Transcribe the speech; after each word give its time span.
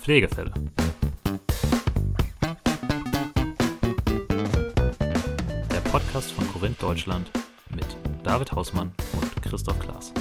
Pflegefälle. 0.00 0.52
Der 5.70 5.80
Podcast 5.90 6.32
von 6.32 6.50
Korinth 6.52 6.82
Deutschland 6.82 7.30
mit 7.74 7.86
David 8.24 8.50
Hausmann 8.52 8.92
und 9.20 9.42
Christoph 9.42 9.78
Klaas. 9.78 10.12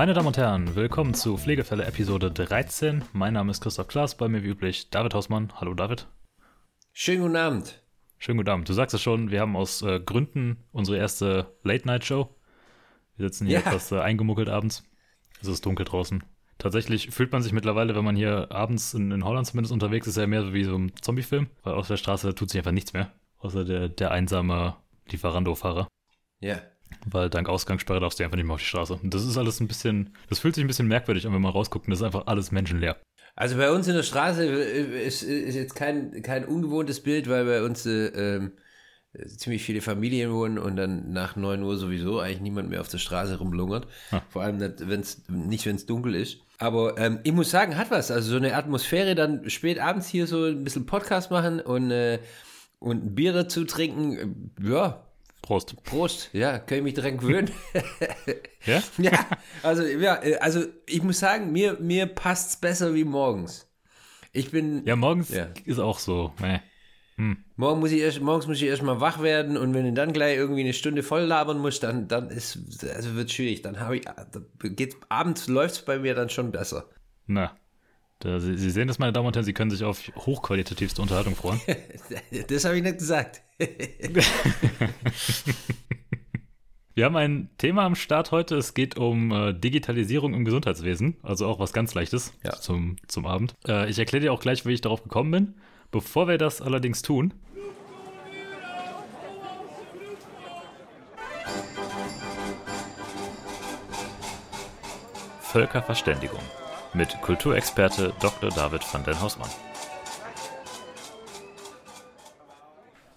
Meine 0.00 0.14
Damen 0.14 0.28
und 0.28 0.38
Herren, 0.38 0.76
willkommen 0.76 1.12
zu 1.12 1.36
Pflegefälle 1.36 1.84
Episode 1.84 2.30
13. 2.30 3.04
Mein 3.12 3.34
Name 3.34 3.50
ist 3.50 3.60
Christoph 3.60 3.88
Klaas, 3.88 4.16
bei 4.16 4.28
mir 4.28 4.42
wie 4.42 4.48
üblich 4.48 4.88
David 4.88 5.12
Hausmann. 5.12 5.52
Hallo 5.56 5.74
David. 5.74 6.06
Schönen 6.94 7.20
guten 7.20 7.36
Abend. 7.36 7.82
Schönen 8.16 8.38
guten 8.38 8.48
Abend. 8.48 8.66
Du 8.66 8.72
sagst 8.72 8.94
es 8.94 9.02
schon, 9.02 9.30
wir 9.30 9.42
haben 9.42 9.56
aus 9.56 9.82
äh, 9.82 10.00
Gründen 10.00 10.64
unsere 10.72 10.96
erste 10.96 11.54
Late-Night-Show. 11.64 12.34
Wir 13.18 13.26
sitzen 13.28 13.46
hier 13.46 13.58
Ja. 13.58 13.66
etwas 13.66 13.92
äh, 13.92 13.98
eingemuckelt 14.00 14.48
abends. 14.48 14.84
Es 15.42 15.48
ist 15.48 15.66
dunkel 15.66 15.84
draußen. 15.84 16.24
Tatsächlich 16.56 17.10
fühlt 17.10 17.32
man 17.32 17.42
sich 17.42 17.52
mittlerweile, 17.52 17.94
wenn 17.94 18.04
man 18.04 18.16
hier 18.16 18.50
abends 18.52 18.94
in, 18.94 19.10
in 19.10 19.22
Holland 19.26 19.48
zumindest 19.48 19.74
unterwegs 19.74 20.06
ist, 20.06 20.16
ja 20.16 20.26
mehr 20.26 20.44
so 20.44 20.54
wie 20.54 20.64
so 20.64 20.78
ein 20.78 20.92
Zombie-Film, 20.98 21.50
weil 21.62 21.74
auf 21.74 21.88
der 21.88 21.98
Straße 21.98 22.34
tut 22.34 22.48
sich 22.48 22.58
einfach 22.58 22.72
nichts 22.72 22.94
mehr. 22.94 23.12
Außer 23.36 23.66
der, 23.66 23.90
der 23.90 24.12
einsame 24.12 24.76
Lieferando-Fahrer. 25.10 25.88
Ja. 26.38 26.62
Weil 27.06 27.30
dank 27.30 27.48
Ausgangssperre 27.48 28.00
darfst 28.00 28.18
du 28.18 28.24
einfach 28.24 28.36
nicht 28.36 28.46
mehr 28.46 28.54
auf 28.54 28.60
die 28.60 28.66
Straße. 28.66 28.94
Und 28.94 29.14
das 29.14 29.24
ist 29.24 29.36
alles 29.38 29.60
ein 29.60 29.68
bisschen, 29.68 30.14
das 30.28 30.38
fühlt 30.38 30.54
sich 30.54 30.64
ein 30.64 30.68
bisschen 30.68 30.88
merkwürdig 30.88 31.26
an, 31.26 31.32
wenn 31.32 31.42
man 31.42 31.52
rausguckt 31.52 31.86
und 31.86 31.90
das 31.90 32.00
ist 32.00 32.06
einfach 32.06 32.26
alles 32.26 32.52
menschenleer. 32.52 32.96
Also 33.36 33.56
bei 33.56 33.70
uns 33.70 33.88
in 33.88 33.94
der 33.94 34.02
Straße 34.02 34.44
äh, 34.44 35.06
ist, 35.06 35.22
ist 35.22 35.54
jetzt 35.54 35.74
kein, 35.74 36.22
kein 36.22 36.44
ungewohntes 36.44 37.02
Bild, 37.02 37.28
weil 37.28 37.44
bei 37.44 37.62
uns 37.62 37.86
äh, 37.86 38.06
ähm, 38.08 38.52
ziemlich 39.36 39.62
viele 39.62 39.80
Familien 39.80 40.32
wohnen 40.32 40.58
und 40.58 40.76
dann 40.76 41.12
nach 41.12 41.36
9 41.36 41.62
Uhr 41.62 41.76
sowieso 41.76 42.20
eigentlich 42.20 42.40
niemand 42.40 42.70
mehr 42.70 42.80
auf 42.80 42.88
der 42.88 42.98
Straße 42.98 43.38
rumlungert. 43.38 43.86
Ah. 44.10 44.20
Vor 44.28 44.42
allem 44.42 44.58
nicht, 44.58 44.88
wenn's, 44.88 45.22
nicht, 45.28 45.66
wenn 45.66 45.76
es 45.76 45.86
dunkel 45.86 46.14
ist. 46.14 46.38
Aber 46.58 46.98
ähm, 46.98 47.20
ich 47.24 47.32
muss 47.32 47.50
sagen, 47.50 47.76
hat 47.76 47.90
was. 47.90 48.10
Also 48.10 48.32
so 48.32 48.36
eine 48.36 48.54
Atmosphäre, 48.54 49.14
dann 49.14 49.48
spät 49.48 49.78
abends 49.78 50.08
hier 50.08 50.26
so 50.26 50.44
ein 50.44 50.62
bisschen 50.62 50.86
Podcast 50.86 51.30
machen 51.30 51.60
und, 51.60 51.90
äh, 51.90 52.18
und 52.78 53.04
ein 53.04 53.14
Bier 53.14 53.32
dazu 53.32 53.64
trinken. 53.64 54.52
äh, 54.62 54.70
Ja, 54.70 55.09
Prost. 55.50 55.82
Prost. 55.82 56.30
Ja, 56.32 56.60
kann 56.60 56.78
ich 56.78 56.84
mich 56.84 56.94
dran 56.94 57.18
gewöhnen. 57.18 57.50
Ja? 58.66 58.80
Ja, 58.98 59.26
also, 59.64 59.82
ja, 59.84 60.20
also 60.40 60.62
ich 60.86 61.02
muss 61.02 61.18
sagen, 61.18 61.50
mir, 61.50 61.76
mir 61.80 62.06
passt's 62.06 62.56
besser 62.56 62.94
wie 62.94 63.02
morgens. 63.02 63.66
Ich 64.32 64.52
bin, 64.52 64.86
Ja, 64.86 64.94
morgens 64.94 65.30
Ja. 65.30 65.48
ist 65.64 65.80
auch 65.80 65.98
so. 65.98 66.32
Meh. 66.38 66.60
morgen 67.56 67.80
muss 67.80 67.90
ich 67.90 68.00
erst, 68.00 68.20
morgens 68.20 68.46
muss 68.46 68.58
ich 68.58 68.68
erstmal 68.68 69.00
wach 69.00 69.22
werden 69.22 69.56
und 69.56 69.74
wenn 69.74 69.84
du 69.86 69.92
dann 69.92 70.12
gleich 70.12 70.36
irgendwie 70.36 70.60
eine 70.60 70.72
Stunde 70.72 71.02
voll 71.02 71.22
labern 71.22 71.58
musst, 71.58 71.82
dann, 71.82 72.06
dann 72.06 72.30
ist, 72.30 72.84
also 72.94 73.16
wird 73.16 73.32
schwierig. 73.32 73.62
Dann 73.62 73.80
habe 73.80 73.96
ich, 73.96 74.04
geht, 74.76 74.94
abends 75.08 75.48
läuft's 75.48 75.82
bei 75.84 75.98
mir 75.98 76.14
dann 76.14 76.30
schon 76.30 76.52
besser. 76.52 76.84
Na. 77.26 77.56
Da, 78.20 78.38
Sie, 78.38 78.56
Sie 78.56 78.70
sehen 78.70 78.86
das, 78.86 79.00
meine 79.00 79.12
Damen 79.12 79.26
und 79.26 79.34
Herren, 79.34 79.44
Sie 79.46 79.54
können 79.54 79.72
sich 79.72 79.82
auf 79.82 80.00
hochqualitativste 80.14 81.02
Unterhaltung 81.02 81.34
freuen. 81.34 81.60
Das 82.48 82.64
habe 82.66 82.76
ich 82.76 82.84
nicht 82.84 82.98
gesagt. 82.98 83.42
Wir 86.94 87.04
haben 87.04 87.16
ein 87.16 87.50
Thema 87.58 87.84
am 87.84 87.94
Start 87.94 88.32
heute. 88.32 88.56
Es 88.56 88.74
geht 88.74 88.96
um 88.96 89.30
äh, 89.32 89.52
Digitalisierung 89.54 90.34
im 90.34 90.44
Gesundheitswesen. 90.44 91.16
Also 91.22 91.46
auch 91.46 91.58
was 91.58 91.72
ganz 91.72 91.94
Leichtes 91.94 92.32
Ja. 92.44 92.52
zum, 92.52 92.96
zum 93.06 93.26
Abend. 93.26 93.54
Äh, 93.66 93.88
ich 93.88 93.98
erkläre 93.98 94.22
dir 94.22 94.32
auch 94.32 94.40
gleich, 94.40 94.66
wie 94.66 94.72
ich 94.72 94.80
darauf 94.80 95.02
gekommen 95.02 95.30
bin. 95.30 95.54
Bevor 95.90 96.28
wir 96.28 96.38
das 96.38 96.60
allerdings 96.62 97.02
tun, 97.02 97.34
Völkerverständigung 105.40 106.40
mit 106.94 107.20
Kulturexperte 107.22 108.12
Dr. 108.20 108.50
David 108.50 108.82
van 108.92 109.04
den 109.04 109.20
Hausmann. 109.20 109.50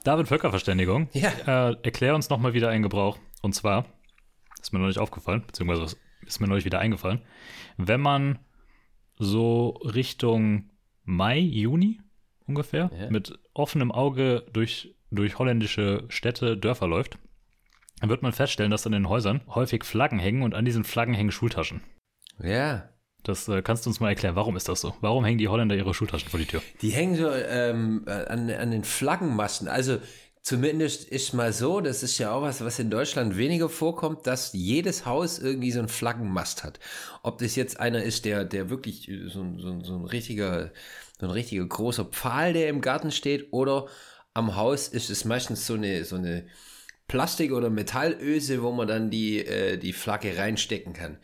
David, 0.04 0.28
Völkerverständigung. 0.28 1.10
Ja. 1.14 1.70
Äh, 1.70 1.76
erklär 1.84 2.16
uns 2.16 2.30
nochmal 2.30 2.54
wieder 2.54 2.70
einen 2.70 2.84
Gebrauch. 2.84 3.18
Und 3.42 3.54
zwar, 3.56 3.86
ist 4.62 4.74
mir 4.74 4.80
noch 4.80 4.88
nicht 4.88 5.00
aufgefallen, 5.00 5.44
beziehungsweise 5.46 5.96
ist 6.26 6.40
mir 6.40 6.48
neulich 6.48 6.66
wieder 6.66 6.80
eingefallen, 6.80 7.22
wenn 7.78 8.02
man 8.02 8.40
so 9.18 9.70
Richtung 9.84 10.70
Mai, 11.04 11.38
Juni 11.40 12.00
ungefähr 12.46 12.90
Ja. 12.98 13.10
mit 13.10 13.38
offenem 13.54 13.92
Auge 13.92 14.46
durch, 14.54 14.96
durch 15.12 15.38
holländische 15.40 16.06
Städte, 16.10 16.58
Dörfer 16.58 16.88
läuft, 16.88 17.18
dann 18.00 18.10
wird 18.10 18.22
man 18.22 18.32
feststellen, 18.34 18.72
dass 18.72 18.86
an 18.86 18.92
den 18.94 19.08
Häusern 19.10 19.42
häufig 19.48 19.84
Flaggen 19.84 20.20
hängen 20.20 20.42
und 20.44 20.54
an 20.56 20.66
diesen 20.66 20.84
Flaggen 20.84 21.14
hängen 21.14 21.32
Schultaschen. 21.32 21.82
Ja. 22.40 22.90
Das 23.24 23.48
äh, 23.48 23.62
kannst 23.62 23.86
du 23.86 23.90
uns 23.90 24.00
mal 24.00 24.10
erklären. 24.10 24.36
Warum 24.36 24.56
ist 24.58 24.68
das 24.70 24.82
so? 24.82 24.96
Warum 25.02 25.24
hängen 25.24 25.38
die 25.38 25.48
Holländer 25.48 25.76
ihre 25.76 25.94
Schultaschen 25.94 26.30
vor 26.30 26.40
die 26.40 26.46
Tür? 26.46 26.62
Die 26.82 26.90
hängen 26.90 27.16
so 27.16 27.30
ähm, 27.32 28.04
äh, 28.06 28.12
an, 28.12 28.50
an 28.50 28.72
den 28.72 28.84
Flaggenmasten. 28.84 29.68
Also 29.68 30.00
zumindest 30.42 31.06
ist 31.06 31.34
mal 31.34 31.54
so, 31.54 31.80
das 31.80 32.04
ist 32.04 32.18
ja 32.18 32.34
auch 32.34 32.42
was, 32.42 32.64
was 32.64 32.80
in 32.80 32.90
Deutschland 32.90 33.38
weniger 33.38 33.70
vorkommt, 33.70 34.28
dass 34.28 34.52
jedes 34.52 35.06
Haus 35.06 35.40
irgendwie 35.40 35.72
so 35.72 35.80
einen 35.80 35.88
Flaggenmast 35.88 36.66
hat. 36.66 36.80
Ob 37.24 37.38
das 37.38 37.56
jetzt 37.56 37.80
einer 37.80 38.04
ist, 38.04 38.26
der, 38.26 38.44
der 38.44 38.70
wirklich 38.70 39.10
so, 39.28 39.42
ein- 39.42 39.60
so, 39.60 39.80
so 39.82 39.96
ein 39.96 40.06
richtiger, 40.06 40.72
so 41.20 41.28
ein 41.28 41.32
richtiger 41.32 41.66
großer 41.66 42.06
Pfahl, 42.06 42.52
der 42.52 42.68
im 42.68 42.82
Garten 42.82 43.12
steht, 43.12 43.54
oder 43.54 43.88
am 44.34 44.58
Haus 44.58 44.90
ist 44.90 45.10
es 45.10 45.24
meistens 45.24 45.66
so 45.66 45.76
eine, 45.76 46.04
so 46.04 46.18
eine 46.18 46.46
Plastik- 47.08 47.54
oder 47.54 47.70
Metallöse, 47.70 48.64
wo 48.64 48.72
man 48.74 48.88
dann 48.88 49.10
die, 49.10 49.46
äh, 49.46 49.78
die 49.78 49.94
Flagge 49.94 50.38
reinstecken 50.38 50.92
kann. 50.92 51.20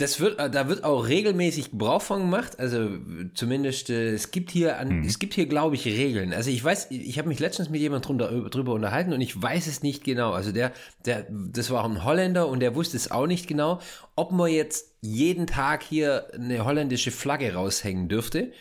Das 0.00 0.18
wird, 0.18 0.38
äh, 0.38 0.50
da 0.50 0.68
wird 0.68 0.82
auch 0.82 1.06
regelmäßig 1.06 1.72
Gebrauch 1.72 2.00
von 2.00 2.20
gemacht. 2.20 2.58
Also 2.58 2.84
äh, 2.84 2.98
zumindest, 3.34 3.90
äh, 3.90 4.14
es 4.14 4.30
gibt 4.30 4.50
hier, 4.50 4.78
an, 4.78 5.04
es 5.04 5.18
gibt 5.18 5.34
hier, 5.34 5.46
glaube 5.46 5.74
ich, 5.76 5.84
Regeln. 5.84 6.32
Also 6.32 6.50
ich 6.50 6.64
weiß, 6.64 6.90
ich 6.90 7.18
habe 7.18 7.28
mich 7.28 7.38
letztens 7.38 7.68
mit 7.68 7.80
jemandem 7.80 8.18
drunter, 8.18 8.48
drüber 8.50 8.72
unterhalten 8.72 9.12
und 9.12 9.20
ich 9.20 9.40
weiß 9.40 9.66
es 9.66 9.82
nicht 9.82 10.02
genau. 10.02 10.32
Also 10.32 10.52
der, 10.52 10.72
der, 11.04 11.26
das 11.30 11.70
war 11.70 11.84
ein 11.84 12.02
Holländer 12.02 12.48
und 12.48 12.60
der 12.60 12.74
wusste 12.74 12.96
es 12.96 13.10
auch 13.10 13.26
nicht 13.26 13.46
genau, 13.46 13.80
ob 14.16 14.32
man 14.32 14.50
jetzt 14.50 14.94
jeden 15.02 15.46
Tag 15.46 15.82
hier 15.82 16.28
eine 16.34 16.64
holländische 16.64 17.10
Flagge 17.10 17.52
raushängen 17.52 18.08
dürfte. 18.08 18.52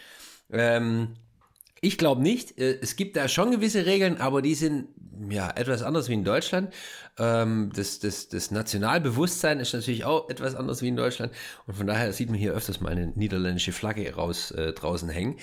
Ähm, 0.51 1.15
ich 1.81 1.97
glaube 1.97 2.21
nicht. 2.21 2.57
Äh, 2.59 2.79
Es 2.81 2.95
gibt 2.95 3.15
da 3.15 3.27
schon 3.27 3.51
gewisse 3.51 3.85
Regeln, 3.85 4.19
aber 4.19 4.41
die 4.41 4.55
sind 4.55 4.89
ja 5.29 5.51
etwas 5.51 5.83
anders 5.83 6.09
wie 6.09 6.13
in 6.13 6.23
Deutschland. 6.23 6.73
Ähm, 7.19 7.71
das, 7.75 7.99
das, 7.99 8.29
das 8.29 8.51
Nationalbewusstsein 8.51 9.59
ist 9.59 9.73
natürlich 9.73 10.05
auch 10.05 10.29
etwas 10.29 10.55
anders 10.55 10.81
wie 10.81 10.87
in 10.87 10.95
Deutschland. 10.95 11.33
Und 11.67 11.75
von 11.75 11.87
daher 11.87 12.11
sieht 12.13 12.29
man 12.29 12.39
hier 12.39 12.53
öfters 12.53 12.81
mal 12.81 12.91
eine 12.91 13.07
niederländische 13.07 13.73
Flagge 13.73 14.13
raus 14.15 14.51
äh, 14.51 14.73
draußen 14.73 15.09
hängen. 15.09 15.37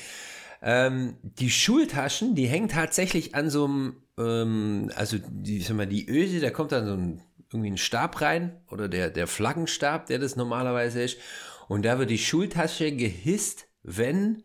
Ähm, 0.63 1.17
die 1.23 1.51
Schultaschen, 1.51 2.35
die 2.35 2.47
hängen 2.47 2.69
tatsächlich 2.69 3.35
an 3.35 3.51
so 3.51 3.67
einem, 3.67 3.97
ähm, 4.19 4.91
also 4.97 5.19
die, 5.21 5.61
sag 5.61 5.77
mal, 5.77 5.87
die 5.87 6.09
Öse, 6.09 6.41
da 6.41 6.51
kommt 6.51 6.73
dann 6.73 6.87
so 6.87 6.95
ein, 6.95 7.23
irgendwie 7.53 7.71
ein 7.71 7.79
Stab 7.79 8.21
rein 8.23 8.57
oder 8.71 8.89
der, 8.89 9.11
der 9.11 9.27
Flaggenstab, 9.27 10.07
der 10.07 10.19
das 10.19 10.35
normalerweise 10.35 11.03
ist. 11.03 11.19
Und 11.69 11.85
da 11.85 11.99
wird 11.99 12.11
die 12.11 12.19
Schultasche 12.19 12.91
gehisst, 12.93 13.67
wenn 13.83 14.43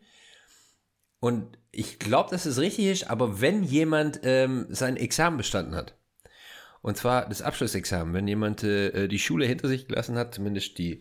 und 1.22 1.56
ich 1.70 2.00
glaube, 2.00 2.30
dass 2.30 2.46
es 2.46 2.58
richtig 2.58 2.86
ist, 2.86 3.08
aber 3.08 3.40
wenn 3.40 3.62
jemand 3.62 4.20
ähm, 4.24 4.66
sein 4.70 4.96
Examen 4.96 5.36
bestanden 5.36 5.76
hat, 5.76 5.94
und 6.82 6.96
zwar 6.96 7.28
das 7.28 7.42
Abschlussexamen, 7.42 8.12
wenn 8.12 8.28
jemand 8.28 8.62
äh, 8.64 9.08
die 9.08 9.18
Schule 9.18 9.46
hinter 9.46 9.68
sich 9.68 9.86
gelassen 9.86 10.16
hat, 10.16 10.34
zumindest 10.34 10.78
die, 10.78 11.00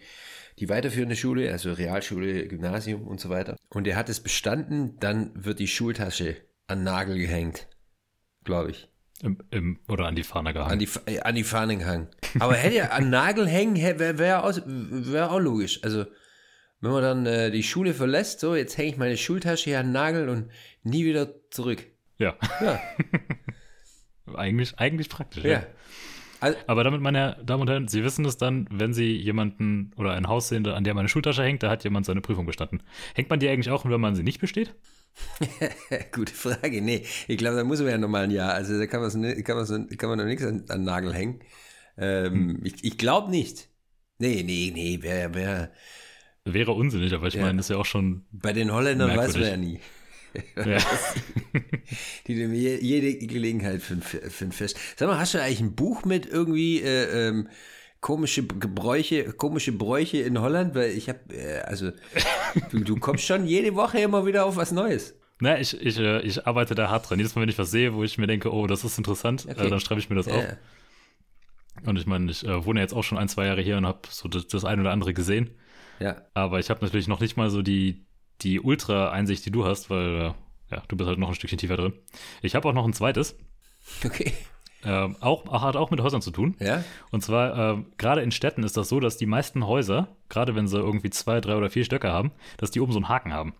die 0.59 0.69
weiterführende 0.69 1.15
Schule, 1.15 1.51
also 1.51 1.73
Realschule, 1.73 2.47
Gymnasium 2.47 3.07
und 3.07 3.19
so 3.19 3.29
weiter, 3.29 3.57
und 3.69 3.87
er 3.87 3.95
hat 3.95 4.07
es 4.07 4.19
bestanden, 4.21 4.97
dann 4.99 5.31
wird 5.33 5.59
die 5.59 5.67
Schultasche 5.67 6.37
an 6.67 6.79
den 6.79 6.83
Nagel 6.85 7.17
gehängt, 7.17 7.67
glaube 8.43 8.71
ich. 8.71 8.87
Im, 9.23 9.37
im, 9.51 9.79
oder 9.87 10.07
an 10.07 10.15
die 10.15 10.23
Fahne 10.23 10.53
gehangen. 10.53 10.71
An 10.71 10.79
die, 10.79 10.89
äh, 11.05 11.19
an 11.19 11.35
die 11.35 11.43
Fahne 11.43 11.77
gehangen. 11.77 12.07
Aber 12.39 12.55
hätte 12.55 12.77
er 12.77 12.93
an 12.93 13.09
Nagel 13.09 13.47
hängen, 13.47 13.75
wäre 13.75 14.17
wär 14.17 14.43
auch, 14.43 14.57
wär 14.65 15.31
auch 15.31 15.39
logisch. 15.39 15.83
Also, 15.83 16.05
wenn 16.79 16.91
man 16.91 17.03
dann 17.03 17.25
äh, 17.27 17.51
die 17.51 17.61
Schule 17.61 17.93
verlässt, 17.93 18.39
so, 18.39 18.55
jetzt 18.55 18.77
hänge 18.77 18.89
ich 18.89 18.97
meine 18.97 19.17
Schultasche 19.17 19.65
hier 19.65 19.79
an 19.79 19.87
den 19.87 19.93
Nagel 19.93 20.29
und 20.29 20.49
nie 20.83 21.05
wieder 21.05 21.29
zurück. 21.51 21.85
ja. 22.17 22.35
Ja, 22.59 22.81
eigentlich, 24.35 24.77
eigentlich 24.79 25.09
praktisch. 25.09 25.43
ja. 25.43 25.63
Also, 26.39 26.57
Aber 26.65 26.83
damit, 26.83 27.01
meine 27.01 27.37
Damen 27.45 27.61
und 27.61 27.69
Herren, 27.69 27.87
Sie 27.87 28.03
wissen 28.03 28.25
es 28.25 28.35
dann, 28.35 28.67
wenn 28.71 28.93
Sie 28.95 29.15
jemanden 29.15 29.91
oder 29.95 30.13
ein 30.13 30.27
Haus 30.27 30.49
sehen, 30.49 30.65
an 30.65 30.83
dem 30.83 30.97
eine 30.97 31.07
Schultasche 31.07 31.43
hängt, 31.43 31.61
da 31.61 31.69
hat 31.69 31.83
jemand 31.83 32.07
seine 32.07 32.21
Prüfung 32.21 32.47
bestanden. 32.47 32.81
Hängt 33.13 33.29
man 33.29 33.39
die 33.39 33.47
eigentlich 33.47 33.69
auch, 33.69 33.85
wenn 33.85 34.01
man 34.01 34.15
sie 34.15 34.23
nicht 34.23 34.41
besteht? 34.41 34.73
Gute 36.11 36.33
Frage. 36.33 36.81
Nee, 36.81 37.05
ich 37.27 37.37
glaube, 37.37 37.57
da 37.57 37.63
muss 37.63 37.79
man 37.79 37.89
ja 37.89 37.97
nochmal 37.99 38.23
ein 38.23 38.31
Jahr. 38.31 38.53
Also 38.53 38.79
da 38.79 38.87
kann 38.87 39.01
kann 39.03 39.55
man, 39.57 39.89
kann 39.97 40.09
man 40.09 40.17
noch 40.17 40.25
nichts 40.25 40.43
an, 40.43 40.61
an 40.69 40.79
den 40.79 40.83
Nagel 40.85 41.13
hängen. 41.13 41.41
Ähm, 41.97 42.59
ich 42.63 42.83
ich 42.83 42.97
glaube 42.97 43.29
nicht. 43.29 43.67
Nee, 44.17 44.41
nee, 44.43 44.71
nee, 44.73 44.99
wäre 45.01 45.33
wär, 45.35 45.71
wäre 46.45 46.71
unsinnig, 46.71 47.13
aber 47.13 47.27
ich 47.27 47.35
Ja. 47.35 47.41
meine, 47.41 47.57
das 47.57 47.65
ist 47.67 47.69
ja 47.69 47.77
auch 47.77 47.85
schon. 47.85 48.25
Bei 48.31 48.51
den 48.53 48.71
Holländern 48.71 49.09
weiß 49.15 49.33
man 49.33 49.41
Merkwürdig. 49.41 49.49
ja 49.49 49.57
nie. 49.57 49.79
Ja. 50.55 50.77
Die 52.27 52.35
nehmen 52.35 52.53
je- 52.53 52.79
jede 52.81 53.25
Gelegenheit 53.27 53.81
für 53.81 53.97
für 53.97 54.45
ein 54.45 54.51
Fest. 54.51 54.77
Sag 54.97 55.07
mal, 55.07 55.19
hast 55.19 55.33
du 55.33 55.41
eigentlich 55.41 55.59
ein 55.61 55.75
Buch 55.75 56.05
mit 56.05 56.25
irgendwie 56.25 56.81
äh, 56.81 57.27
ähm, 57.29 57.47
komische 57.99 58.45
Gebräuche, 58.45 59.25
komische 59.33 59.71
Bräuche 59.73 60.17
in 60.19 60.39
Holland? 60.39 60.75
Weil 60.75 60.91
ich 60.91 61.09
habe, 61.09 61.19
äh, 61.33 61.59
also 61.61 61.91
du, 62.71 62.79
du 62.79 62.95
kommst 62.97 63.25
schon 63.25 63.45
jede 63.45 63.75
Woche 63.75 63.99
immer 63.99 64.25
wieder 64.25 64.45
auf 64.45 64.55
was 64.55 64.71
Neues. 64.71 65.15
Na, 65.39 65.59
ich, 65.59 65.79
ich, 65.81 65.97
äh, 65.99 66.21
ich 66.21 66.45
arbeite 66.45 66.75
da 66.75 66.89
hart 66.89 67.09
dran. 67.09 67.17
Jedes 67.19 67.35
Mal, 67.35 67.41
wenn 67.41 67.49
ich 67.49 67.57
was 67.57 67.71
sehe, 67.71 67.93
wo 67.93 68.03
ich 68.03 68.17
mir 68.17 68.27
denke, 68.27 68.53
oh, 68.53 68.67
das 68.67 68.83
ist 68.83 68.97
interessant, 68.97 69.47
Okay. 69.49 69.65
äh, 69.65 69.69
dann 69.69 69.79
schreibe 69.79 69.99
ich 69.99 70.09
mir 70.09 70.15
das 70.15 70.27
auf. 70.27 70.43
Ja. 70.43 70.57
Und 71.85 71.97
ich 71.97 72.05
meine, 72.05 72.29
ich 72.29 72.45
äh, 72.45 72.63
wohne 72.65 72.79
jetzt 72.79 72.93
auch 72.93 73.03
schon 73.03 73.17
ein, 73.17 73.27
zwei 73.27 73.47
Jahre 73.47 73.61
hier 73.61 73.77
und 73.77 73.85
habe 73.87 74.01
so 74.09 74.27
das, 74.27 74.45
das 74.47 74.65
ein 74.65 74.79
oder 74.79 74.91
andere 74.91 75.13
gesehen. 75.13 75.49
ja. 75.99 76.21
Aber 76.35 76.59
ich 76.59 76.69
habe 76.69 76.85
natürlich 76.85 77.07
noch 77.07 77.19
nicht 77.21 77.37
mal 77.37 77.49
so 77.49 77.61
die, 77.63 78.05
die 78.41 78.59
Ultra-Einsicht, 78.59 79.45
die 79.45 79.51
du 79.51 79.65
hast, 79.65 79.89
weil 79.89 80.15
äh, 80.15 80.33
ja, 80.75 80.83
du 80.87 80.95
bist 80.95 81.07
halt 81.07 81.19
noch 81.19 81.29
ein 81.29 81.35
Stückchen 81.35 81.57
tiefer 81.57 81.77
drin. 81.77 81.93
Ich 82.41 82.55
habe 82.55 82.67
auch 82.67 82.73
noch 82.73 82.85
ein 82.85 82.93
zweites, 82.93 83.37
Okay. 84.05 84.33
ähm, 84.83 85.15
auch, 85.19 85.45
hat 85.61 85.75
auch 85.75 85.91
mit 85.91 86.01
Häusern 86.01 86.21
zu 86.21 86.31
tun. 86.31 86.55
Ja. 86.59 86.83
Und 87.11 87.23
zwar, 87.23 87.77
äh, 87.77 87.83
gerade 87.97 88.21
in 88.21 88.31
Städten 88.31 88.63
ist 88.63 88.77
das 88.77 88.89
so, 88.89 88.99
dass 88.99 89.17
die 89.17 89.25
meisten 89.25 89.65
Häuser, 89.67 90.15
gerade 90.29 90.55
wenn 90.55 90.67
sie 90.67 90.77
irgendwie 90.77 91.09
zwei, 91.09 91.41
drei 91.41 91.55
oder 91.55 91.69
vier 91.69 91.83
Stöcke 91.85 92.11
haben, 92.11 92.31
dass 92.57 92.71
die 92.71 92.79
oben 92.79 92.91
so 92.93 92.99
einen 92.99 93.09
Haken 93.09 93.33
haben. 93.33 93.53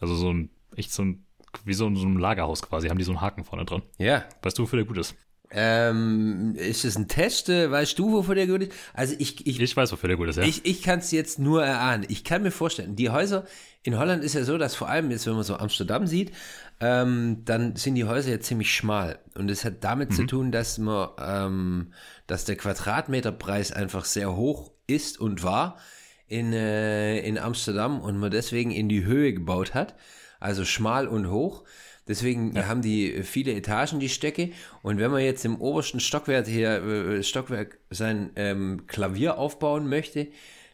Also 0.00 0.14
so 0.14 0.32
ein, 0.32 0.50
echt 0.76 0.92
so 0.92 1.02
ein, 1.02 1.26
wie 1.64 1.74
so, 1.74 1.86
ein- 1.86 1.96
so 1.96 2.06
ein 2.06 2.18
Lagerhaus 2.18 2.62
quasi, 2.62 2.88
haben 2.88 2.98
die 2.98 3.04
so 3.04 3.10
einen 3.12 3.20
Haken 3.20 3.44
vorne 3.44 3.64
dran. 3.64 3.82
Ja. 3.98 4.24
Weißt 4.42 4.58
du, 4.58 4.62
wofür 4.62 4.78
der 4.78 4.86
gut 4.86 4.98
ist? 4.98 5.14
Ähm, 5.52 6.54
ist 6.56 6.84
es 6.84 6.96
ein 6.96 7.08
Test? 7.08 7.48
Äh, 7.48 7.70
Weißt 7.70 7.98
du, 7.98 8.12
wofür 8.12 8.36
der 8.36 8.46
gut 8.46 8.62
ist? 8.62 8.72
Also 8.94 9.14
ich, 9.18 9.46
ich, 9.46 9.60
Ich 9.60 9.76
weiß, 9.76 9.90
wofür 9.90 10.08
der 10.08 10.16
gut 10.16 10.28
ist, 10.28 10.36
ja. 10.36 10.44
Ich, 10.44 10.64
ich 10.64 10.82
kann 10.82 11.00
es 11.00 11.10
jetzt 11.10 11.38
nur 11.40 11.64
erahnen. 11.64 12.06
Ich 12.08 12.22
kann 12.22 12.42
mir 12.42 12.52
vorstellen, 12.52 12.94
die 12.94 13.10
Häuser 13.10 13.44
in 13.82 13.98
Holland 13.98 14.22
ist 14.22 14.34
ja 14.34 14.44
so, 14.44 14.58
dass 14.58 14.76
vor 14.76 14.88
allem 14.88 15.10
jetzt, 15.10 15.26
wenn 15.26 15.34
man 15.34 15.42
so 15.42 15.56
Amsterdam 15.56 16.06
sieht, 16.06 16.32
ähm, 16.80 17.42
dann 17.44 17.76
sind 17.76 17.94
die 17.96 18.04
Häuser 18.04 18.30
ja 18.30 18.40
ziemlich 18.40 18.72
schmal. 18.72 19.18
Und 19.34 19.50
es 19.50 19.64
hat 19.64 19.82
damit 19.82 20.12
zu 20.14 20.24
tun, 20.26 20.52
dass 20.52 20.78
man, 20.78 21.08
ähm, 21.18 21.92
dass 22.26 22.44
der 22.44 22.56
Quadratmeterpreis 22.56 23.72
einfach 23.72 24.04
sehr 24.04 24.36
hoch 24.36 24.70
ist 24.86 25.18
und 25.18 25.42
war 25.42 25.78
in, 26.28 26.52
äh, 26.52 27.18
in 27.20 27.38
Amsterdam 27.38 28.00
und 28.00 28.18
man 28.18 28.30
deswegen 28.30 28.70
in 28.70 28.88
die 28.88 29.04
Höhe 29.04 29.32
gebaut 29.32 29.74
hat. 29.74 29.96
Also 30.38 30.64
schmal 30.64 31.08
und 31.08 31.28
hoch. 31.30 31.64
Deswegen 32.10 32.58
haben 32.66 32.82
die 32.82 33.22
viele 33.22 33.54
Etagen, 33.54 34.00
die 34.00 34.08
Stecke. 34.08 34.50
Und 34.82 34.98
wenn 34.98 35.12
man 35.12 35.22
jetzt 35.22 35.44
im 35.44 35.60
obersten 35.60 36.00
Stockwerk 36.00 36.48
hier, 36.48 36.82
äh, 36.82 37.22
Stockwerk 37.22 37.78
sein 37.88 38.32
ähm, 38.34 38.88
Klavier 38.88 39.38
aufbauen 39.38 39.88
möchte, 39.88 40.26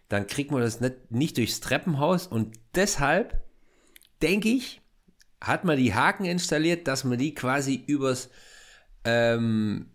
dann 0.09 0.27
kriegt 0.27 0.51
man 0.51 0.63
das 0.63 0.81
nicht, 0.81 1.11
nicht 1.11 1.37
durchs 1.37 1.61
Treppenhaus. 1.61 2.27
Und 2.27 2.59
deshalb, 2.75 3.39
denke 4.23 4.49
ich, 4.49 4.81
hat 5.39 5.65
man 5.65 5.77
die 5.77 5.93
Haken 5.93 6.25
installiert, 6.25 6.89
dass 6.89 7.05
man 7.05 7.19
die 7.19 7.35
quasi 7.35 7.85
übers 7.87 8.31
ähm, 9.05 9.91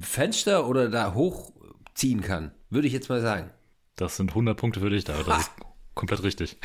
Fenster 0.00 0.68
oder 0.68 0.90
da 0.90 1.14
hochziehen 1.14 2.20
kann. 2.20 2.52
Würde 2.68 2.88
ich 2.88 2.92
jetzt 2.92 3.08
mal 3.08 3.22
sagen. 3.22 3.50
Das 3.96 4.18
sind 4.18 4.28
100 4.32 4.54
Punkte 4.54 4.80
für 4.80 4.90
dich 4.90 5.04
da. 5.04 5.14
Das 5.22 5.38
ist 5.44 5.50
komplett 5.94 6.22
richtig. 6.22 6.58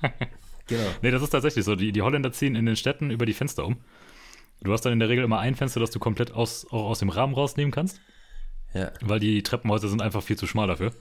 Genau. 0.76 0.90
Nee, 1.02 1.10
das 1.10 1.22
ist 1.22 1.30
tatsächlich 1.30 1.64
so. 1.64 1.74
Die, 1.76 1.92
die 1.92 2.02
Holländer 2.02 2.32
ziehen 2.32 2.54
in 2.56 2.66
den 2.66 2.76
Städten 2.76 3.10
über 3.10 3.26
die 3.26 3.32
Fenster 3.34 3.64
um. 3.66 3.76
Du 4.62 4.72
hast 4.72 4.82
dann 4.82 4.92
in 4.92 4.98
der 5.00 5.08
Regel 5.08 5.24
immer 5.24 5.38
ein 5.40 5.54
Fenster, 5.54 5.80
das 5.80 5.90
du 5.90 5.98
komplett 5.98 6.32
aus, 6.32 6.66
auch 6.70 6.84
aus 6.90 6.98
dem 7.00 7.08
Rahmen 7.08 7.34
rausnehmen 7.34 7.72
kannst, 7.72 8.00
Ja. 8.74 8.92
weil 9.00 9.18
die 9.20 9.42
Treppenhäuser 9.42 9.88
sind 9.88 10.00
einfach 10.02 10.22
viel 10.22 10.36
zu 10.36 10.46
schmal 10.46 10.68
dafür. 10.68 10.92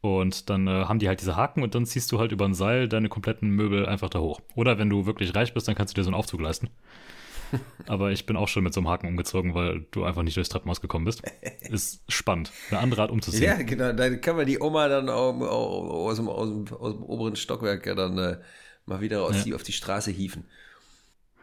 Und 0.00 0.50
dann 0.50 0.66
äh, 0.66 0.70
haben 0.84 0.98
die 0.98 1.08
halt 1.08 1.20
diese 1.20 1.36
Haken 1.36 1.62
und 1.62 1.74
dann 1.74 1.84
ziehst 1.84 2.10
du 2.12 2.18
halt 2.18 2.30
über 2.32 2.44
ein 2.44 2.54
Seil 2.54 2.88
deine 2.88 3.08
kompletten 3.08 3.50
Möbel 3.50 3.86
einfach 3.86 4.08
da 4.10 4.20
hoch. 4.20 4.40
Oder 4.54 4.78
wenn 4.78 4.88
du 4.90 5.04
wirklich 5.06 5.34
reich 5.34 5.52
bist, 5.52 5.66
dann 5.68 5.74
kannst 5.74 5.94
du 5.94 6.00
dir 6.00 6.04
so 6.04 6.10
einen 6.10 6.14
Aufzug 6.16 6.40
leisten. 6.40 6.70
Aber 7.86 8.10
ich 8.10 8.26
bin 8.26 8.36
auch 8.36 8.48
schon 8.48 8.64
mit 8.64 8.74
so 8.74 8.80
einem 8.80 8.88
Haken 8.88 9.06
umgezogen, 9.08 9.54
weil 9.54 9.86
du 9.92 10.04
einfach 10.04 10.22
nicht 10.22 10.36
durchs 10.36 10.48
Treppenhaus 10.48 10.80
gekommen 10.80 11.04
bist. 11.04 11.22
Ist 11.60 12.02
spannend, 12.08 12.50
eine 12.70 12.80
andere 12.80 13.02
Art 13.02 13.10
umzuziehen. 13.10 13.44
Ja, 13.44 13.56
genau. 13.62 13.92
Dann 13.92 14.20
kann 14.20 14.36
man 14.36 14.46
die 14.46 14.58
Oma 14.60 14.88
dann 14.88 15.08
au- 15.08 15.30
au- 15.44 16.08
aus 16.08 16.16
dem, 16.16 16.28
aus 16.28 16.48
dem, 16.48 16.76
aus 16.76 16.92
dem 16.94 17.02
oberen 17.04 17.36
Stockwerk 17.36 17.86
ja 17.86 17.94
dann 17.94 18.18
äh, 18.18 18.36
mal 18.86 19.00
wieder 19.00 19.22
aus 19.24 19.36
Ja. 19.36 19.42
die, 19.44 19.54
auf 19.54 19.62
die 19.62 19.72
Straße 19.72 20.10
hieven. 20.10 20.44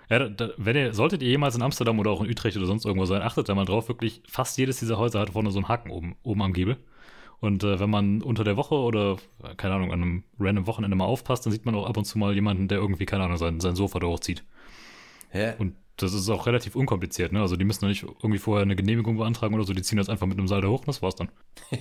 Ja, 0.09 0.19
da, 0.19 0.29
da, 0.29 0.49
wenn 0.57 0.75
ihr, 0.75 0.93
solltet 0.93 1.21
ihr 1.23 1.29
jemals 1.29 1.55
in 1.55 1.61
Amsterdam 1.61 1.97
oder 1.99 2.11
auch 2.11 2.21
in 2.21 2.29
Utrecht 2.29 2.57
oder 2.57 2.65
sonst 2.65 2.85
irgendwo 2.85 3.05
sein, 3.05 3.21
achtet 3.21 3.47
da 3.49 3.55
mal 3.55 3.65
drauf, 3.65 3.87
wirklich 3.87 4.21
fast 4.27 4.57
jedes 4.57 4.77
dieser 4.79 4.97
Häuser 4.97 5.19
hat 5.19 5.31
vorne 5.31 5.51
so 5.51 5.59
einen 5.59 5.67
Haken 5.69 5.89
oben, 5.91 6.15
oben 6.23 6.41
am 6.41 6.53
Giebel. 6.53 6.77
Und 7.39 7.63
äh, 7.63 7.79
wenn 7.79 7.89
man 7.89 8.21
unter 8.21 8.43
der 8.43 8.55
Woche 8.55 8.75
oder, 8.75 9.17
äh, 9.43 9.55
keine 9.55 9.75
Ahnung, 9.75 9.91
an 9.91 10.01
einem 10.01 10.23
random 10.39 10.67
Wochenende 10.67 10.95
mal 10.95 11.05
aufpasst, 11.05 11.45
dann 11.45 11.51
sieht 11.51 11.65
man 11.65 11.75
auch 11.75 11.87
ab 11.87 11.97
und 11.97 12.05
zu 12.05 12.17
mal 12.17 12.33
jemanden, 12.33 12.67
der 12.67 12.77
irgendwie, 12.77 13.05
keine 13.05 13.23
Ahnung, 13.25 13.37
sein, 13.37 13.59
sein 13.59 13.75
Sofa 13.75 13.99
da 13.99 14.07
hochzieht. 14.07 14.43
Ja. 15.33 15.55
Und 15.57 15.75
das 15.97 16.13
ist 16.13 16.29
auch 16.29 16.47
relativ 16.47 16.75
unkompliziert, 16.75 17.31
ne? 17.33 17.41
Also 17.41 17.55
die 17.55 17.65
müssen 17.65 17.85
noch 17.85 17.89
nicht 17.89 18.03
irgendwie 18.03 18.39
vorher 18.39 18.63
eine 18.63 18.75
Genehmigung 18.75 19.17
beantragen 19.17 19.53
oder 19.55 19.63
so, 19.63 19.73
die 19.73 19.81
ziehen 19.81 19.97
das 19.97 20.09
einfach 20.09 20.25
mit 20.27 20.37
einem 20.37 20.47
Seil 20.47 20.61
da 20.61 20.67
hoch 20.67 20.79
und 20.79 20.87
das 20.87 21.01
war's 21.01 21.15
dann. 21.15 21.29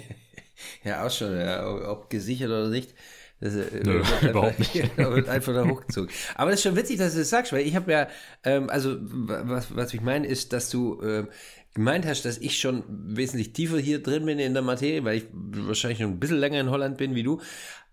Ja, 0.85 1.05
auch 1.05 1.11
schon, 1.11 1.37
ja, 1.37 1.67
ob 1.91 2.09
gesichert 2.11 2.49
oder 2.49 2.69
nicht. 2.69 2.95
Das, 3.43 3.55
äh, 3.57 3.83
Nö, 3.85 3.99
einfach- 3.99 4.23
überhaupt 4.23 4.59
nicht. 4.59 4.99
Einfach 5.29 5.53
da 5.53 5.65
hochgezogen. 5.69 6.11
Aber 6.37 6.51
das 6.51 6.61
ist 6.61 6.65
schon 6.65 6.77
witzig, 6.77 6.99
dass 6.99 7.13
du 7.13 7.19
das 7.19 7.29
sagst, 7.31 7.53
weil 7.53 7.67
ich 7.67 7.75
habe 7.77 7.91
ja, 7.91 8.09
ähm, 8.45 8.71
also 8.71 8.97
wa- 9.01 9.43
was, 9.47 9.75
was 9.75 9.93
ich 9.93 10.01
meine, 10.01 10.27
ist, 10.27 10.53
dass 10.53 10.71
du 10.71 11.01
ähm, 11.03 11.29
gemeint 11.75 12.07
hast, 12.07 12.25
dass 12.25 12.39
ich 12.39 12.59
schon 12.61 12.85
wesentlich 12.89 13.53
tiefer 13.53 13.79
hier 13.79 14.03
drin 14.03 14.27
bin 14.27 14.39
in 14.39 14.53
der 14.55 14.63
Materie, 14.63 15.05
weil 15.05 15.17
ich 15.19 15.25
wahrscheinlich 15.33 15.99
noch 16.01 16.09
ein 16.09 16.21
bisschen 16.21 16.39
länger 16.39 16.61
in 16.61 16.71
Holland 16.71 16.99
bin 16.99 17.15
wie 17.15 17.23
du. 17.25 17.41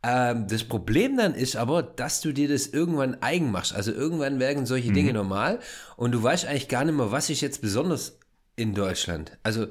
Ähm, 0.04 0.48
das 0.48 0.64
Problem 0.64 1.18
dann 1.18 1.34
ist 1.34 1.56
aber, 1.56 1.82
dass 1.84 2.22
du 2.22 2.32
dir 2.32 2.48
das 2.48 2.68
irgendwann 2.68 3.22
eigen 3.22 3.52
machst. 3.52 3.74
Also 3.74 3.92
irgendwann 3.92 4.40
werden 4.40 4.66
solche 4.66 4.92
Dinge 4.94 5.14
normal 5.14 5.60
und 5.98 6.12
du 6.12 6.22
weißt 6.22 6.46
eigentlich 6.46 6.68
gar 6.70 6.86
nicht 6.86 6.96
mehr, 6.96 7.12
was 7.12 7.30
ist 7.30 7.42
jetzt 7.42 7.62
besonders 7.62 8.20
in 8.56 8.76
Deutschland. 8.76 9.38
Also 9.44 9.68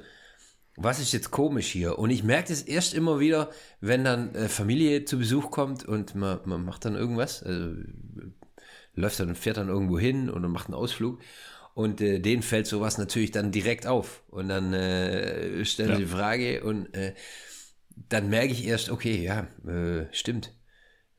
was 0.80 1.00
ist 1.00 1.12
jetzt 1.12 1.30
komisch 1.30 1.68
hier? 1.68 1.98
Und 1.98 2.10
ich 2.10 2.22
merke 2.22 2.48
das 2.48 2.62
erst 2.62 2.94
immer 2.94 3.18
wieder, 3.20 3.50
wenn 3.80 4.04
dann 4.04 4.34
äh, 4.34 4.48
Familie 4.48 5.04
zu 5.04 5.18
Besuch 5.18 5.50
kommt 5.50 5.84
und 5.84 6.14
man, 6.14 6.40
man 6.44 6.64
macht 6.64 6.84
dann 6.84 6.94
irgendwas, 6.94 7.42
also, 7.42 7.74
läuft 8.94 9.20
dann 9.20 9.28
und 9.28 9.38
fährt 9.38 9.56
dann 9.56 9.68
irgendwo 9.68 9.98
hin 9.98 10.30
und 10.30 10.42
macht 10.50 10.68
einen 10.68 10.74
Ausflug. 10.74 11.20
Und 11.74 12.00
äh, 12.00 12.18
denen 12.18 12.42
fällt 12.42 12.66
sowas 12.66 12.98
natürlich 12.98 13.30
dann 13.30 13.52
direkt 13.52 13.86
auf. 13.86 14.22
Und 14.28 14.48
dann 14.48 14.72
äh, 14.72 15.64
stellen 15.64 15.90
Ja. 15.90 15.96
sie 15.96 16.02
die 16.02 16.08
Frage 16.08 16.64
und 16.64 16.92
äh, 16.94 17.14
dann 18.08 18.28
merke 18.28 18.52
ich 18.52 18.66
erst, 18.66 18.90
okay, 18.90 19.22
ja, 19.22 19.46
äh, 19.70 20.06
stimmt. 20.12 20.52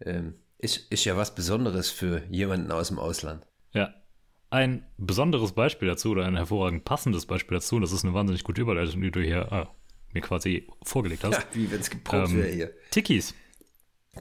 Ähm, 0.01 0.35
ist, 0.57 0.91
ist 0.91 1.05
ja 1.05 1.15
was 1.15 1.35
Besonderes 1.35 1.89
für 1.89 2.23
jemanden 2.29 2.71
aus 2.71 2.89
dem 2.89 2.99
Ausland. 2.99 3.45
Ja. 3.73 3.93
Ein 4.51 4.83
besonderes 4.97 5.51
Beispiel 5.51 5.87
dazu 5.87 6.11
oder 6.11 6.25
ein 6.25 6.35
hervorragend 6.35 6.83
passendes 6.83 7.25
Beispiel 7.25 7.57
dazu, 7.57 7.75
und 7.75 7.81
das 7.81 7.91
ist 7.91 8.03
eine 8.03 8.13
wahnsinnig 8.13 8.43
gute 8.43 8.61
Überleitung, 8.61 9.01
die 9.01 9.11
du 9.11 9.21
hier 9.21 9.51
ah, 9.51 9.75
mir 10.13 10.21
quasi 10.21 10.67
vorgelegt 10.83 11.23
hast. 11.23 11.33
Ja, 11.33 11.43
wie 11.53 11.71
wenn 11.71 11.79
es 11.79 11.89
geprobt 11.89 12.29
Ähm, 12.29 12.37
wäre 12.37 12.47
hier. 12.47 12.71
Tikis. 12.89 13.35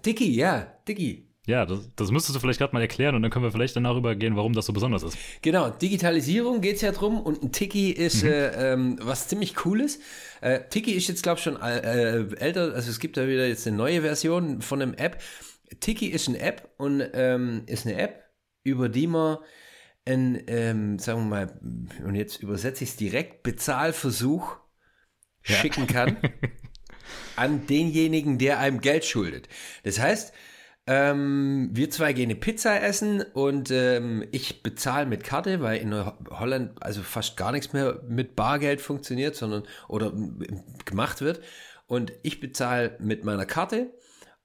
Dicky, 0.04 0.30
ja, 0.34 0.72
Dicky. 0.86 1.28
Ja, 1.46 1.64
das, 1.64 1.88
das 1.96 2.10
müsstest 2.10 2.36
du 2.36 2.40
vielleicht 2.40 2.58
gerade 2.58 2.74
mal 2.74 2.82
erklären 2.82 3.14
und 3.14 3.22
dann 3.22 3.30
können 3.30 3.42
wir 3.46 3.50
vielleicht 3.50 3.74
danach 3.74 3.96
übergehen, 3.96 4.36
warum 4.36 4.52
das 4.52 4.66
so 4.66 4.74
besonders 4.74 5.02
ist. 5.02 5.16
Genau, 5.40 5.70
Digitalisierung 5.70 6.60
geht's 6.60 6.82
ja 6.82 6.92
drum 6.92 7.22
und 7.22 7.42
ein 7.42 7.52
Tiki 7.52 7.90
ist 7.90 8.22
äh, 8.22 8.72
ähm, 8.74 8.98
was 9.00 9.28
ziemlich 9.28 9.54
Cooles. 9.54 9.98
Äh, 10.42 10.60
Tiki 10.68 10.92
ist 10.92 11.08
jetzt, 11.08 11.22
glaube 11.22 11.38
ich, 11.38 11.44
schon 11.44 11.56
äh, 11.56 12.26
älter, 12.36 12.74
also 12.74 12.90
es 12.90 13.00
gibt 13.00 13.16
da 13.16 13.26
wieder 13.26 13.48
jetzt 13.48 13.66
eine 13.66 13.78
neue 13.78 14.02
Version 14.02 14.60
von 14.60 14.82
einem 14.82 14.92
App. 14.92 15.22
Tiki 15.80 16.08
ist 16.08 16.28
eine 16.28 16.38
App 16.38 16.68
und 16.76 17.02
ähm, 17.14 17.62
ist 17.64 17.86
eine 17.86 17.98
App, 17.98 18.24
über 18.62 18.90
die 18.90 19.06
man 19.06 19.38
ein, 20.08 20.42
ähm, 20.46 20.98
sagen 20.98 21.24
wir 21.24 21.46
mal, 21.46 21.60
und 22.04 22.14
jetzt 22.14 22.42
übersetze 22.42 22.84
ich 22.84 22.90
es 22.90 22.96
direkt, 22.96 23.42
Bezahlversuch 23.42 24.56
schicken 25.42 25.86
kann 25.86 26.16
an 27.36 27.66
denjenigen, 27.66 28.38
der 28.38 28.58
einem 28.58 28.80
Geld 28.80 29.04
schuldet. 29.04 29.48
Das 29.84 30.00
heißt, 30.00 30.32
ähm, 30.86 31.68
wir 31.72 31.90
zwei 31.90 32.14
gehen 32.14 32.30
eine 32.30 32.38
Pizza 32.38 32.80
essen 32.82 33.20
und 33.20 33.70
ähm, 33.70 34.26
ich 34.32 34.62
bezahle 34.62 35.04
mit 35.04 35.22
Karte, 35.22 35.60
weil 35.60 35.78
in 35.80 35.94
Holland 36.30 36.82
also 36.82 37.02
fast 37.02 37.36
gar 37.36 37.52
nichts 37.52 37.74
mehr 37.74 38.02
mit 38.08 38.34
Bargeld 38.34 38.80
funktioniert, 38.80 39.36
sondern 39.36 39.64
oder 39.88 40.14
gemacht 40.86 41.20
wird. 41.20 41.42
Und 41.86 42.12
ich 42.22 42.40
bezahle 42.40 42.96
mit 43.00 43.24
meiner 43.24 43.44
Karte 43.44 43.92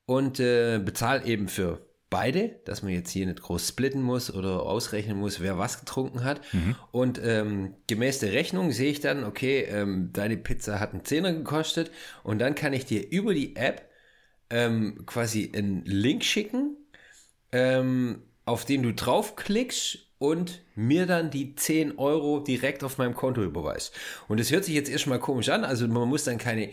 und 0.06 0.40
äh, 0.42 0.80
bezahle 0.80 1.24
eben 1.24 1.48
für 1.48 1.93
beide, 2.14 2.60
dass 2.66 2.84
man 2.84 2.94
jetzt 2.94 3.10
hier 3.10 3.26
nicht 3.26 3.42
groß 3.42 3.68
splitten 3.70 4.04
muss 4.04 4.32
oder 4.32 4.62
ausrechnen 4.62 5.18
muss, 5.18 5.40
wer 5.40 5.58
was 5.58 5.80
getrunken 5.80 6.24
hat. 6.24 6.42
Und 6.92 7.20
ähm, 7.24 7.74
gemäß 7.88 8.20
der 8.20 8.34
Rechnung 8.34 8.72
sehe 8.72 8.92
ich 8.92 9.00
dann, 9.00 9.24
okay, 9.24 9.62
ähm, 9.62 10.12
deine 10.14 10.38
Pizza 10.38 10.80
hat 10.80 10.94
einen 10.94 11.06
Zehner 11.06 11.34
gekostet 11.34 11.90
und 12.24 12.38
dann 12.38 12.54
kann 12.54 12.72
ich 12.72 12.86
dir 12.86 13.10
über 13.10 13.34
die 13.34 13.56
App 13.56 13.90
ähm, 14.52 15.08
quasi 15.08 15.52
einen 15.56 15.84
Link 15.86 16.24
schicken, 16.24 16.78
ähm, 17.52 18.22
auf 18.46 18.64
den 18.64 18.84
du 18.84 18.94
draufklickst 18.94 19.98
und 20.20 20.62
mir 20.76 21.08
dann 21.08 21.32
die 21.32 21.56
10 21.56 21.98
Euro 21.98 22.42
direkt 22.42 22.84
auf 22.84 23.00
meinem 23.00 23.16
Konto 23.16 23.42
überweist. 23.42 23.92
Und 24.28 24.40
das 24.40 24.52
hört 24.52 24.66
sich 24.66 24.76
jetzt 24.76 24.92
erstmal 24.92 25.18
komisch 25.18 25.50
an, 25.50 25.64
also 25.64 25.88
man 25.88 26.08
muss 26.08 26.26
dann 26.26 26.38
keine 26.38 26.70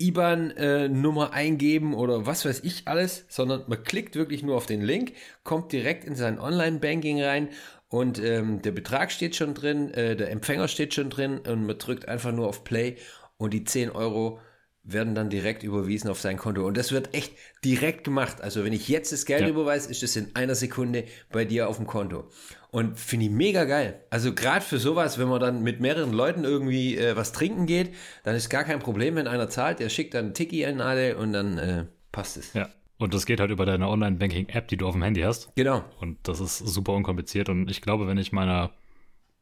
IBAN-Nummer 0.00 1.32
eingeben 1.32 1.94
oder 1.94 2.24
was 2.24 2.44
weiß 2.44 2.60
ich 2.64 2.86
alles, 2.86 3.24
sondern 3.28 3.64
man 3.66 3.82
klickt 3.82 4.14
wirklich 4.14 4.42
nur 4.42 4.56
auf 4.56 4.66
den 4.66 4.82
Link, 4.82 5.12
kommt 5.42 5.72
direkt 5.72 6.04
in 6.04 6.14
sein 6.14 6.38
Online-Banking 6.38 7.22
rein 7.22 7.48
und 7.88 8.18
ähm, 8.22 8.62
der 8.62 8.72
Betrag 8.72 9.10
steht 9.10 9.34
schon 9.34 9.54
drin, 9.54 9.92
äh, 9.94 10.14
der 10.14 10.30
Empfänger 10.30 10.68
steht 10.68 10.94
schon 10.94 11.10
drin 11.10 11.38
und 11.38 11.66
man 11.66 11.78
drückt 11.78 12.06
einfach 12.06 12.32
nur 12.32 12.46
auf 12.46 12.62
Play 12.62 12.96
und 13.38 13.54
die 13.54 13.64
10 13.64 13.90
Euro 13.90 14.40
werden 14.84 15.14
dann 15.14 15.30
direkt 15.30 15.62
überwiesen 15.62 16.10
auf 16.10 16.20
sein 16.20 16.38
Konto. 16.38 16.66
Und 16.66 16.76
das 16.76 16.92
wird 16.92 17.14
echt 17.14 17.34
direkt 17.64 18.04
gemacht. 18.04 18.40
Also 18.40 18.64
wenn 18.64 18.72
ich 18.72 18.88
jetzt 18.88 19.12
das 19.12 19.26
Geld 19.26 19.42
ja. 19.42 19.48
überweise, 19.48 19.90
ist 19.90 20.02
es 20.02 20.16
in 20.16 20.34
einer 20.34 20.54
Sekunde 20.54 21.04
bei 21.30 21.44
dir 21.44 21.68
auf 21.68 21.76
dem 21.76 21.86
Konto. 21.86 22.30
Und 22.70 22.98
finde 22.98 23.26
ich 23.26 23.30
mega 23.30 23.64
geil. 23.64 24.00
Also 24.10 24.34
gerade 24.34 24.64
für 24.64 24.78
sowas, 24.78 25.18
wenn 25.18 25.28
man 25.28 25.40
dann 25.40 25.62
mit 25.62 25.80
mehreren 25.80 26.12
Leuten 26.12 26.44
irgendwie 26.44 26.98
äh, 26.98 27.16
was 27.16 27.32
trinken 27.32 27.64
geht, 27.64 27.94
dann 28.24 28.34
ist 28.34 28.50
gar 28.50 28.64
kein 28.64 28.78
Problem, 28.78 29.16
wenn 29.16 29.26
einer 29.26 29.48
zahlt, 29.48 29.80
der 29.80 29.88
schickt 29.88 30.12
dann 30.14 30.26
einen 30.26 30.34
Tiki 30.34 30.66
an 30.66 30.82
alle 30.82 31.16
und 31.16 31.32
dann 31.32 31.56
äh, 31.56 31.86
passt 32.12 32.36
es. 32.36 32.52
Ja. 32.52 32.68
Und 32.98 33.14
das 33.14 33.26
geht 33.26 33.38
halt 33.40 33.50
über 33.50 33.64
deine 33.64 33.88
Online-Banking-App, 33.88 34.68
die 34.68 34.76
du 34.76 34.86
auf 34.86 34.94
dem 34.94 35.02
Handy 35.02 35.22
hast. 35.22 35.54
Genau. 35.54 35.84
Und 36.00 36.18
das 36.24 36.40
ist 36.40 36.58
super 36.58 36.92
unkompliziert. 36.92 37.48
Und 37.48 37.70
ich 37.70 37.80
glaube, 37.80 38.08
wenn 38.08 38.18
ich 38.18 38.32
meiner 38.32 38.72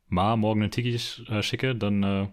Ma 0.08 0.36
morgen 0.36 0.62
einen 0.62 0.70
Tiki 0.70 0.94
äh, 1.28 1.42
schicke, 1.42 1.74
dann 1.74 2.02
äh, 2.02 2.28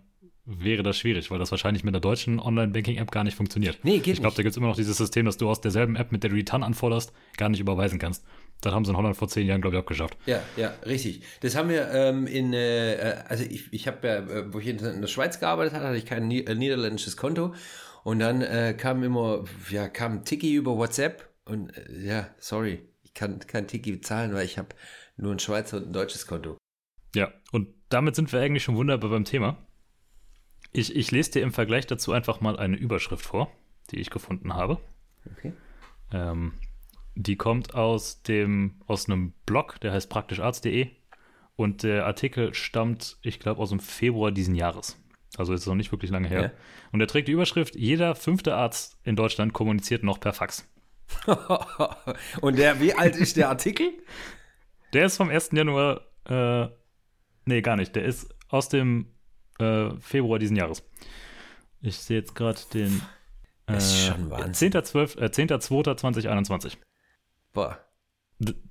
wäre 0.45 0.83
das 0.83 0.97
schwierig, 0.97 1.31
weil 1.31 1.39
das 1.39 1.51
wahrscheinlich 1.51 1.83
mit 1.83 1.93
der 1.93 2.01
deutschen 2.01 2.39
Online-Banking-App 2.39 3.11
gar 3.11 3.23
nicht 3.23 3.35
funktioniert. 3.35 3.79
Nee, 3.83 3.99
geht 3.99 4.15
Ich 4.15 4.19
glaube, 4.19 4.35
da 4.35 4.43
gibt 4.43 4.51
es 4.51 4.57
immer 4.57 4.67
noch 4.67 4.75
dieses 4.75 4.97
System, 4.97 5.25
dass 5.25 5.37
du 5.37 5.49
aus 5.49 5.61
derselben 5.61 5.95
App, 5.95 6.11
mit 6.11 6.23
der 6.23 6.29
du 6.29 6.35
die 6.35 6.45
TAN 6.45 6.63
anforderst, 6.63 7.13
gar 7.37 7.49
nicht 7.49 7.61
überweisen 7.61 7.99
kannst. 7.99 8.25
Das 8.61 8.73
haben 8.73 8.85
sie 8.85 8.91
in 8.91 8.97
Holland 8.97 9.15
vor 9.15 9.27
zehn 9.27 9.47
Jahren, 9.47 9.61
glaube 9.61 9.77
ich, 9.77 9.83
auch 9.83 9.85
geschafft. 9.85 10.17
Ja, 10.25 10.41
ja, 10.57 10.73
richtig. 10.85 11.23
Das 11.41 11.55
haben 11.55 11.69
wir 11.69 11.89
ähm, 11.91 12.27
in, 12.27 12.53
äh, 12.53 13.23
also 13.27 13.43
ich, 13.43 13.71
ich 13.71 13.87
habe 13.87 14.07
ja, 14.07 14.15
äh, 14.15 14.53
wo 14.53 14.59
ich 14.59 14.67
in 14.67 14.77
der 14.77 15.07
Schweiz 15.07 15.39
gearbeitet 15.39 15.73
hatte, 15.73 15.85
hatte 15.85 15.97
ich 15.97 16.05
kein 16.05 16.29
äh, 16.29 16.55
niederländisches 16.55 17.17
Konto. 17.17 17.53
Und 18.03 18.19
dann 18.19 18.41
äh, 18.41 18.75
kam 18.77 19.01
immer, 19.03 19.45
ja, 19.69 19.87
kam 19.87 20.25
Tiki 20.25 20.53
über 20.53 20.77
WhatsApp 20.77 21.29
und 21.45 21.69
äh, 21.77 22.05
ja, 22.05 22.29
sorry, 22.37 22.79
ich 23.03 23.13
kann 23.13 23.39
kein 23.39 23.67
Tiki 23.67 23.93
bezahlen, 23.93 24.33
weil 24.33 24.45
ich 24.45 24.57
habe 24.57 24.69
nur 25.15 25.31
ein 25.31 25.39
Schweizer 25.39 25.77
und 25.77 25.87
ein 25.87 25.93
deutsches 25.93 26.27
Konto. 26.27 26.57
Ja, 27.15 27.31
und 27.51 27.69
damit 27.89 28.15
sind 28.15 28.31
wir 28.33 28.41
eigentlich 28.41 28.63
schon 28.63 28.75
wunderbar 28.75 29.09
beim 29.09 29.23
Thema. 29.23 29.57
Ich, 30.73 30.95
ich 30.95 31.11
lese 31.11 31.31
dir 31.31 31.43
im 31.43 31.53
Vergleich 31.53 31.87
dazu 31.87 32.11
einfach 32.11 32.41
mal 32.41 32.57
eine 32.57 32.75
Überschrift 32.75 33.25
vor, 33.25 33.51
die 33.91 33.99
ich 33.99 34.09
gefunden 34.09 34.53
habe. 34.53 34.79
Okay. 35.37 35.53
Ähm, 36.11 36.53
die 37.15 37.35
kommt 37.35 37.75
aus 37.75 38.23
dem 38.23 38.81
aus 38.87 39.07
einem 39.07 39.33
Blog, 39.45 39.79
der 39.81 39.93
heißt 39.93 40.09
praktischarzt.de 40.09 40.89
und 41.55 41.83
der 41.83 42.05
Artikel 42.07 42.53
stammt, 42.53 43.17
ich 43.21 43.39
glaube, 43.39 43.61
aus 43.61 43.69
dem 43.69 43.79
Februar 43.79 44.31
diesen 44.31 44.55
Jahres. 44.55 44.99
Also 45.37 45.53
ist 45.53 45.65
noch 45.65 45.75
nicht 45.75 45.91
wirklich 45.91 46.11
lange 46.11 46.27
her. 46.27 46.41
Ja. 46.41 46.51
Und 46.91 47.01
er 47.01 47.07
trägt 47.07 47.27
die 47.27 47.31
Überschrift: 47.31 47.75
Jeder 47.75 48.15
fünfte 48.15 48.55
Arzt 48.55 48.97
in 49.03 49.15
Deutschland 49.15 49.53
kommuniziert 49.53 50.03
noch 50.03 50.19
per 50.19 50.33
Fax. 50.33 50.67
und 52.41 52.57
der, 52.57 52.79
wie 52.79 52.93
alt 52.93 53.15
ist 53.15 53.37
der 53.37 53.49
Artikel? 53.49 53.93
Der 54.93 55.05
ist 55.05 55.17
vom 55.17 55.29
1. 55.29 55.51
Januar, 55.53 56.01
äh, 56.25 56.67
nee, 57.45 57.61
gar 57.61 57.75
nicht. 57.75 57.95
Der 57.95 58.05
ist 58.05 58.33
aus 58.47 58.69
dem 58.69 59.12
äh, 59.63 59.99
Februar 59.99 60.39
diesen 60.39 60.55
Jahres. 60.55 60.83
Ich 61.81 61.97
sehe 61.97 62.19
jetzt 62.19 62.35
gerade 62.35 62.59
den. 62.73 63.01
Äh, 63.65 63.73
das 63.73 63.85
ist 63.85 64.07
schon 64.07 64.29
Wahnsinn. 64.29 64.71
10.2.2021. 64.71 66.65
Äh, 66.65 66.69
10. 66.69 66.79
Boah. 67.53 67.79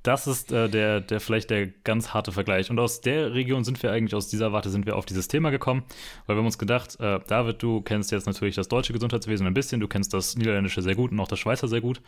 Das 0.03 0.27
ist 0.27 0.53
äh, 0.53 0.69
der, 0.69 1.01
der 1.01 1.21
vielleicht 1.21 1.51
der 1.51 1.67
ganz 1.67 2.13
harte 2.13 2.33
Vergleich. 2.33 2.71
Und 2.71 2.79
aus 2.79 3.01
der 3.01 3.33
Region 3.33 3.65
sind 3.65 3.83
wir 3.83 3.93
eigentlich, 3.93 4.15
aus 4.15 4.29
dieser 4.29 4.53
Warte 4.53 4.71
sind 4.71 4.87
wir 4.87 4.97
auf 4.97 5.07
dieses 5.07 5.29
Thema 5.29 5.51
gekommen, 5.51 5.85
weil 6.27 6.37
wir 6.37 6.41
haben 6.41 6.47
uns 6.47 6.59
gedacht, 6.59 6.99
äh, 7.01 7.21
David, 7.27 7.63
du 7.63 7.81
kennst 7.81 8.11
jetzt 8.11 8.27
natürlich 8.27 8.57
das 8.57 8.69
deutsche 8.69 8.93
Gesundheitswesen 8.93 9.47
ein 9.47 9.55
bisschen, 9.55 9.81
du 9.81 9.89
kennst 9.89 10.13
das 10.13 10.37
niederländische 10.37 10.83
sehr 10.83 10.95
gut 10.95 11.13
und 11.13 11.21
auch 11.21 11.29
das 11.29 11.39
Schweizer 11.39 11.69
sehr 11.69 11.81
gut. 11.81 12.03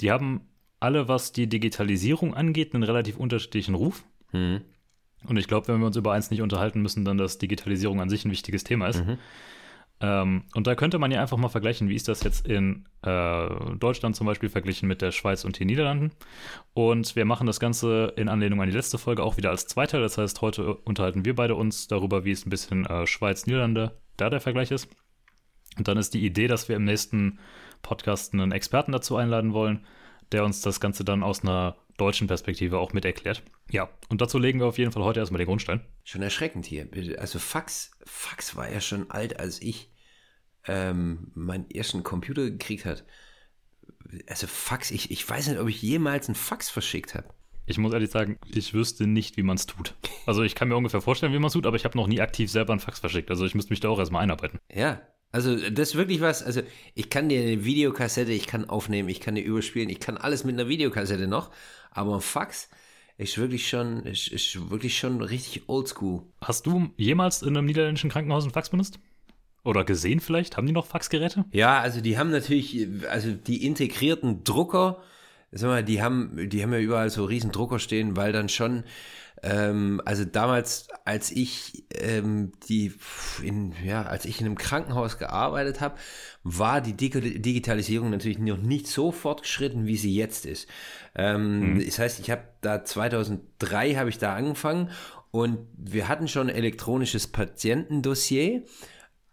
Die 0.00 0.10
haben 0.10 0.48
alle, 0.78 1.08
was 1.08 1.32
die 1.32 1.46
Digitalisierung 1.46 2.32
angeht, 2.34 2.74
einen 2.74 2.84
relativ 2.84 3.18
unterschiedlichen 3.18 3.74
Ruf. 3.74 4.04
Mhm. 4.32 4.62
Und 5.26 5.36
ich 5.36 5.48
glaube, 5.48 5.68
wenn 5.68 5.80
wir 5.80 5.86
uns 5.86 5.96
über 5.96 6.12
eins 6.12 6.30
nicht 6.30 6.42
unterhalten 6.42 6.80
müssen, 6.82 7.04
dann 7.04 7.18
dass 7.18 7.38
Digitalisierung 7.38 8.00
an 8.00 8.08
sich 8.08 8.24
ein 8.24 8.30
wichtiges 8.30 8.64
Thema 8.64 8.88
ist. 8.88 9.04
Mhm. 9.04 9.18
Ähm, 10.02 10.44
und 10.54 10.66
da 10.66 10.74
könnte 10.74 10.98
man 10.98 11.10
ja 11.10 11.20
einfach 11.20 11.36
mal 11.36 11.48
vergleichen, 11.48 11.88
wie 11.90 11.94
ist 11.94 12.08
das 12.08 12.22
jetzt 12.22 12.46
in 12.46 12.86
äh, 13.02 13.48
Deutschland 13.78 14.16
zum 14.16 14.26
Beispiel 14.26 14.48
verglichen 14.48 14.88
mit 14.88 15.02
der 15.02 15.12
Schweiz 15.12 15.44
und 15.44 15.58
den 15.58 15.66
Niederlanden. 15.66 16.12
Und 16.72 17.16
wir 17.16 17.26
machen 17.26 17.46
das 17.46 17.60
Ganze 17.60 18.14
in 18.16 18.28
Anlehnung 18.28 18.62
an 18.62 18.68
die 18.68 18.76
letzte 18.76 18.96
Folge 18.96 19.22
auch 19.22 19.36
wieder 19.36 19.50
als 19.50 19.66
Zweiteil. 19.66 20.00
Das 20.00 20.16
heißt, 20.16 20.40
heute 20.40 20.74
unterhalten 20.74 21.24
wir 21.24 21.34
beide 21.34 21.54
uns 21.54 21.86
darüber, 21.86 22.24
wie 22.24 22.30
es 22.30 22.46
ein 22.46 22.50
bisschen 22.50 22.86
äh, 22.86 23.06
Schweiz-Niederlande 23.06 23.92
da 24.16 24.30
der 24.30 24.40
Vergleich 24.40 24.70
ist. 24.70 24.88
Und 25.76 25.86
dann 25.86 25.98
ist 25.98 26.14
die 26.14 26.24
Idee, 26.24 26.46
dass 26.46 26.68
wir 26.68 26.76
im 26.76 26.84
nächsten 26.84 27.38
Podcast 27.82 28.32
einen 28.32 28.52
Experten 28.52 28.92
dazu 28.92 29.16
einladen 29.16 29.52
wollen, 29.52 29.84
der 30.32 30.44
uns 30.44 30.62
das 30.62 30.80
Ganze 30.80 31.04
dann 31.04 31.22
aus 31.22 31.42
einer 31.42 31.76
deutschen 31.96 32.26
Perspektive 32.26 32.78
auch 32.78 32.92
mit 32.92 33.04
erklärt. 33.04 33.42
Ja, 33.70 33.90
und 34.08 34.20
dazu 34.20 34.38
legen 34.38 34.58
wir 34.58 34.66
auf 34.66 34.78
jeden 34.78 34.92
Fall 34.92 35.04
heute 35.04 35.20
erstmal 35.20 35.38
den 35.38 35.46
Grundstein. 35.46 35.80
Schon 36.04 36.22
erschreckend 36.22 36.66
hier. 36.66 36.88
Also 37.18 37.38
Fax, 37.38 37.92
Fax 38.04 38.56
war 38.56 38.70
ja 38.70 38.80
schon 38.80 39.10
alt, 39.10 39.38
als 39.38 39.60
ich 39.60 39.90
ähm, 40.66 41.30
meinen 41.34 41.70
ersten 41.70 42.02
Computer 42.02 42.44
gekriegt 42.44 42.84
hat. 42.84 43.04
Also 44.26 44.46
Fax, 44.46 44.90
ich, 44.90 45.10
ich 45.10 45.28
weiß 45.28 45.48
nicht, 45.48 45.60
ob 45.60 45.68
ich 45.68 45.82
jemals 45.82 46.28
einen 46.28 46.34
Fax 46.34 46.70
verschickt 46.70 47.14
habe. 47.14 47.28
Ich 47.66 47.78
muss 47.78 47.92
ehrlich 47.92 48.10
sagen, 48.10 48.38
ich 48.46 48.74
wüsste 48.74 49.06
nicht, 49.06 49.36
wie 49.36 49.44
man 49.44 49.56
es 49.56 49.66
tut. 49.66 49.94
Also 50.26 50.42
ich 50.42 50.54
kann 50.54 50.68
mir 50.68 50.76
ungefähr 50.76 51.00
vorstellen, 51.00 51.32
wie 51.32 51.38
man 51.38 51.46
es 51.48 51.52
tut, 51.52 51.66
aber 51.66 51.76
ich 51.76 51.84
habe 51.84 51.96
noch 51.96 52.08
nie 52.08 52.20
aktiv 52.20 52.50
selber 52.50 52.72
einen 52.72 52.80
Fax 52.80 52.98
verschickt. 52.98 53.30
Also 53.30 53.44
ich 53.46 53.54
müsste 53.54 53.72
mich 53.72 53.80
da 53.80 53.88
auch 53.88 53.98
erstmal 53.98 54.22
einarbeiten. 54.22 54.58
Ja, 54.72 55.00
also 55.32 55.56
das 55.56 55.90
ist 55.90 55.94
wirklich 55.94 56.20
was, 56.20 56.42
also 56.42 56.62
ich 56.94 57.08
kann 57.08 57.28
dir 57.28 57.40
eine 57.40 57.64
Videokassette, 57.64 58.32
ich 58.32 58.46
kann 58.46 58.68
aufnehmen, 58.68 59.08
ich 59.08 59.20
kann 59.20 59.36
dir 59.36 59.44
überspielen, 59.44 59.88
ich 59.88 60.00
kann 60.00 60.16
alles 60.16 60.44
mit 60.44 60.58
einer 60.58 60.68
Videokassette 60.68 61.28
noch, 61.28 61.50
aber 61.90 62.16
ein 62.16 62.20
Fax 62.20 62.68
ist 63.16 63.38
wirklich 63.38 63.68
schon, 63.68 64.04
ist, 64.06 64.28
ist 64.28 64.70
wirklich 64.70 64.98
schon 64.98 65.20
richtig 65.20 65.68
oldschool. 65.68 66.22
Hast 66.40 66.66
du 66.66 66.90
jemals 66.96 67.42
in 67.42 67.56
einem 67.56 67.66
niederländischen 67.66 68.10
Krankenhaus 68.10 68.44
einen 68.44 68.52
Fax 68.52 68.70
benutzt? 68.70 68.98
Oder 69.62 69.84
gesehen 69.84 70.20
vielleicht? 70.20 70.56
Haben 70.56 70.66
die 70.66 70.72
noch 70.72 70.86
Faxgeräte? 70.86 71.44
Ja, 71.52 71.80
also 71.80 72.00
die 72.00 72.16
haben 72.16 72.30
natürlich, 72.30 72.88
also 73.10 73.32
die 73.32 73.66
integrierten 73.66 74.42
Drucker, 74.42 75.02
sag 75.52 75.68
mal, 75.68 75.84
die 75.84 76.02
haben, 76.02 76.48
die 76.48 76.62
haben 76.62 76.72
ja 76.72 76.78
überall 76.78 77.10
so 77.10 77.24
riesen 77.24 77.52
Drucker 77.52 77.78
stehen, 77.78 78.16
weil 78.16 78.32
dann 78.32 78.48
schon 78.48 78.84
ähm, 79.42 80.02
also 80.04 80.24
damals, 80.24 80.88
als 81.04 81.30
ich 81.30 81.84
ähm, 81.94 82.52
die 82.68 82.92
in, 83.42 83.74
ja, 83.84 84.02
als 84.02 84.24
ich 84.24 84.40
in 84.40 84.46
einem 84.46 84.58
Krankenhaus 84.58 85.18
gearbeitet 85.18 85.80
habe, 85.80 85.96
war 86.42 86.80
die 86.80 86.94
Digitalisierung 86.94 88.10
natürlich 88.10 88.38
noch 88.38 88.58
nicht 88.58 88.86
so 88.86 89.12
fortgeschritten, 89.12 89.86
wie 89.86 89.96
sie 89.96 90.14
jetzt 90.14 90.46
ist. 90.46 90.68
Ähm, 91.14 91.74
mhm. 91.74 91.84
Das 91.84 91.98
heißt, 91.98 92.20
ich 92.20 92.30
habe 92.30 92.42
da 92.60 92.84
2003 92.84 93.94
habe 93.94 94.10
ich 94.10 94.18
da 94.18 94.34
angefangen 94.34 94.90
und 95.30 95.58
wir 95.76 96.08
hatten 96.08 96.28
schon 96.28 96.48
ein 96.48 96.56
elektronisches 96.56 97.28
Patientendossier 97.28 98.62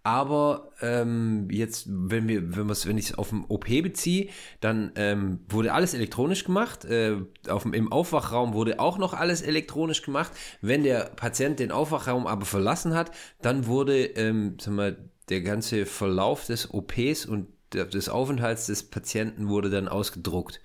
aber 0.08 0.72
ähm, 0.80 1.50
jetzt, 1.52 1.86
wenn 1.90 2.30
wir, 2.30 2.56
wenn 2.56 2.70
wenn 2.70 2.98
ich 2.98 3.10
es 3.10 3.18
auf 3.18 3.28
dem 3.28 3.44
OP 3.50 3.66
beziehe, 3.66 4.30
dann 4.62 4.94
ähm, 4.96 5.42
wurde 5.50 5.74
alles 5.74 5.94
elektronisch 5.94 6.46
gemacht. 6.46 6.86
Äh, 6.86 7.18
auf 7.50 7.66
Im 7.66 7.92
Aufwachraum 7.92 8.54
wurde 8.54 8.80
auch 8.80 8.98
noch 9.00 9.14
alles 9.14 9.42
elektronisch 9.42 10.04
gemacht. 10.04 10.32
Wenn 10.62 10.84
der 10.84 11.12
Patient 11.18 11.60
den 11.60 11.74
Aufwachraum 11.74 12.26
aber 12.26 12.46
verlassen 12.46 12.96
hat, 12.96 13.12
dann 13.42 13.66
wurde, 13.66 14.06
ähm, 14.06 14.56
sag 14.62 14.74
mal, 14.76 14.98
der 15.28 15.42
ganze 15.42 15.86
Verlauf 15.86 16.46
des 16.46 16.74
OPs 16.74 17.26
und 17.26 17.50
des 17.74 18.08
Aufenthalts 18.08 18.68
des 18.68 18.84
Patienten 18.84 19.50
wurde 19.50 19.70
dann 19.70 19.90
ausgedruckt. 19.90 20.62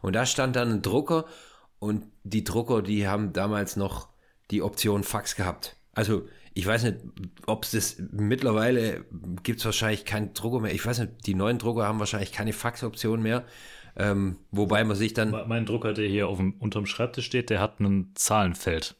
Und 0.00 0.16
da 0.16 0.24
stand 0.24 0.56
dann 0.56 0.72
ein 0.72 0.80
Drucker 0.80 1.26
und 1.80 2.06
die 2.24 2.44
Drucker, 2.44 2.80
die 2.80 3.06
haben 3.06 3.34
damals 3.34 3.76
noch 3.76 4.08
die 4.50 4.62
Option 4.62 5.04
Fax 5.04 5.36
gehabt. 5.36 5.76
Also 5.92 6.22
ich 6.56 6.66
weiß 6.66 6.84
nicht, 6.84 6.96
ob 7.46 7.64
es 7.64 7.72
das 7.72 8.02
mittlerweile 8.12 9.04
gibt 9.42 9.58
es 9.58 9.66
wahrscheinlich 9.66 10.06
keinen 10.06 10.32
Drucker 10.32 10.60
mehr. 10.60 10.72
Ich 10.72 10.86
weiß 10.86 11.00
nicht, 11.00 11.26
die 11.26 11.34
neuen 11.34 11.58
Drucker 11.58 11.86
haben 11.86 11.98
wahrscheinlich 11.98 12.32
keine 12.32 12.54
Faxoption 12.54 13.22
mehr. 13.22 13.44
Ähm, 13.94 14.38
wobei 14.50 14.82
man 14.82 14.96
sich 14.96 15.12
dann. 15.12 15.32
Mein 15.48 15.66
Drucker, 15.66 15.92
der 15.92 16.08
hier 16.08 16.28
auf 16.28 16.38
dem, 16.38 16.54
unterm 16.54 16.86
Schreibtisch 16.86 17.26
steht, 17.26 17.50
der 17.50 17.60
hat 17.60 17.78
ein 17.80 18.12
Zahlenfeld. 18.14 18.96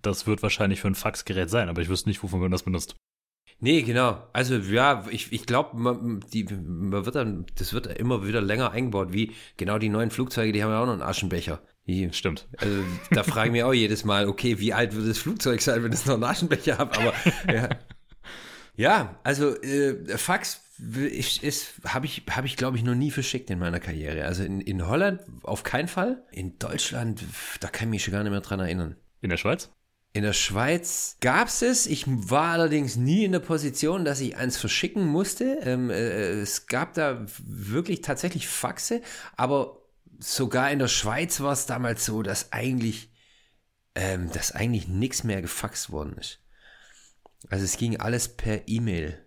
Das 0.00 0.26
wird 0.26 0.42
wahrscheinlich 0.42 0.80
für 0.80 0.88
ein 0.88 0.94
Faxgerät 0.94 1.50
sein, 1.50 1.68
aber 1.68 1.82
ich 1.82 1.90
wüsste 1.90 2.08
nicht, 2.08 2.22
wofür 2.22 2.38
man 2.38 2.50
das 2.50 2.62
benutzt. 2.62 2.96
Nee, 3.60 3.82
genau. 3.82 4.26
Also 4.32 4.56
ja, 4.56 5.04
ich, 5.10 5.30
ich 5.30 5.44
glaube, 5.44 5.76
man, 5.76 6.20
man 6.22 7.04
wird 7.04 7.14
dann, 7.14 7.44
das 7.56 7.74
wird 7.74 7.86
immer 7.98 8.26
wieder 8.26 8.40
länger 8.40 8.70
eingebaut, 8.70 9.12
wie 9.12 9.34
genau 9.58 9.76
die 9.76 9.90
neuen 9.90 10.10
Flugzeuge, 10.10 10.52
die 10.52 10.64
haben 10.64 10.70
ja 10.70 10.80
auch 10.80 10.86
noch 10.86 10.94
einen 10.94 11.02
Aschenbecher. 11.02 11.60
Stimmt. 12.12 12.46
Also 12.58 12.84
da 13.10 13.22
frage 13.22 13.48
ich 13.48 13.52
mich 13.52 13.62
auch 13.62 13.72
jedes 13.72 14.04
Mal, 14.04 14.28
okay, 14.28 14.58
wie 14.58 14.74
alt 14.74 14.94
wird 14.94 15.08
das 15.08 15.18
Flugzeug 15.18 15.62
sein, 15.62 15.82
wenn 15.82 15.92
es 15.92 16.04
noch 16.04 16.14
einen 16.14 16.24
Aschenbecher 16.24 16.76
hat? 16.78 16.98
Aber 16.98 17.14
ja. 17.52 17.68
ja, 18.76 19.20
also 19.24 19.54
äh, 19.62 20.18
Fax 20.18 20.60
habe 21.84 22.06
ich, 22.06 22.22
hab 22.30 22.44
ich 22.44 22.56
glaube 22.56 22.76
ich, 22.76 22.84
noch 22.84 22.94
nie 22.94 23.10
verschickt 23.10 23.50
in 23.50 23.58
meiner 23.58 23.80
Karriere. 23.80 24.26
Also 24.26 24.44
in, 24.44 24.60
in 24.60 24.86
Holland 24.86 25.22
auf 25.42 25.62
keinen 25.62 25.88
Fall. 25.88 26.22
In 26.30 26.58
Deutschland, 26.58 27.24
da 27.60 27.68
kann 27.68 27.88
ich 27.88 27.90
mich 27.90 28.04
schon 28.04 28.12
gar 28.12 28.22
nicht 28.22 28.32
mehr 28.32 28.40
dran 28.40 28.60
erinnern. 28.60 28.96
In 29.20 29.30
der 29.30 29.38
Schweiz? 29.38 29.70
In 30.12 30.22
der 30.22 30.32
Schweiz 30.32 31.16
gab 31.20 31.48
es 31.48 31.62
es. 31.62 31.86
Ich 31.86 32.04
war 32.06 32.52
allerdings 32.52 32.96
nie 32.96 33.24
in 33.24 33.32
der 33.32 33.40
Position, 33.40 34.04
dass 34.04 34.20
ich 34.20 34.36
eins 34.36 34.56
verschicken 34.56 35.06
musste. 35.06 35.58
Ähm, 35.62 35.90
äh, 35.90 36.40
es 36.40 36.66
gab 36.66 36.94
da 36.94 37.26
wirklich 37.44 38.00
tatsächlich 38.00 38.46
Faxe, 38.48 39.02
aber 39.36 39.77
sogar 40.18 40.70
in 40.70 40.78
der 40.78 40.88
Schweiz 40.88 41.40
war 41.40 41.52
es 41.52 41.66
damals 41.66 42.04
so, 42.04 42.22
dass 42.22 42.52
eigentlich, 42.52 43.10
ähm, 43.94 44.30
dass 44.32 44.52
eigentlich 44.52 44.88
nichts 44.88 45.24
mehr 45.24 45.42
gefaxt 45.42 45.90
worden 45.90 46.16
ist. 46.18 46.40
Also 47.48 47.64
es 47.64 47.76
ging 47.76 47.98
alles 47.98 48.36
per 48.36 48.66
E-Mail 48.68 49.24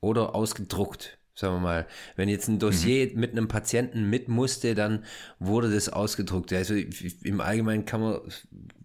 oder 0.00 0.34
ausgedruckt 0.34 1.19
sagen 1.40 1.54
wir 1.54 1.60
mal, 1.60 1.86
wenn 2.16 2.28
jetzt 2.28 2.48
ein 2.48 2.58
Dossier 2.58 3.06
mhm. 3.06 3.20
mit 3.20 3.32
einem 3.32 3.48
Patienten 3.48 4.08
mit 4.08 4.28
musste, 4.28 4.74
dann 4.74 5.04
wurde 5.38 5.72
das 5.72 5.88
ausgedruckt. 5.88 6.52
Also 6.52 6.74
im 6.74 7.40
Allgemeinen 7.40 7.86
kann 7.86 8.00
man, 8.02 8.20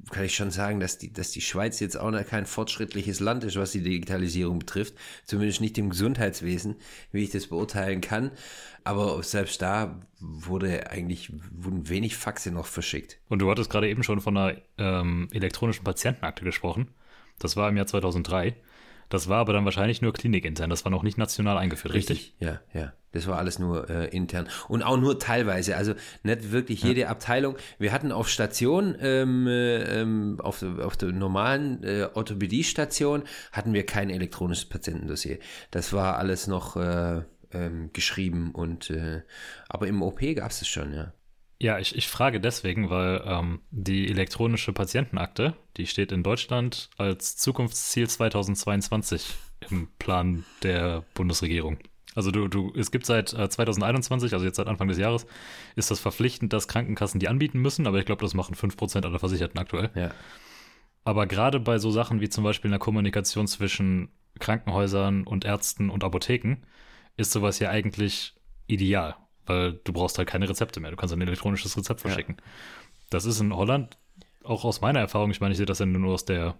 kann 0.09 0.23
ich 0.23 0.35
schon 0.35 0.51
sagen, 0.51 0.79
dass 0.79 0.97
die, 0.97 1.11
dass 1.11 1.31
die 1.31 1.41
Schweiz 1.41 1.79
jetzt 1.79 1.97
auch 1.99 2.11
noch 2.11 2.25
kein 2.25 2.45
fortschrittliches 2.45 3.19
Land 3.19 3.43
ist, 3.43 3.57
was 3.57 3.73
die 3.73 3.81
Digitalisierung 3.81 4.59
betrifft. 4.59 4.93
Zumindest 5.25 5.61
nicht 5.61 5.77
im 5.77 5.89
Gesundheitswesen, 5.89 6.75
wie 7.11 7.23
ich 7.23 7.31
das 7.31 7.47
beurteilen 7.47 8.01
kann. 8.01 8.31
Aber 8.85 9.21
selbst 9.23 9.61
da 9.61 9.99
wurde 10.19 10.91
eigentlich, 10.91 11.33
wurden 11.51 11.89
wenig 11.89 12.15
Faxe 12.15 12.51
noch 12.51 12.67
verschickt. 12.67 13.17
Und 13.27 13.39
du 13.39 13.49
hattest 13.51 13.69
gerade 13.69 13.89
eben 13.89 14.03
schon 14.03 14.21
von 14.21 14.37
einer 14.37 14.57
ähm, 14.77 15.27
elektronischen 15.31 15.83
Patientenakte 15.83 16.45
gesprochen. 16.45 16.87
Das 17.39 17.57
war 17.57 17.67
im 17.67 17.75
Jahr 17.75 17.87
2003. 17.87 18.55
Das 19.09 19.27
war 19.27 19.39
aber 19.39 19.53
dann 19.53 19.65
wahrscheinlich 19.65 20.01
nur 20.01 20.13
klinikintern. 20.13 20.69
Das 20.69 20.85
war 20.85 20.91
noch 20.91 21.03
nicht 21.03 21.17
national 21.17 21.57
eingeführt, 21.57 21.93
richtig? 21.93 22.17
richtig? 22.17 22.35
Ja, 22.39 22.61
ja. 22.73 22.93
Das 23.11 23.27
war 23.27 23.37
alles 23.37 23.59
nur 23.59 23.89
äh, 23.89 24.07
intern. 24.09 24.49
Und 24.67 24.83
auch 24.83 24.97
nur 24.97 25.19
teilweise. 25.19 25.77
Also 25.77 25.93
nicht 26.23 26.51
wirklich 26.51 26.83
jede 26.83 27.01
ja. 27.01 27.07
Abteilung. 27.09 27.55
Wir 27.79 27.93
hatten 27.93 28.11
auf 28.11 28.27
Station, 28.27 28.95
ähm, 28.99 29.47
ähm, 29.47 30.37
auf, 30.41 30.63
auf 30.63 30.97
der 30.97 31.13
normalen 31.13 31.81
äh, 31.83 32.09
Orthopädie-Station, 32.13 33.23
hatten 33.53 33.73
wir 33.73 33.85
kein 33.85 34.09
elektronisches 34.09 34.65
Patientendossier. 34.65 35.39
Das 35.71 35.93
war 35.93 36.17
alles 36.17 36.47
noch 36.47 36.75
äh, 36.75 37.21
ähm, 37.51 37.89
geschrieben 37.93 38.51
und 38.51 38.89
äh, 38.89 39.21
aber 39.69 39.87
im 39.87 40.01
OP 40.01 40.19
gab 40.35 40.51
es 40.51 40.61
es 40.61 40.67
schon, 40.67 40.93
ja. 40.93 41.13
Ja, 41.61 41.79
ich, 41.79 41.95
ich 41.95 42.07
frage 42.07 42.41
deswegen, 42.41 42.89
weil 42.89 43.23
ähm, 43.25 43.61
die 43.71 44.09
elektronische 44.09 44.73
Patientenakte, 44.73 45.55
die 45.77 45.87
steht 45.87 46.11
in 46.11 46.21
Deutschland 46.21 46.89
als 46.97 47.37
Zukunftsziel 47.37 48.09
2022 48.09 49.33
im 49.69 49.87
Plan 49.97 50.43
der 50.63 51.03
Bundesregierung. 51.13 51.77
Also 52.13 52.31
du, 52.31 52.47
du, 52.47 52.73
es 52.75 52.91
gibt 52.91 53.05
seit 53.05 53.33
äh, 53.33 53.49
2021, 53.49 54.33
also 54.33 54.45
jetzt 54.45 54.57
seit 54.57 54.67
Anfang 54.67 54.87
des 54.89 54.97
Jahres, 54.97 55.25
ist 55.75 55.91
das 55.91 55.99
verpflichtend, 55.99 56.51
dass 56.51 56.67
Krankenkassen 56.67 57.19
die 57.19 57.29
anbieten 57.29 57.59
müssen, 57.59 57.87
aber 57.87 57.99
ich 57.99 58.05
glaube, 58.05 58.21
das 58.23 58.33
machen 58.33 58.55
5% 58.55 59.05
aller 59.05 59.19
Versicherten 59.19 59.59
aktuell. 59.59 59.91
Ja. 59.95 60.11
Aber 61.05 61.25
gerade 61.25 61.59
bei 61.59 61.77
so 61.77 61.91
Sachen 61.91 62.19
wie 62.19 62.29
zum 62.29 62.43
Beispiel 62.43 62.69
einer 62.69 62.79
Kommunikation 62.79 63.47
zwischen 63.47 64.09
Krankenhäusern 64.39 65.23
und 65.23 65.45
Ärzten 65.45 65.89
und 65.89 66.03
Apotheken 66.03 66.57
ist 67.15 67.31
sowas 67.31 67.59
ja 67.59 67.69
eigentlich 67.69 68.33
ideal 68.67 69.15
weil 69.45 69.73
du 69.83 69.93
brauchst 69.93 70.17
halt 70.17 70.27
keine 70.27 70.49
Rezepte 70.49 70.79
mehr. 70.79 70.91
Du 70.91 70.97
kannst 70.97 71.13
ein 71.13 71.21
elektronisches 71.21 71.77
Rezept 71.77 72.01
verschicken. 72.01 72.37
Ja. 72.37 72.43
Das 73.09 73.25
ist 73.25 73.39
in 73.39 73.55
Holland 73.55 73.97
auch 74.43 74.63
aus 74.63 74.81
meiner 74.81 74.99
Erfahrung, 74.99 75.31
ich 75.31 75.41
meine, 75.41 75.51
ich 75.51 75.57
sehe 75.57 75.65
das 75.65 75.79
ja 75.79 75.85
nur 75.85 76.13
aus 76.13 76.25
der, 76.25 76.55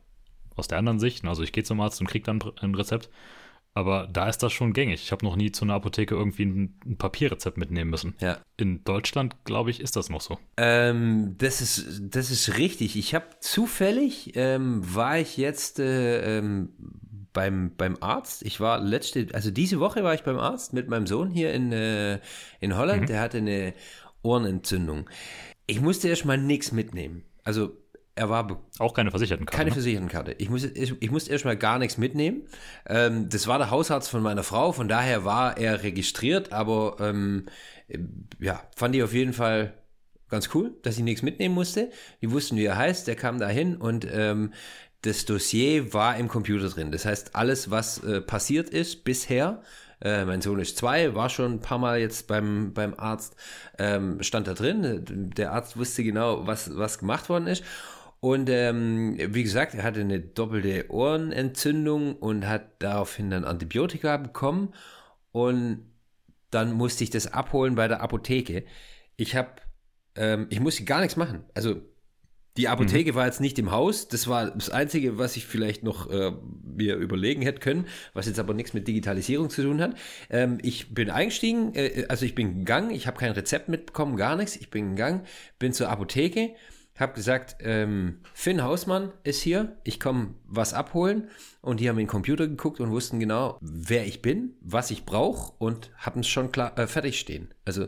aus 0.56 0.68
der 0.68 0.78
anderen 0.78 1.00
Sicht. 1.00 1.24
Also 1.26 1.44
ich 1.44 1.52
gehe 1.52 1.64
zum 1.64 1.82
Arzt 1.82 2.02
und 2.02 2.08
kriege 2.08 2.26
dann 2.26 2.42
ein 2.62 2.76
Rezept. 2.76 3.10
Aber 3.78 4.08
da 4.08 4.30
ist 4.30 4.38
das 4.38 4.54
schon 4.54 4.72
gängig. 4.72 5.04
Ich 5.04 5.12
habe 5.12 5.26
noch 5.26 5.36
nie 5.36 5.52
zu 5.52 5.66
einer 5.66 5.74
Apotheke 5.74 6.16
irgendwie 6.16 6.46
ein, 6.46 6.80
ein 6.86 6.98
Papierrezept 6.98 7.58
mitnehmen 7.58 7.92
müssen. 7.92 8.16
Ja. 8.22 8.38
In 8.56 8.86
Deutschland, 8.86 9.36
glaube 9.44 9.70
ich, 9.70 9.82
ist 9.82 9.98
das 9.98 10.10
noch 10.10 10.22
so. 10.22 10.40
Ähm, 10.56 11.36
das, 11.38 11.60
ist, 11.60 12.02
das 12.02 12.32
ist 12.32 12.58
richtig. 12.58 12.96
Ich 12.96 13.14
habe 13.14 13.26
zufällig, 13.42 14.32
ähm, 14.36 14.80
war 14.96 15.20
ich 15.20 15.36
jetzt 15.36 15.80
äh, 15.80 16.38
ähm, 16.38 16.70
beim, 17.36 17.76
beim 17.78 17.98
Arzt. 18.00 18.42
Ich 18.42 18.60
war 18.60 18.80
letzte, 18.80 19.28
also 19.34 19.52
diese 19.52 19.80
Woche 19.80 20.04
war 20.04 20.16
ich 20.16 20.24
beim 20.24 20.40
Arzt 20.40 20.74
mit 20.74 20.88
meinem 20.88 21.06
Sohn 21.06 21.30
hier 21.30 21.54
in, 21.54 21.72
äh, 21.72 22.20
in 22.60 22.76
Holland. 22.76 23.04
Mhm. 23.04 23.06
Der 23.06 23.22
hatte 23.22 23.38
eine 23.38 23.76
Ohrenentzündung. 24.24 25.08
Ich 25.68 25.82
musste 25.82 26.08
erstmal 26.08 26.40
nichts 26.40 26.72
mitnehmen. 26.72 27.24
Also 27.44 27.78
er 28.16 28.30
war 28.30 28.64
auch 28.80 28.94
keine 28.94 29.12
Versichertenkarte. 29.12 29.58
Keine 29.58 29.70
ne? 29.70 29.74
Versichertenkarte. 29.74 30.36
Ich 30.40 30.50
musste, 30.50 30.70
ich, 30.70 30.96
ich 31.00 31.12
musste 31.12 31.32
erstmal 31.32 31.58
gar 31.58 31.78
nichts 31.78 31.98
mitnehmen. 31.98 32.48
Ähm, 32.88 33.30
das 33.30 33.46
war 33.46 33.58
der 33.58 33.70
Hausarzt 33.70 34.10
von 34.10 34.24
meiner 34.24 34.44
Frau, 34.44 34.72
von 34.72 34.88
daher 34.88 35.26
war 35.26 35.58
er 35.58 35.84
registriert, 35.84 36.54
aber 36.54 36.96
ähm, 37.02 37.46
ja, 38.40 38.64
fand 38.76 38.96
ich 38.96 39.04
auf 39.04 39.14
jeden 39.14 39.34
Fall 39.34 39.74
ganz 40.30 40.50
cool, 40.54 40.74
dass 40.82 40.98
ich 40.98 41.04
nichts 41.04 41.22
mitnehmen 41.22 41.54
musste. 41.54 41.92
Die 42.22 42.32
wussten, 42.32 42.56
wie 42.56 42.66
er 42.66 42.78
heißt, 42.78 43.08
der 43.08 43.16
kam 43.16 43.38
da 43.38 43.48
hin 43.48 43.76
und 43.76 44.08
ähm, 44.10 44.54
das 45.06 45.26
Dossier 45.26 45.94
war 45.94 46.18
im 46.18 46.28
Computer 46.28 46.70
drin. 46.70 46.92
Das 46.92 47.06
heißt, 47.06 47.36
alles, 47.36 47.70
was 47.70 48.04
äh, 48.04 48.22
passiert 48.22 48.70
ist 48.70 49.04
bisher, 49.04 49.62
äh, 50.02 50.26
mein 50.26 50.42
Sohn 50.42 50.60
ist 50.60 50.78
zwei, 50.78 51.16
war 51.16 51.30
schon 51.30 51.54
ein 51.54 51.60
paar 51.62 51.78
Mal 51.78 52.00
jetzt 52.00 52.28
beim, 52.28 52.74
beim 52.74 52.94
Arzt, 52.98 53.36
ähm, 53.78 54.22
stand 54.22 54.48
da 54.48 54.54
drin. 54.54 55.32
Der 55.36 55.52
Arzt 55.52 55.78
wusste 55.78 56.04
genau, 56.04 56.48
was, 56.48 56.76
was 56.76 57.00
gemacht 57.00 57.30
worden 57.30 57.48
ist. 57.48 57.64
Und 58.20 58.50
ähm, 58.50 59.18
wie 59.18 59.44
gesagt, 59.44 59.76
er 59.76 59.84
hatte 59.84 60.02
eine 60.02 60.20
doppelte 60.20 60.90
Ohrenentzündung 60.90 62.16
und 62.16 62.48
hat 62.48 62.82
daraufhin 62.82 63.30
dann 63.30 63.46
Antibiotika 63.46 64.18
bekommen. 64.18 64.74
Und 65.32 65.86
dann 66.50 66.74
musste 66.74 67.04
ich 67.04 67.10
das 67.10 67.32
abholen 67.32 67.76
bei 67.76 67.88
der 67.88 68.02
Apotheke. 68.02 68.66
Ich 69.16 69.36
habe, 69.36 69.50
ähm, 70.16 70.48
ich 70.50 70.60
musste 70.60 70.86
gar 70.86 71.02
nichts 71.02 71.18
machen. 71.18 71.44
Also 71.54 71.82
die 72.58 72.70
Apotheke 72.70 73.12
mhm. 73.12 73.16
war 73.16 73.26
jetzt 73.26 73.42
nicht 73.42 73.60
im 73.60 73.72
Haus. 73.72 74.08
Das 74.08 74.28
war 74.28 74.52
das 74.52 74.70
Einzige, 74.70 75.18
was 75.18 75.36
ich 75.36 75.46
vielleicht 75.46 75.84
noch 75.84 76.10
äh, 76.10 76.32
mir 76.64 76.96
überlegen 76.96 77.42
hätte 77.42 77.60
können, 77.60 77.86
was 78.14 78.28
jetzt 78.28 78.40
aber 78.40 78.54
nichts 78.54 78.74
mit 78.74 78.88
Digitalisierung 78.88 79.50
zu 79.50 79.64
tun 79.64 79.82
hat. 79.82 79.96
Ähm, 80.30 80.60
ich 80.62 80.94
bin 80.94 81.10
eingestiegen, 81.10 81.74
äh, 81.76 82.06
also 82.08 82.26
ich 82.26 82.34
bin 82.34 82.60
gegangen, 82.60 82.92
ich 82.92 83.08
habe 83.08 83.18
kein 83.18 83.32
Rezept 83.32 83.68
mitbekommen, 83.68 84.16
gar 84.16 84.38
nichts. 84.38 84.56
Ich 84.56 84.70
bin 84.70 84.92
gegangen, 84.92 85.22
bin 85.60 85.74
zur 85.74 85.90
Apotheke, 85.90 86.56
habe 86.98 87.14
gesagt, 87.14 87.58
ähm, 87.60 88.22
Finn 88.34 88.64
Hausmann 88.64 89.12
ist 89.26 89.42
hier, 89.42 89.76
ich 89.84 90.00
komme 90.00 90.36
was 90.46 90.74
abholen. 90.74 91.30
Und 91.62 91.82
die 91.82 91.90
haben 91.90 91.98
in 91.98 92.06
den 92.06 92.10
Computer 92.10 92.48
geguckt 92.48 92.80
und 92.80 92.92
wussten 92.92 93.20
genau, 93.20 93.58
wer 93.60 94.06
ich 94.06 94.22
bin, 94.22 94.54
was 94.62 94.92
ich 94.92 95.04
brauche 95.04 95.54
und 95.58 95.92
hatten 95.98 96.22
es 96.22 96.28
schon 96.30 96.54
klar 96.54 96.78
äh, 96.80 96.88
fertig 96.88 97.20
stehen. 97.20 97.54
Also 97.66 97.88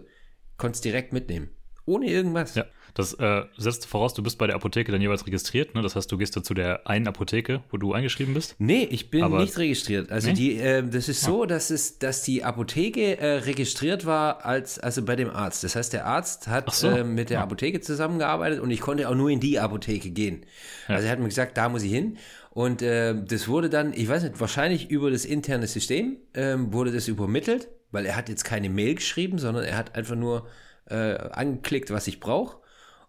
konnte 0.58 0.75
es 0.75 0.82
direkt 0.82 1.13
mitnehmen. 1.13 1.51
Ohne 1.86 2.08
irgendwas. 2.08 2.56
Ja. 2.56 2.65
Das 2.98 3.14
äh, 3.14 3.44
setzt 3.58 3.86
voraus, 3.86 4.16
du 4.16 4.24
bist 4.24 4.40
bei 4.40 4.48
der 4.48 4.56
Apotheke 4.56 4.92
dann 4.92 5.00
jeweils 5.00 5.28
registriert. 5.28 5.76
Ne? 5.76 5.84
Das 5.84 5.96
heißt, 5.96 6.12
du 6.12 6.18
gehst 6.18 6.36
da 6.36 6.42
zu 6.42 6.56
der 6.56 6.88
einen 6.88 7.08
Apotheke, 7.08 7.62
wo 7.70 7.78
du 7.78 7.94
eingeschrieben 7.94 8.34
bist? 8.34 8.56
Nee, 8.58 8.88
ich 8.90 9.12
bin 9.12 9.24
Aber 9.24 9.40
nicht 9.40 9.56
registriert. 9.56 10.12
Also 10.12 10.30
nee? 10.30 10.34
die, 10.34 10.58
äh, 10.58 10.82
das 10.82 11.08
ist 11.08 11.22
so, 11.22 11.44
ah. 11.44 11.46
dass, 11.46 11.70
es, 11.70 12.00
dass 12.00 12.24
die 12.24 12.44
Apotheke 12.44 13.20
äh, 13.20 13.34
registriert 13.42 14.08
war 14.08 14.44
als, 14.48 14.80
also 14.80 15.06
bei 15.06 15.16
dem 15.16 15.30
Arzt. 15.30 15.64
Das 15.64 15.76
heißt, 15.76 15.94
der 15.94 16.08
Arzt 16.08 16.48
hat 16.48 16.74
so. 16.74 16.90
äh, 16.90 17.04
mit 17.04 17.30
der 17.30 17.38
ja. 17.38 17.44
Apotheke 17.44 17.82
zusammengearbeitet 17.82 18.62
und 18.62 18.72
ich 18.72 18.82
konnte 18.82 19.08
auch 19.08 19.14
nur 19.14 19.30
in 19.30 19.40
die 19.40 19.60
Apotheke 19.60 20.10
gehen. 20.10 20.48
Ja. 20.88 20.96
Also 20.96 21.06
er 21.06 21.12
hat 21.12 21.20
mir 21.20 21.26
gesagt, 21.26 21.56
da 21.56 21.70
muss 21.70 21.84
ich 21.84 21.92
hin. 21.92 22.18
Und 22.50 22.82
äh, 22.82 23.14
das 23.14 23.48
wurde 23.48 23.70
dann, 23.70 23.94
ich 23.94 24.08
weiß 24.08 24.24
nicht, 24.24 24.40
wahrscheinlich 24.40 24.90
über 24.90 25.12
das 25.12 25.24
interne 25.24 25.68
System 25.68 26.18
ähm, 26.34 26.74
wurde 26.74 26.92
das 26.92 27.08
übermittelt, 27.08 27.70
weil 27.92 28.08
er 28.08 28.16
hat 28.16 28.28
jetzt 28.28 28.44
keine 28.44 28.72
Mail 28.72 28.96
geschrieben, 28.96 29.38
sondern 29.38 29.66
er 29.66 29.78
hat 29.78 29.96
einfach 29.96 30.16
nur 30.16 30.48
äh, 30.90 30.96
angeklickt, 30.96 31.92
was 31.92 32.08
ich 32.08 32.20
brauche. 32.20 32.58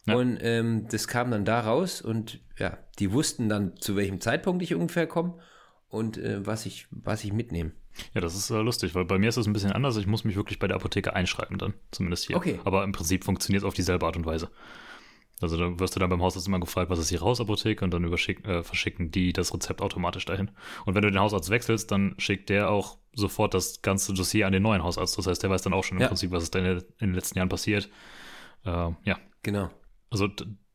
Ja. 0.09 0.17
Und 0.17 0.39
ähm, 0.41 0.87
das 0.91 1.09
kam 1.09 1.31
dann 1.31 1.45
da 1.45 1.61
raus 1.61 2.01
und 2.01 2.41
ja, 2.59 2.79
die 2.99 3.13
wussten 3.13 3.49
dann, 3.49 3.77
zu 3.77 3.97
welchem 3.97 4.21
Zeitpunkt 4.21 4.63
ich 4.63 4.75
ungefähr 4.75 5.07
komme 5.07 5.39
und 5.89 6.19
äh, 6.19 6.45
was, 6.47 6.67
ich, 6.67 6.87
was 6.91 7.25
ich 7.25 7.33
mitnehme. 7.33 7.73
Ja, 8.15 8.21
das 8.21 8.37
ist 8.37 8.51
äh, 8.51 8.61
lustig, 8.61 8.95
weil 8.95 9.05
bei 9.05 9.19
mir 9.19 9.29
ist 9.29 9.39
das 9.39 9.47
ein 9.47 9.53
bisschen 9.53 9.73
anders. 9.73 9.97
Ich 9.97 10.07
muss 10.07 10.25
mich 10.25 10.37
wirklich 10.37 10.59
bei 10.59 10.69
der 10.69 10.77
Apotheke 10.77 11.15
einschreiben 11.15 11.59
dann, 11.59 11.75
zumindest 11.91 12.27
hier. 12.27 12.37
Okay. 12.37 12.61
Aber 12.65 12.85
im 12.85 12.93
Prinzip 12.93 13.25
funktioniert 13.25 13.63
es 13.63 13.67
auf 13.67 13.75
dieselbe 13.75 14.07
Art 14.07 14.17
und 14.17 14.27
Weise. 14.27 14.51
Also 15.41 15.57
da 15.57 15.79
wirst 15.79 15.95
du 15.95 16.01
dann 16.01 16.11
beim 16.11 16.23
Hausarzt 16.23 16.49
immer 16.49 16.59
gefragt, 16.59 16.91
was 16.91 16.99
ist 16.99 17.13
Ihre 17.13 17.25
Hausapotheke 17.25 17.85
und 17.85 17.95
dann 17.95 18.05
äh, 18.05 18.63
verschicken 18.63 19.11
die 19.11 19.33
das 19.33 19.55
Rezept 19.55 19.81
automatisch 19.83 20.25
dahin. 20.25 20.51
Und 20.85 20.95
wenn 20.95 21.03
du 21.03 21.11
den 21.11 21.21
Hausarzt 21.21 21.51
wechselst, 21.51 21.91
dann 21.93 22.15
schickt 22.19 22.49
der 22.49 22.71
auch 22.71 22.99
sofort 23.13 23.55
das 23.55 23.83
ganze 23.83 24.15
Dossier 24.15 24.47
an 24.47 24.53
den 24.53 24.63
neuen 24.63 24.83
Hausarzt. 24.83 25.17
Das 25.17 25.27
heißt, 25.27 25.43
der 25.43 25.51
weiß 25.51 25.63
dann 25.63 25.75
auch 25.75 25.85
schon 25.85 25.99
im 25.99 26.03
ja. 26.03 26.09
Prinzip, 26.09 26.33
was 26.33 26.43
ist 26.43 26.55
denn 26.55 26.65
in 26.65 26.83
den 27.01 27.15
letzten 27.15 27.39
Jahren 27.39 27.49
passiert. 27.49 27.89
Äh, 28.65 28.91
ja. 29.05 29.19
Genau. 29.43 29.71
Also 30.11 30.29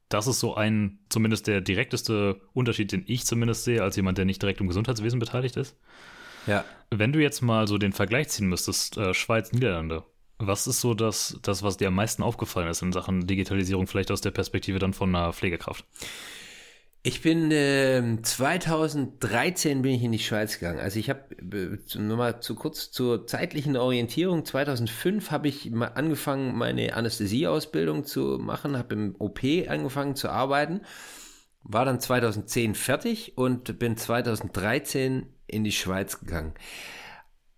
das 0.10 0.28
ist 0.28 0.40
so 0.40 0.56
ein, 0.56 1.00
zumindest 1.10 1.48
der 1.48 1.62
direkteste 1.62 2.40
Unterschied, 2.54 2.92
den 2.92 3.04
ich 3.08 3.26
zumindest 3.26 3.64
sehe, 3.64 3.82
als 3.82 3.96
jemand, 3.96 4.18
der 4.18 4.26
nicht 4.26 4.42
direkt 4.42 4.62
im 4.62 4.68
Gesundheitswesen 4.68 5.20
beteiligt 5.20 5.58
ist. 5.58 5.76
Ja. 6.46 6.64
Wenn 6.90 7.14
du 7.14 7.20
jetzt 7.20 7.42
mal 7.42 7.68
so 7.68 7.78
den 7.78 7.94
Vergleich 7.94 8.30
ziehen 8.30 8.48
müsstest, 8.48 8.98
äh, 8.98 9.14
Schweiz, 9.14 9.52
Niederlande, 9.52 10.04
was 10.38 10.68
ist 10.68 10.82
so 10.82 10.94
das, 10.94 11.40
das, 11.42 11.64
was 11.64 11.78
dir 11.78 11.88
am 11.88 11.96
meisten 11.96 12.22
aufgefallen 12.22 12.68
ist 12.68 12.82
in 12.82 12.92
Sachen 12.92 13.28
Digitalisierung, 13.28 13.88
vielleicht 13.88 14.12
aus 14.12 14.22
der 14.22 14.32
Perspektive 14.32 14.80
dann 14.80 14.94
von 14.94 15.16
einer 15.16 15.34
Pflegekraft? 15.34 15.86
Ich 17.06 17.22
bin 17.22 17.52
äh, 17.52 18.18
2013 18.22 19.82
bin 19.82 19.94
ich 19.94 20.04
in 20.04 20.14
die 20.14 20.20
Schweiz 20.20 20.58
gegangen. 20.60 20.80
Also 20.80 21.00
ich 21.00 21.10
habe 21.10 21.36
äh, 21.36 22.00
nur 22.00 22.18
mal 22.18 22.40
zu 22.40 22.56
kurz 22.56 22.92
zur 22.92 23.28
zeitlichen 23.28 23.76
Orientierung. 23.76 24.46
2005 24.46 25.30
habe 25.30 25.50
ich 25.50 25.70
mal 25.70 25.88
angefangen, 25.88 26.56
meine 26.56 26.96
Anästhesieausbildung 26.96 28.06
zu 28.06 28.38
machen, 28.40 28.78
habe 28.78 28.96
im 28.96 29.16
OP 29.20 29.42
angefangen 29.68 30.16
zu 30.16 30.30
arbeiten 30.30 30.82
war 31.64 31.86
dann 31.86 32.00
2010 32.00 32.76
fertig 32.76 33.38
und 33.38 33.80
bin 33.80 33.98
2013 33.98 35.26
in 35.48 35.64
die 35.64 35.72
Schweiz 35.72 36.20
gegangen. 36.20 36.54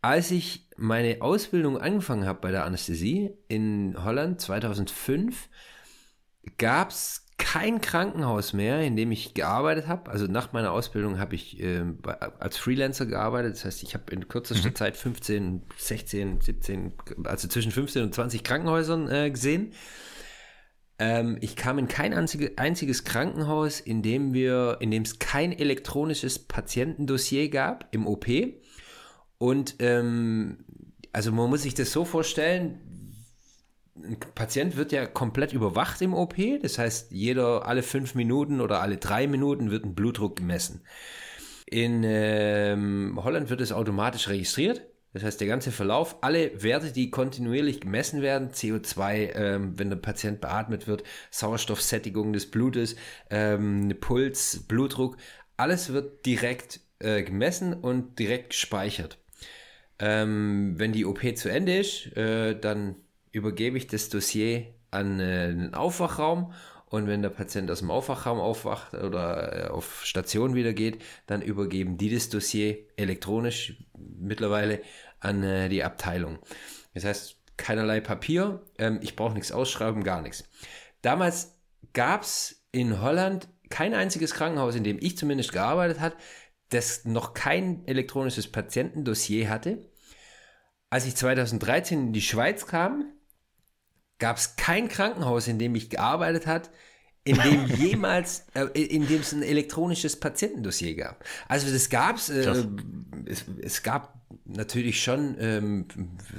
Als 0.02 0.30
ich 0.30 0.70
meine 0.78 1.22
Ausbildung 1.22 1.80
angefangen 1.80 2.28
habe 2.28 2.42
bei 2.42 2.52
der 2.52 2.66
Anästhesie 2.66 3.32
in 3.48 3.96
Holland 4.04 4.40
2005, 4.40 5.50
gab 6.58 6.92
es 6.92 7.25
kein 7.38 7.82
Krankenhaus 7.82 8.54
mehr, 8.54 8.82
in 8.82 8.96
dem 8.96 9.12
ich 9.12 9.34
gearbeitet 9.34 9.88
habe. 9.88 10.10
Also 10.10 10.26
nach 10.26 10.54
meiner 10.54 10.72
Ausbildung 10.72 11.20
habe 11.20 11.36
ich 11.36 11.60
äh, 11.62 11.84
als 12.40 12.58
Freelancer 12.58 13.06
gearbeitet. 13.06 13.56
Das 13.56 13.66
heißt, 13.66 13.84
ich 13.84 13.94
habe 13.94 14.12
in 14.12 14.28
kürzester 14.28 14.70
mhm. 14.70 14.76
Zeit 14.76 14.98
15, 14.98 15.64
16, 15.78 16.42
17, 16.42 16.94
also 17.26 17.48
zwischen 17.48 17.72
15 17.72 18.04
und 18.04 18.16
20 18.16 18.44
Krankenhäusern 18.44 19.10
äh, 19.10 19.30
gesehen. 19.32 19.74
Ähm, 20.98 21.38
ich 21.42 21.56
kam 21.56 21.78
in 21.78 21.88
kein 21.88 22.14
einzige, 22.14 22.58
einziges 22.58 23.04
Krankenhaus, 23.04 23.82
in 23.82 24.02
dem 24.02 24.34
wir, 24.34 24.78
in 24.80 24.92
dem 24.92 25.04
es 25.04 25.20
kein 25.20 25.52
elektronisches 25.52 26.40
Patientendossier 26.40 27.50
gab 27.50 27.88
im 27.92 28.08
OP. 28.08 28.28
Und 29.38 29.76
ähm, 29.80 30.64
also 31.12 31.32
man 31.32 31.50
muss 31.50 31.64
sich 31.64 31.74
das 31.74 31.92
so 31.92 32.06
vorstellen, 32.06 32.95
ein 34.04 34.20
Patient 34.36 34.76
wird 34.76 34.92
ja 34.92 35.06
komplett 35.06 35.54
überwacht 35.54 36.02
im 36.02 36.14
OP. 36.14 36.36
Das 36.62 36.78
heißt, 36.78 37.12
jeder 37.12 37.66
alle 37.68 37.84
fünf 37.84 38.16
Minuten 38.16 38.62
oder 38.62 38.82
alle 38.82 38.98
drei 38.98 39.28
Minuten 39.28 39.72
wird 39.72 39.86
ein 39.86 39.96
Blutdruck 39.96 40.36
gemessen. 40.36 40.82
In 41.66 42.04
ähm, 42.06 43.20
Holland 43.24 43.50
wird 43.50 43.62
es 43.62 43.72
automatisch 43.72 44.28
registriert. 44.28 44.82
Das 45.14 45.24
heißt, 45.24 45.40
der 45.40 45.48
ganze 45.48 45.72
Verlauf, 45.72 46.18
alle 46.22 46.62
Werte, 46.62 46.92
die 46.92 47.10
kontinuierlich 47.10 47.80
gemessen 47.80 48.22
werden, 48.22 48.50
CO2, 48.50 49.34
ähm, 49.34 49.80
wenn 49.80 49.90
der 49.90 49.96
Patient 49.96 50.42
beatmet 50.42 50.88
wird, 50.88 51.04
Sauerstoffsättigung 51.32 52.34
des 52.34 52.52
Blutes, 52.52 52.98
ähm, 53.30 53.96
Puls, 54.02 54.66
Blutdruck, 54.68 55.16
alles 55.56 55.94
wird 55.94 56.26
direkt 56.26 56.82
äh, 57.00 57.24
gemessen 57.24 57.74
und 57.74 58.20
direkt 58.20 58.50
gespeichert. 58.50 59.18
Ähm, 60.00 60.74
wenn 60.78 60.92
die 60.92 61.06
OP 61.06 61.22
zu 61.38 61.48
Ende 61.48 61.78
ist, 61.78 62.08
äh, 62.18 62.60
dann 62.60 62.98
übergebe 63.36 63.78
ich 63.78 63.88
das 63.88 64.08
Dossier 64.08 64.74
an 64.92 65.20
äh, 65.20 65.50
den 65.50 65.74
Aufwachraum 65.74 66.54
und 66.86 67.08
wenn 67.08 67.22
der 67.22 67.30
Patient 67.30 67.70
aus 67.70 67.80
dem 67.80 67.92
Aufwachraum 67.92 68.40
aufwacht 68.40 68.94
oder 68.94 69.66
äh, 69.66 69.68
auf 69.68 70.06
Station 70.06 70.56
wieder 70.56 70.72
geht, 70.72 71.04
dann 71.28 71.42
übergeben 71.42 71.98
die 71.98 72.14
das 72.14 72.30
Dossier 72.30 72.78
elektronisch 72.96 73.84
mittlerweile 73.94 74.82
an 75.20 75.44
äh, 75.44 75.68
die 75.68 75.84
Abteilung. 75.84 76.40
Das 76.94 77.04
heißt, 77.04 77.38
keinerlei 77.58 78.00
Papier, 78.00 78.64
ähm, 78.78 79.00
ich 79.02 79.18
brauche 79.18 79.34
nichts 79.34 79.52
ausschreiben, 79.52 80.06
gar 80.06 80.22
nichts. 80.22 80.46
Damals 81.02 81.58
gab 81.92 82.22
es 82.22 82.64
in 82.72 83.02
Holland 83.02 83.50
kein 83.70 83.94
einziges 83.94 84.34
Krankenhaus, 84.34 84.76
in 84.76 84.86
dem 84.86 84.98
ich 85.02 85.18
zumindest 85.18 85.52
gearbeitet 85.52 86.00
habe, 86.00 86.16
das 86.70 87.04
noch 87.04 87.34
kein 87.34 87.86
elektronisches 87.86 88.50
Patientendossier 88.50 89.50
hatte. 89.50 89.90
Als 90.90 91.06
ich 91.06 91.16
2013 91.18 92.08
in 92.08 92.14
die 92.14 92.22
Schweiz 92.22 92.68
kam, 92.68 93.15
gab 94.20 94.38
es 94.38 94.56
kein 94.56 94.88
Krankenhaus, 94.88 95.48
in 95.48 95.60
dem 95.60 95.76
ich 95.76 95.90
gearbeitet 95.90 96.48
habe, 96.48 96.70
in 97.24 97.38
dem 97.38 97.66
jemals, 97.78 98.46
äh, 98.54 98.66
in 98.80 99.08
dem 99.08 99.22
es 99.22 99.34
ein 99.34 99.44
elektronisches 99.44 100.20
Patientendossier 100.20 100.96
gab. 100.96 101.24
Also 101.48 101.72
das 101.72 101.90
gab's, 101.90 102.30
äh, 102.30 102.66
es, 103.26 103.46
es 103.62 103.84
gab 103.84 104.25
natürlich 104.46 105.02
schon 105.04 105.36
ähm, 105.40 105.86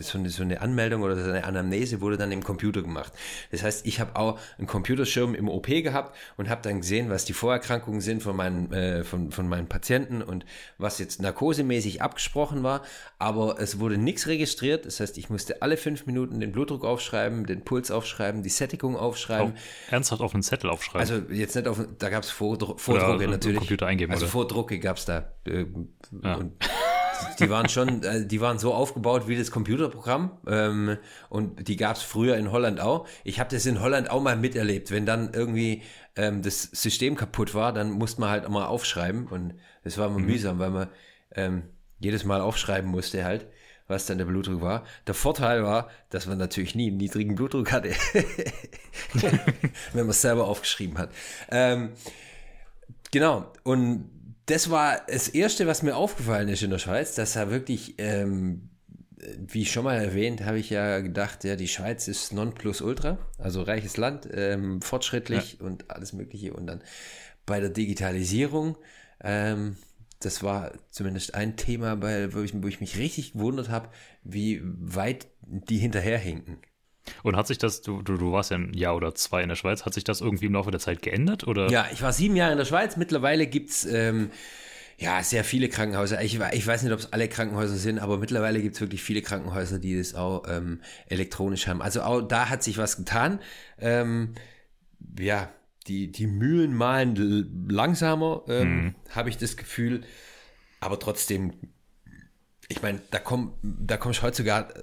so, 0.00 0.18
eine, 0.18 0.30
so 0.30 0.42
eine 0.42 0.60
Anmeldung 0.60 1.02
oder 1.02 1.16
so 1.16 1.30
eine 1.30 1.44
Anamnese 1.44 2.00
wurde 2.00 2.16
dann 2.16 2.32
im 2.32 2.42
Computer 2.42 2.82
gemacht. 2.82 3.12
Das 3.50 3.62
heißt, 3.62 3.86
ich 3.86 4.00
habe 4.00 4.16
auch 4.16 4.38
einen 4.58 4.66
Computerschirm 4.66 5.34
im 5.34 5.48
OP 5.48 5.66
gehabt 5.66 6.16
und 6.36 6.48
habe 6.48 6.62
dann 6.62 6.80
gesehen, 6.80 7.10
was 7.10 7.24
die 7.24 7.32
Vorerkrankungen 7.32 8.00
sind 8.00 8.22
von 8.22 8.36
meinen, 8.36 8.72
äh, 8.72 9.04
von, 9.04 9.30
von 9.30 9.48
meinen 9.48 9.68
Patienten 9.68 10.22
und 10.22 10.44
was 10.78 10.98
jetzt 10.98 11.20
narkosemäßig 11.20 12.02
abgesprochen 12.02 12.62
war. 12.62 12.82
Aber 13.18 13.60
es 13.60 13.78
wurde 13.78 13.98
nichts 13.98 14.26
registriert. 14.26 14.86
Das 14.86 15.00
heißt, 15.00 15.16
ich 15.18 15.30
musste 15.30 15.62
alle 15.62 15.76
fünf 15.76 16.06
Minuten 16.06 16.40
den 16.40 16.52
Blutdruck 16.52 16.84
aufschreiben, 16.84 17.46
den 17.46 17.64
Puls 17.64 17.90
aufschreiben, 17.90 18.42
die 18.42 18.50
Sättigung 18.50 18.96
aufschreiben. 18.96 19.52
Auch 19.52 19.92
ernsthaft 19.92 20.22
auf 20.22 20.34
einen 20.34 20.42
Zettel 20.42 20.70
aufschreiben? 20.70 21.00
Also 21.00 21.32
jetzt 21.32 21.54
nicht 21.54 21.68
auf, 21.68 21.80
da 21.98 22.10
gab 22.10 22.24
es 22.24 22.30
Vordrucke 22.30 22.90
oder 22.90 23.26
natürlich. 23.26 23.58
Computer 23.58 23.86
eingeben, 23.86 24.12
also 24.12 24.24
oder? 24.24 24.32
Vordrucke 24.32 24.78
gab 24.78 24.96
es 24.96 25.04
da. 25.04 25.32
Äh, 25.46 25.66
ja. 26.22 26.34
und, 26.34 26.52
die 27.38 27.50
waren 27.50 27.68
schon, 27.68 28.02
äh, 28.02 28.26
die 28.26 28.40
waren 28.40 28.58
so 28.58 28.74
aufgebaut 28.74 29.28
wie 29.28 29.36
das 29.36 29.50
Computerprogramm 29.50 30.38
ähm, 30.46 30.98
und 31.28 31.68
die 31.68 31.76
gab 31.76 31.96
es 31.96 32.02
früher 32.02 32.36
in 32.36 32.52
Holland 32.52 32.80
auch. 32.80 33.06
Ich 33.24 33.40
habe 33.40 33.50
das 33.50 33.66
in 33.66 33.80
Holland 33.80 34.10
auch 34.10 34.22
mal 34.22 34.36
miterlebt, 34.36 34.90
wenn 34.90 35.06
dann 35.06 35.32
irgendwie 35.32 35.82
ähm, 36.16 36.42
das 36.42 36.62
System 36.62 37.16
kaputt 37.16 37.54
war, 37.54 37.72
dann 37.72 37.90
musste 37.90 38.20
man 38.20 38.30
halt 38.30 38.46
auch 38.46 38.50
mal 38.50 38.66
aufschreiben 38.66 39.26
und 39.26 39.54
das 39.84 39.98
war 39.98 40.08
immer 40.08 40.18
mhm. 40.18 40.26
mühsam, 40.26 40.58
weil 40.58 40.70
man 40.70 40.88
ähm, 41.34 41.62
jedes 41.98 42.24
Mal 42.24 42.40
aufschreiben 42.40 42.90
musste 42.90 43.24
halt, 43.24 43.46
was 43.88 44.06
dann 44.06 44.18
der 44.18 44.24
Blutdruck 44.24 44.60
war. 44.60 44.84
Der 45.06 45.14
Vorteil 45.14 45.62
war, 45.62 45.88
dass 46.10 46.26
man 46.26 46.38
natürlich 46.38 46.74
nie 46.74 46.88
einen 46.88 46.96
niedrigen 46.96 47.34
Blutdruck 47.34 47.72
hatte, 47.72 47.90
wenn 49.12 49.40
man 49.94 50.10
es 50.10 50.22
selber 50.22 50.46
aufgeschrieben 50.46 50.98
hat. 50.98 51.10
Ähm, 51.50 51.92
genau 53.10 53.52
und 53.62 54.10
das 54.46 54.70
war 54.70 55.02
das 55.08 55.28
Erste, 55.28 55.66
was 55.66 55.82
mir 55.82 55.96
aufgefallen 55.96 56.48
ist 56.48 56.62
in 56.62 56.70
der 56.70 56.78
Schweiz, 56.78 57.14
dass 57.14 57.36
er 57.36 57.50
wirklich, 57.50 57.94
ähm, 57.98 58.70
wie 59.38 59.66
schon 59.66 59.84
mal 59.84 59.96
erwähnt, 59.96 60.44
habe 60.44 60.58
ich 60.58 60.70
ja 60.70 61.00
gedacht, 61.00 61.42
ja, 61.44 61.56
die 61.56 61.68
Schweiz 61.68 62.06
ist 62.06 62.32
non 62.32 62.54
plus 62.54 62.80
ultra, 62.80 63.18
also 63.38 63.62
reiches 63.62 63.96
Land, 63.96 64.28
ähm, 64.32 64.80
fortschrittlich 64.82 65.58
ja. 65.58 65.66
und 65.66 65.90
alles 65.90 66.12
Mögliche. 66.12 66.52
Und 66.54 66.68
dann 66.68 66.82
bei 67.44 67.58
der 67.58 67.70
Digitalisierung, 67.70 68.76
ähm, 69.20 69.76
das 70.20 70.42
war 70.42 70.72
zumindest 70.90 71.34
ein 71.34 71.56
Thema, 71.56 71.96
bei, 71.96 72.32
wo, 72.32 72.40
ich, 72.40 72.52
wo 72.54 72.68
ich 72.68 72.80
mich 72.80 72.98
richtig 72.98 73.32
gewundert 73.32 73.68
habe, 73.68 73.88
wie 74.22 74.60
weit 74.62 75.26
die 75.42 75.78
hinterherhinken. 75.78 76.58
Und 77.22 77.36
hat 77.36 77.46
sich 77.46 77.58
das, 77.58 77.82
du, 77.82 78.02
du, 78.02 78.16
du 78.16 78.32
warst 78.32 78.50
ja 78.50 78.58
ein 78.58 78.74
Jahr 78.74 78.96
oder 78.96 79.14
zwei 79.14 79.42
in 79.42 79.48
der 79.48 79.56
Schweiz, 79.56 79.84
hat 79.84 79.94
sich 79.94 80.04
das 80.04 80.20
irgendwie 80.20 80.46
im 80.46 80.54
Laufe 80.54 80.70
der 80.70 80.80
Zeit 80.80 81.02
geändert? 81.02 81.46
Oder? 81.46 81.70
Ja, 81.70 81.86
ich 81.92 82.02
war 82.02 82.12
sieben 82.12 82.36
Jahre 82.36 82.52
in 82.52 82.58
der 82.58 82.64
Schweiz. 82.64 82.96
Mittlerweile 82.96 83.46
gibt 83.46 83.70
es 83.70 83.84
ähm, 83.84 84.30
ja, 84.98 85.22
sehr 85.22 85.44
viele 85.44 85.68
Krankenhäuser. 85.68 86.22
Ich, 86.22 86.38
ich 86.38 86.66
weiß 86.66 86.82
nicht, 86.82 86.92
ob 86.92 86.98
es 86.98 87.12
alle 87.12 87.28
Krankenhäuser 87.28 87.76
sind, 87.76 87.98
aber 87.98 88.16
mittlerweile 88.16 88.62
gibt 88.62 88.76
es 88.76 88.80
wirklich 88.80 89.02
viele 89.02 89.20
Krankenhäuser, 89.20 89.78
die 89.78 89.96
das 89.96 90.14
auch 90.14 90.44
ähm, 90.48 90.80
elektronisch 91.08 91.66
haben. 91.66 91.82
Also 91.82 92.02
auch 92.02 92.22
da 92.22 92.48
hat 92.48 92.62
sich 92.62 92.78
was 92.78 92.96
getan. 92.96 93.40
Ähm, 93.78 94.34
ja, 95.18 95.50
die, 95.86 96.10
die 96.10 96.26
Mühlen 96.26 96.74
malen 96.74 97.68
langsamer, 97.68 98.42
ähm, 98.48 98.76
mhm. 98.76 98.94
habe 99.10 99.28
ich 99.28 99.36
das 99.36 99.56
Gefühl. 99.56 100.02
Aber 100.80 100.98
trotzdem 100.98 101.52
ich 102.68 102.82
meine, 102.82 103.00
da 103.10 103.18
komm, 103.18 103.54
da 103.62 103.96
kommst 103.96 104.22
heutzutage, 104.22 104.74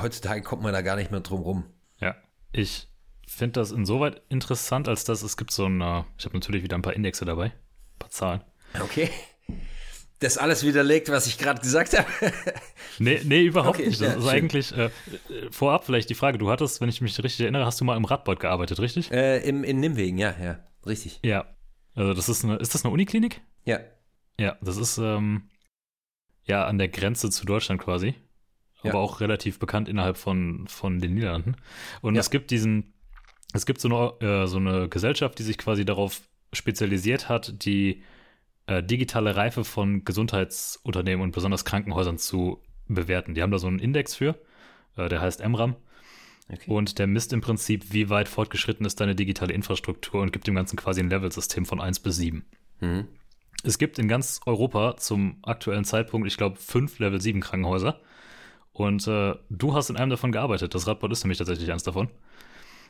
heutzutage 0.00 0.42
kommt 0.42 0.62
man 0.62 0.72
da 0.72 0.82
gar 0.82 0.96
nicht 0.96 1.10
mehr 1.10 1.20
drum 1.20 1.42
rum. 1.42 1.64
Ja, 2.00 2.14
ich 2.52 2.88
finde 3.26 3.60
das 3.60 3.72
insoweit 3.72 4.22
interessant, 4.28 4.88
als 4.88 5.04
dass 5.04 5.22
es 5.22 5.36
gibt 5.36 5.50
so 5.50 5.66
ein, 5.66 5.80
ich 6.18 6.24
habe 6.24 6.34
natürlich 6.34 6.62
wieder 6.62 6.76
ein 6.76 6.82
paar 6.82 6.94
Indexe 6.94 7.24
dabei, 7.24 7.46
ein 7.46 7.98
paar 7.98 8.10
Zahlen. 8.10 8.42
Okay. 8.80 9.10
Das 10.20 10.38
alles 10.38 10.64
widerlegt, 10.64 11.10
was 11.10 11.26
ich 11.26 11.36
gerade 11.36 11.60
gesagt 11.60 11.96
habe? 11.96 12.08
nee, 12.98 13.20
nee, 13.24 13.42
überhaupt 13.42 13.76
okay, 13.76 13.88
nicht. 13.88 14.00
Das 14.00 14.08
ja, 14.08 14.14
ist 14.14 14.24
schön. 14.24 14.30
eigentlich 14.30 14.76
äh, 14.76 14.90
vorab 15.50 15.84
vielleicht 15.84 16.08
die 16.08 16.14
Frage, 16.14 16.38
du 16.38 16.50
hattest, 16.50 16.80
wenn 16.80 16.88
ich 16.88 17.02
mich 17.02 17.22
richtig 17.22 17.42
erinnere, 17.42 17.66
hast 17.66 17.78
du 17.80 17.84
mal 17.84 17.98
im 17.98 18.06
Radboard 18.06 18.40
gearbeitet, 18.40 18.80
richtig? 18.80 19.10
Äh, 19.12 19.46
im, 19.46 19.62
in 19.62 19.78
Nimwegen, 19.78 20.16
ja, 20.16 20.34
ja, 20.42 20.58
richtig. 20.86 21.20
Ja. 21.22 21.44
Also 21.94 22.14
das 22.14 22.30
ist 22.30 22.44
eine, 22.44 22.56
ist 22.56 22.74
das 22.74 22.84
eine 22.84 22.94
Uniklinik? 22.94 23.42
Ja. 23.66 23.80
Ja, 24.40 24.56
das 24.62 24.78
ist, 24.78 24.96
ähm, 24.96 25.50
ja 26.46 26.64
an 26.64 26.78
der 26.78 26.88
Grenze 26.88 27.30
zu 27.30 27.44
Deutschland 27.44 27.80
quasi. 27.80 28.14
Ja. 28.82 28.90
Aber 28.90 29.00
auch 29.00 29.20
relativ 29.20 29.58
bekannt 29.58 29.88
innerhalb 29.88 30.16
von, 30.16 30.66
von 30.68 30.98
den 30.98 31.14
Niederlanden. 31.14 31.56
Und 32.02 32.14
ja. 32.14 32.20
es 32.20 32.30
gibt 32.30 32.50
diesen, 32.50 32.94
es 33.52 33.66
gibt 33.66 33.80
so 33.80 34.16
eine, 34.20 34.26
äh, 34.26 34.46
so 34.46 34.58
eine 34.58 34.88
Gesellschaft, 34.88 35.38
die 35.38 35.42
sich 35.42 35.58
quasi 35.58 35.84
darauf 35.84 36.20
spezialisiert 36.52 37.28
hat, 37.28 37.64
die 37.64 38.02
äh, 38.66 38.82
digitale 38.82 39.36
Reife 39.36 39.64
von 39.64 40.04
Gesundheitsunternehmen 40.04 41.22
und 41.22 41.32
besonders 41.32 41.64
Krankenhäusern 41.64 42.18
zu 42.18 42.62
bewerten. 42.88 43.34
Die 43.34 43.42
haben 43.42 43.50
da 43.50 43.58
so 43.58 43.66
einen 43.66 43.78
Index 43.78 44.14
für, 44.14 44.38
äh, 44.96 45.08
der 45.08 45.20
heißt 45.20 45.46
MRAM. 45.46 45.76
Okay. 46.48 46.70
Und 46.70 46.98
der 46.98 47.08
misst 47.08 47.32
im 47.32 47.40
Prinzip, 47.40 47.92
wie 47.92 48.08
weit 48.08 48.28
fortgeschritten 48.28 48.86
ist 48.86 49.00
deine 49.00 49.16
digitale 49.16 49.52
Infrastruktur 49.52 50.22
und 50.22 50.32
gibt 50.32 50.46
dem 50.46 50.54
Ganzen 50.54 50.76
quasi 50.76 51.00
ein 51.00 51.10
Level-System 51.10 51.66
von 51.66 51.80
1 51.80 52.00
bis 52.00 52.16
7. 52.16 52.44
Mhm. 52.80 53.08
Es 53.66 53.78
gibt 53.78 53.98
in 53.98 54.08
ganz 54.08 54.40
Europa 54.46 54.96
zum 54.96 55.38
aktuellen 55.42 55.84
Zeitpunkt, 55.84 56.28
ich 56.28 56.36
glaube, 56.36 56.56
fünf 56.56 56.98
Level 56.98 57.20
7 57.20 57.40
Krankenhäuser. 57.40 58.00
Und 58.72 59.06
äh, 59.08 59.34
du 59.48 59.74
hast 59.74 59.90
in 59.90 59.96
einem 59.96 60.10
davon 60.10 60.32
gearbeitet. 60.32 60.74
Das 60.74 60.86
Radboard 60.86 61.12
ist 61.12 61.24
nämlich 61.24 61.38
tatsächlich 61.38 61.72
eins 61.72 61.82
davon. 61.82 62.08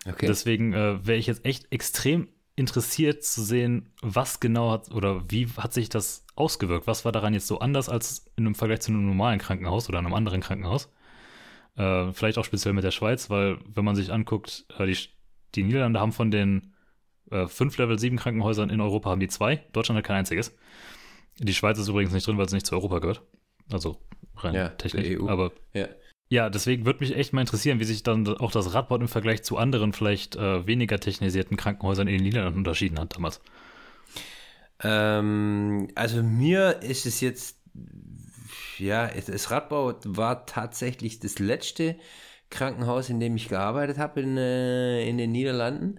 Okay. 0.07 0.27
Deswegen 0.27 0.73
äh, 0.73 1.07
wäre 1.07 1.19
ich 1.19 1.27
jetzt 1.27 1.45
echt 1.45 1.73
extrem 1.73 2.29
interessiert 2.57 3.23
zu 3.23 3.43
sehen, 3.43 3.91
was 4.03 4.41
genau 4.41 4.73
hat 4.73 4.91
oder 4.91 5.31
wie 5.31 5.47
hat 5.57 5.73
sich 5.73 5.89
das 5.89 6.25
ausgewirkt? 6.35 6.87
Was 6.87 7.05
war 7.05 7.13
daran 7.13 7.35
jetzt 7.35 7.47
so 7.47 7.61
anders 7.61 7.89
als 7.89 8.27
in 8.37 8.47
einem 8.47 8.55
Vergleich 8.55 8.81
zu 8.81 8.91
einem 8.91 9.07
normalen 9.07 9.39
Krankenhaus 9.39 9.89
oder 9.89 9.99
einem 9.99 10.15
anderen 10.15 10.41
Krankenhaus? 10.41 10.91
Äh, 11.77 12.13
vielleicht 12.13 12.39
auch 12.39 12.45
speziell 12.45 12.75
mit 12.75 12.85
der 12.85 12.91
Schweiz, 12.91 13.31
weil 13.31 13.59
wenn 13.67 13.85
man 13.85 13.95
sich 13.95 14.13
anguckt, 14.13 14.65
äh, 14.79 14.87
die, 14.87 14.97
die 15.55 15.65
Niederlande 15.65 16.01
haben 16.01 16.13
von 16.13 16.31
den 16.31 16.73
Äh, 17.31 17.47
fünf 17.47 17.77
Level 17.79 17.99
7 17.99 18.17
Krankenhäusern 18.17 18.71
in 18.71 18.81
Europa 18.81 19.11
haben 19.11 19.21
die 19.21 19.29
zwei. 19.29 19.65
Deutschland 19.73 19.99
hat 19.99 20.05
kein 20.05 20.17
einziges. 20.17 20.57
Die 21.39 21.55
Schweiz 21.55 21.79
ist 21.79 21.89
übrigens 21.89 22.13
nicht 22.13 22.27
drin, 22.27 22.39
weil 22.39 22.49
sie 22.49 22.57
nicht 22.57 22.67
zu 22.67 22.75
Europa 22.75 23.01
gehört. 23.01 23.23
Also 23.71 23.99
rein 24.37 24.55
ja, 24.55 24.69
technisch. 24.69 25.19
EU. 25.19 25.29
Aber 25.29 25.53
ja. 25.73 25.89
ja, 26.29 26.51
deswegen 26.51 26.87
würde 26.87 27.01
mich 27.01 27.15
echt 27.15 27.33
mal 27.33 27.41
interessieren, 27.41 27.81
wie 27.81 27.85
sich 27.85 28.03
dann 28.03 28.27
auch 28.29 28.53
das 28.53 28.75
Radboard 28.75 29.03
im 29.03 29.09
Vergleich 29.09 29.43
zu 29.43 29.57
anderen 29.57 29.93
vielleicht 29.93 30.37
äh, 30.37 30.67
weniger 30.67 31.01
technisierten 31.01 31.57
Krankenhäusern 31.57 32.09
in 32.09 32.15
den 32.15 32.23
Niederlanden 32.23 32.61
unterschieden 32.61 32.99
hat 32.99 33.15
damals. 33.17 33.41
Ähm, 34.83 35.89
also 35.95 36.23
mir 36.23 36.83
ist 36.83 37.07
es 37.07 37.21
jetzt, 37.21 37.59
ja, 38.79 39.09
das 39.09 39.51
Radbau 39.51 39.95
war 40.05 40.47
tatsächlich 40.47 41.19
das 41.19 41.39
letzte 41.39 41.97
Krankenhaus, 42.51 43.11
in 43.11 43.21
dem 43.21 43.37
ich 43.37 43.49
gearbeitet 43.49 43.99
habe 43.99 44.21
in, 44.21 44.37
äh, 44.37 45.09
in 45.09 45.19
den 45.19 45.33
Niederlanden. 45.33 45.99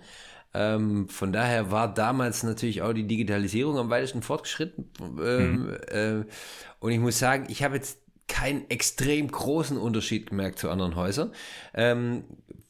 Ähm, 0.58 1.08
von 1.08 1.32
daher 1.32 1.70
war 1.72 1.94
damals 1.94 2.42
natürlich 2.42 2.82
auch 2.82 2.94
die 2.94 3.06
Digitalisierung 3.06 3.78
am 3.78 3.90
weitesten 3.92 4.24
fortgeschritten. 4.24 4.90
Ähm, 5.00 5.54
mhm. 5.54 5.78
äh, 5.88 6.26
und 6.80 6.92
ich 6.92 7.00
muss 7.00 7.20
sagen, 7.20 7.46
ich 7.50 7.64
habe 7.64 7.76
jetzt 7.76 8.00
keinen 8.28 8.70
extrem 8.70 9.30
großen 9.30 9.78
Unterschied 9.78 10.30
gemerkt 10.30 10.58
zu 10.60 10.70
anderen 10.70 10.96
Häusern. 10.96 11.32
Ähm, 11.74 12.24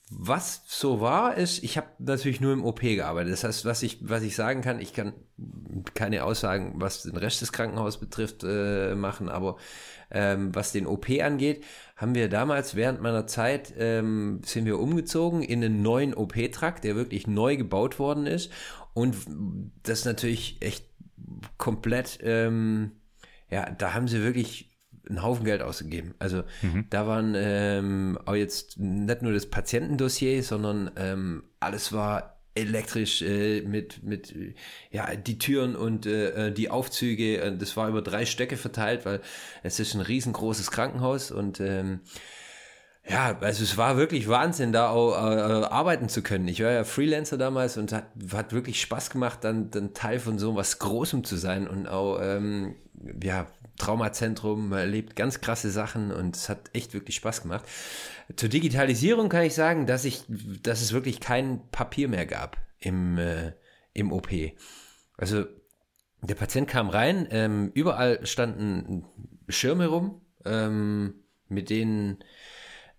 was 0.10 0.64
so 0.68 1.02
war, 1.02 1.36
ist, 1.36 1.64
ich 1.64 1.78
habe 1.78 1.88
natürlich 2.00 2.40
nur 2.40 2.54
im 2.54 2.64
OP 2.64 2.80
gearbeitet. 2.82 3.34
Das 3.34 3.44
heißt, 3.44 3.66
was 3.66 3.84
ich, 3.84 3.98
was 4.02 4.24
ich 4.24 4.36
sagen 4.36 4.62
kann, 4.62 4.80
ich 4.80 4.94
kann 4.94 5.14
keine 5.94 6.24
Aussagen, 6.24 6.76
was 6.76 7.04
den 7.04 7.18
Rest 7.18 7.42
des 7.42 7.52
Krankenhauses 7.52 8.00
betrifft, 8.00 8.44
äh, 8.44 8.96
machen, 8.96 9.30
aber 9.30 9.58
ähm, 10.12 10.54
was 10.56 10.72
den 10.72 10.88
OP 10.88 11.10
angeht, 11.10 11.64
haben 11.96 12.16
wir 12.16 12.30
damals 12.30 12.76
während 12.76 13.02
meiner 13.02 13.28
Zeit, 13.28 13.74
ähm, 13.78 14.42
sind 14.46 14.66
wir 14.66 14.80
umgezogen 14.80 15.42
in 15.44 15.64
einen 15.64 15.82
neuen 15.82 16.14
OP-Trakt, 16.14 16.84
der 16.84 16.96
wirklich 16.96 17.28
neu 17.28 17.58
gebaut 17.58 18.00
worden 18.00 18.26
ist. 18.28 18.52
Und 18.94 19.16
das 19.84 20.06
natürlich 20.06 20.62
echt 20.62 20.86
komplett, 21.58 22.20
ähm, 22.24 22.92
ja, 23.50 23.70
da 23.70 23.94
haben 23.94 24.08
sie 24.08 24.24
wirklich 24.24 24.78
einen 25.10 25.24
Haufen 25.24 25.46
Geld 25.46 25.62
ausgegeben. 25.62 26.16
Also 26.20 26.44
mhm. 26.62 26.86
da 26.90 27.08
waren 27.08 27.34
ähm, 27.36 28.20
auch 28.26 28.36
jetzt 28.36 28.78
nicht 28.80 29.22
nur 29.22 29.34
das 29.34 29.50
Patientendossier, 29.50 30.44
sondern 30.44 30.92
ähm, 30.98 31.44
alles 31.60 31.94
war 31.94 32.37
elektrisch 32.58 33.22
äh, 33.22 33.62
mit 33.62 34.04
mit 34.04 34.34
ja 34.92 35.16
die 35.16 35.38
Türen 35.38 35.76
und 35.76 36.06
äh, 36.06 36.48
äh 36.48 36.52
die 36.52 36.70
Aufzüge. 36.70 37.42
Äh, 37.42 37.58
das 37.58 37.78
war 37.78 37.90
über 37.90 38.02
drei 38.02 38.26
Stöcke 38.26 38.58
verteilt, 38.58 39.06
weil 39.06 39.22
es 39.64 39.80
ist 39.80 39.94
ein 39.94 40.02
riesengroßes 40.02 40.72
Krankenhaus 40.72 41.32
und 41.32 41.60
ähm, 41.60 42.02
ja, 43.10 43.38
also 43.40 43.64
es 43.64 43.78
war 43.78 43.96
wirklich 43.96 44.28
Wahnsinn, 44.28 44.74
da 44.74 44.90
auch 44.90 45.14
äh, 45.14 45.66
arbeiten 45.66 46.10
zu 46.10 46.22
können. 46.22 46.48
Ich 46.50 46.62
war 46.62 46.72
ja 46.72 46.84
Freelancer 46.84 47.38
damals 47.38 47.78
und 47.78 47.94
hat, 47.94 48.08
hat 48.34 48.52
wirklich 48.52 48.82
Spaß 48.82 49.12
gemacht, 49.12 49.44
dann, 49.44 49.72
dann 49.72 49.94
Teil 49.94 50.20
von 50.20 50.38
so 50.38 50.56
was 50.56 50.80
Großem 50.80 51.24
zu 51.24 51.38
sein 51.38 51.68
und 51.68 51.88
auch 51.88 52.20
ähm, 52.22 52.76
ja 53.24 53.48
Traumazentrum, 53.78 54.72
erlebt 54.74 55.16
ganz 55.16 55.42
krasse 55.42 55.72
Sachen 55.72 56.12
und 56.12 56.36
es 56.36 56.50
hat 56.50 56.70
echt 56.74 56.94
wirklich 56.94 57.16
Spaß 57.16 57.44
gemacht. 57.44 57.66
Zur 58.36 58.50
Digitalisierung 58.50 59.30
kann 59.30 59.44
ich 59.44 59.54
sagen, 59.54 59.86
dass 59.86 60.06
ich, 60.06 60.24
dass 60.28 60.82
es 60.82 60.94
wirklich 60.94 61.20
kein 61.20 61.62
Papier 61.72 62.08
mehr 62.08 62.26
gab 62.26 62.58
im, 62.80 63.18
äh, 63.18 63.54
im 63.94 64.12
OP. 64.12 64.30
Also 65.18 65.46
der 66.22 66.36
Patient 66.36 66.68
kam 66.68 66.90
rein, 66.90 67.28
ähm, 67.32 67.72
überall 67.74 68.26
standen 68.26 69.06
Schirme 69.48 69.88
rum, 69.88 70.22
ähm, 70.46 71.16
mit 71.48 71.70
denen 71.70 72.24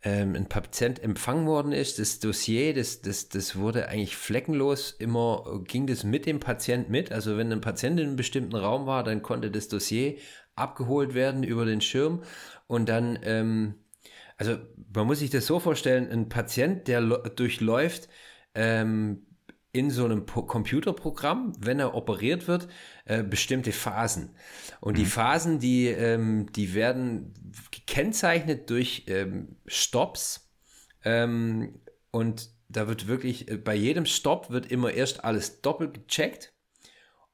ähm, 0.08 0.34
ein 0.34 0.48
Patient 0.48 1.02
empfangen 1.02 1.46
worden 1.46 1.72
ist. 1.72 1.98
Das 1.98 2.18
Dossier, 2.18 2.74
das, 2.74 3.02
das, 3.02 3.28
das 3.28 3.56
wurde 3.56 3.88
eigentlich 3.88 4.16
fleckenlos 4.16 4.90
immer, 4.92 5.60
ging 5.64 5.86
das 5.86 6.02
mit 6.02 6.24
dem 6.24 6.40
Patient 6.40 6.88
mit. 6.88 7.12
Also 7.12 7.36
wenn 7.36 7.52
ein 7.52 7.60
Patient 7.60 8.00
in 8.00 8.06
einem 8.06 8.16
bestimmten 8.16 8.56
Raum 8.56 8.86
war, 8.86 9.04
dann 9.04 9.22
konnte 9.22 9.50
das 9.50 9.68
Dossier 9.68 10.16
abgeholt 10.54 11.14
werden 11.14 11.42
über 11.42 11.66
den 11.66 11.80
Schirm 11.80 12.22
und 12.66 12.88
dann, 12.88 13.18
ähm, 13.22 13.74
also 14.38 14.56
man 14.94 15.06
muss 15.06 15.18
sich 15.20 15.30
das 15.30 15.46
so 15.46 15.60
vorstellen, 15.60 16.10
ein 16.10 16.28
Patient, 16.28 16.88
der 16.88 17.00
durchläuft 17.02 18.08
ähm, 18.54 19.26
in 19.78 19.90
so 19.90 20.04
einem 20.04 20.26
po 20.26 20.42
Computerprogramm, 20.42 21.52
wenn 21.58 21.78
er 21.78 21.94
operiert 21.94 22.48
wird, 22.48 22.68
äh, 23.04 23.22
bestimmte 23.22 23.72
Phasen. 23.72 24.34
Und 24.80 24.94
mhm. 24.94 24.98
die 24.98 25.04
Phasen, 25.06 25.58
die, 25.60 25.86
ähm, 25.86 26.50
die 26.52 26.74
werden 26.74 27.32
gekennzeichnet 27.70 28.68
durch 28.70 29.04
ähm, 29.06 29.56
Stops 29.66 30.50
ähm, 31.04 31.80
und 32.10 32.50
da 32.68 32.88
wird 32.88 33.06
wirklich, 33.06 33.50
äh, 33.50 33.56
bei 33.56 33.74
jedem 33.74 34.06
Stopp 34.06 34.50
wird 34.50 34.70
immer 34.70 34.92
erst 34.92 35.24
alles 35.24 35.60
doppelt 35.62 35.94
gecheckt 35.94 36.52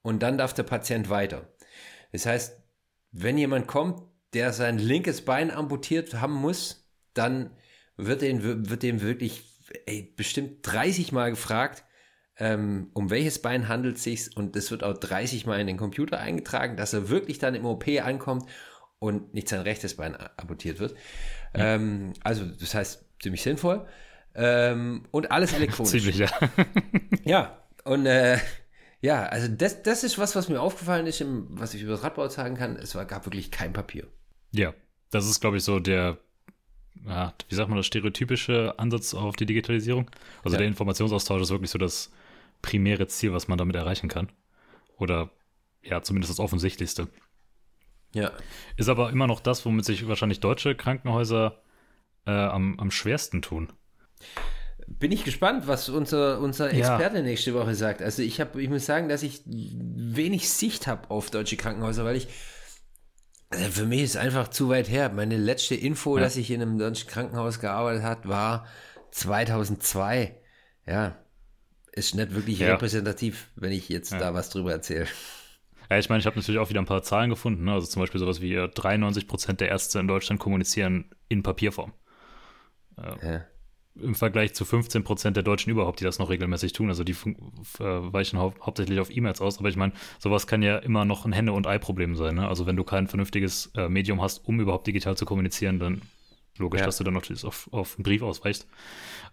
und 0.03 0.23
dann 0.23 0.39
darf 0.39 0.55
der 0.55 0.63
Patient 0.65 1.09
weiter. 1.09 1.49
Das 2.13 2.27
heißt, 2.27 2.63
wenn 3.11 3.39
jemand 3.39 3.67
kommt, 3.67 4.03
der 4.35 4.53
sein 4.53 4.79
linkes 4.79 5.25
Bein 5.25 5.51
amputiert 5.51 6.15
haben 6.15 6.35
muss, 6.35 6.91
dann 7.15 7.57
wird 7.97 8.23
dem, 8.23 8.69
wird 8.69 8.83
dem 8.83 9.01
wirklich 9.01 9.55
ey, 9.87 10.13
bestimmt 10.17 10.59
30 10.63 11.13
Mal 11.13 11.31
gefragt, 11.31 11.85
ähm, 12.39 12.91
um 12.95 13.11
welches 13.11 13.41
Bein 13.41 13.69
handelt 13.69 13.97
es 13.97 14.03
sich 14.03 14.37
und 14.37 14.57
das 14.57 14.71
wird 14.71 14.83
auch 14.83 14.95
30 14.95 15.47
Mal 15.47 15.61
in 15.61 15.67
den 15.67 15.77
Computer 15.77 16.19
eingetragen, 16.19 16.77
dass 16.77 16.93
er 16.93 17.09
wirklich 17.09 17.39
dann 17.39 17.55
im 17.55 17.65
OP 17.65 17.87
ankommt 18.03 18.45
und 18.99 19.35
nicht 19.35 19.49
sein 19.49 19.61
rechtes 19.61 19.97
Bein 19.97 20.17
amputiert 20.37 20.81
wird. 20.81 20.95
Ja. 21.57 21.75
Ähm, 21.75 22.13
also 22.23 22.45
das 22.45 22.75
heißt 22.75 23.05
ziemlich 23.23 23.43
sinnvoll 23.43 23.87
ähm, 24.35 25.05
und 25.11 25.31
alles 25.31 25.53
elektronisch. 25.57 25.93
Ziemlich, 25.93 26.19
ja. 26.19 26.29
ja, 27.25 27.59
und 27.85 28.07
äh, 28.07 28.39
ja, 29.01 29.27
also 29.27 29.49
das, 29.49 29.83
das 29.83 30.03
ist 30.03 30.19
was, 30.19 30.35
was 30.35 30.49
mir 30.49 30.61
aufgefallen 30.61 31.07
ist, 31.07 31.21
im, 31.21 31.47
was 31.51 31.75
ich 31.75 31.83
über 31.83 31.93
das 31.93 32.03
Radbau 32.03 32.29
sagen 32.29 32.57
kann. 32.57 32.77
Es 32.77 32.95
war, 32.95 33.05
gab 33.05 33.27
wirklich 33.27 33.51
kein 33.51 33.73
Papier. 33.73 34.07
Ja, 34.51 34.73
das 35.11 35.29
ist, 35.29 35.41
glaube 35.41 35.59
ich, 35.59 35.65
so 35.65 35.79
der, 35.79 36.17
ja, 37.07 37.35
wie 37.49 37.55
sagt 37.55 37.69
man, 37.69 37.77
das 37.77 37.87
stereotypische 37.87 38.75
Ansatz 38.79 39.13
auf 39.13 39.37
die 39.37 39.47
Digitalisierung. 39.47 40.11
Also 40.43 40.55
ja. 40.55 40.59
der 40.61 40.69
Informationsaustausch 40.69 41.43
ist 41.43 41.51
wirklich 41.51 41.71
so 41.71 41.79
das 41.79 42.11
primäre 42.65 43.07
Ziel, 43.07 43.35
was 43.35 43.47
man 43.47 43.59
damit 43.59 43.77
erreichen 43.77 44.09
kann. 44.09 44.33
Oder 44.97 45.31
ja, 45.83 46.03
zumindest 46.03 46.31
das 46.31 46.41
Offensichtlichste. 46.41 47.09
Ja. 48.15 48.33
Ist 48.79 48.89
aber 48.89 49.11
immer 49.11 49.27
noch 49.27 49.41
das, 49.41 49.67
womit 49.67 49.85
sich 49.85 50.09
wahrscheinlich 50.09 50.41
deutsche 50.41 50.75
Krankenhäuser 50.75 51.61
äh, 52.27 52.31
am, 52.31 52.81
am 52.81 52.91
schwersten 52.91 53.43
tun. 53.43 53.71
Bin 54.87 55.13
ich 55.13 55.25
gespannt, 55.25 55.67
was 55.67 55.91
unser, 55.91 56.41
unser 56.41 56.73
Experte 56.73 57.17
ja. 57.17 57.23
nächste 57.23 57.53
Woche 57.53 57.75
sagt. 57.75 58.01
Also 58.01 58.23
ich 58.23 58.41
habe, 58.41 58.63
ich 58.63 58.71
muss 58.71 58.87
sagen, 58.87 59.11
dass 59.11 59.23
ich 59.23 59.43
wenig 59.45 60.49
Sicht 60.51 60.87
habe 60.87 61.11
auf 61.11 61.31
deutsche 61.31 61.57
Krankenhäuser, 61.57 62.05
weil 62.05 62.17
ich 62.17 62.29
also 63.51 63.71
für 63.71 63.87
mich 63.87 64.03
ist 64.03 64.17
einfach 64.17 64.49
zu 64.49 64.69
weit 64.69 64.89
her. 64.89 65.11
Meine 65.11 65.37
letzte 65.37 65.75
Info, 65.75 66.17
ja. 66.17 66.25
dass 66.25 66.37
ich 66.37 66.51
in 66.51 66.63
einem 66.63 66.79
deutschen 66.79 67.09
Krankenhaus 67.09 67.61
gearbeitet 67.61 68.03
habe, 68.03 68.29
war 68.29 68.67
2002. 69.11 70.41
Ja, 70.87 71.24
ist 71.95 72.15
nicht 72.15 72.35
wirklich 72.35 72.59
ja. 72.59 72.73
repräsentativ, 72.73 73.49
wenn 73.57 73.73
ich 73.73 73.89
jetzt 73.89 74.13
da 74.13 74.35
was 74.35 74.51
drüber 74.51 74.73
erzähle. 74.73 75.07
Ja, 75.91 75.99
ich 75.99 76.09
meine, 76.09 76.21
ich 76.21 76.27
habe 76.27 76.37
natürlich 76.37 76.59
auch 76.59 76.71
wieder 76.71 76.81
ein 76.81 76.87
paar 76.87 77.03
Zahlen 77.03 77.31
gefunden. 77.31 77.65
Ne? 77.65 77.73
Also 77.73 77.87
zum 77.87 78.01
Beispiel 78.01 78.19
sowas 78.19 78.41
wie 78.41 78.55
93 78.55 79.29
Prozent 79.29 79.61
der 79.61 79.69
Ärzte 79.69 79.99
in 79.99 80.09
Deutschland 80.09 80.41
kommunizieren 80.41 81.11
in 81.29 81.43
Papierform. 81.43 81.93
Ja 83.23 83.45
im 84.01 84.15
Vergleich 84.15 84.55
zu 84.55 84.65
15 84.65 85.05
Prozent 85.05 85.37
der 85.37 85.45
Deutschen 85.45 85.71
überhaupt, 85.71 86.01
die 86.01 86.05
das 86.05 86.19
noch 86.19 86.31
regelmäßig 86.31 86.73
tun. 86.73 86.89
Also 86.89 87.05
die 87.05 87.13
äh, 87.13 87.15
weichen 87.79 88.39
hau 88.39 88.53
hauptsächlich 88.61 88.99
auf 88.99 89.15
E-Mails 89.15 89.41
aus. 89.41 89.59
Aber 89.59 89.69
ich 89.69 89.77
meine, 89.77 89.93
sowas 90.19 90.47
kann 90.47 90.63
ja 90.63 90.79
immer 90.79 91.05
noch 91.05 91.25
ein 91.25 91.33
Hände- 91.33 91.53
und 91.53 91.67
Ei-Problem 91.67 92.17
sein. 92.17 92.35
Ne? 92.35 92.49
Also 92.49 92.67
wenn 92.67 92.77
du 92.77 92.85
kein 92.85 93.07
vernünftiges 93.07 93.71
äh, 93.77 93.89
Medium 93.89 94.21
hast, 94.21 94.39
um 94.47 94.61
überhaupt 94.61 94.87
digital 94.87 95.17
zu 95.17 95.25
kommunizieren, 95.25 95.79
dann 95.79 96.03
logisch, 96.59 96.81
ja. 96.81 96.87
dass 96.87 96.99
du 96.99 97.05
dann 97.05 97.15
natürlich 97.15 97.45
auf, 97.45 97.69
auf 97.73 97.97
einen 97.97 98.05
Brief 98.05 98.23
ausweichst. 98.23 98.67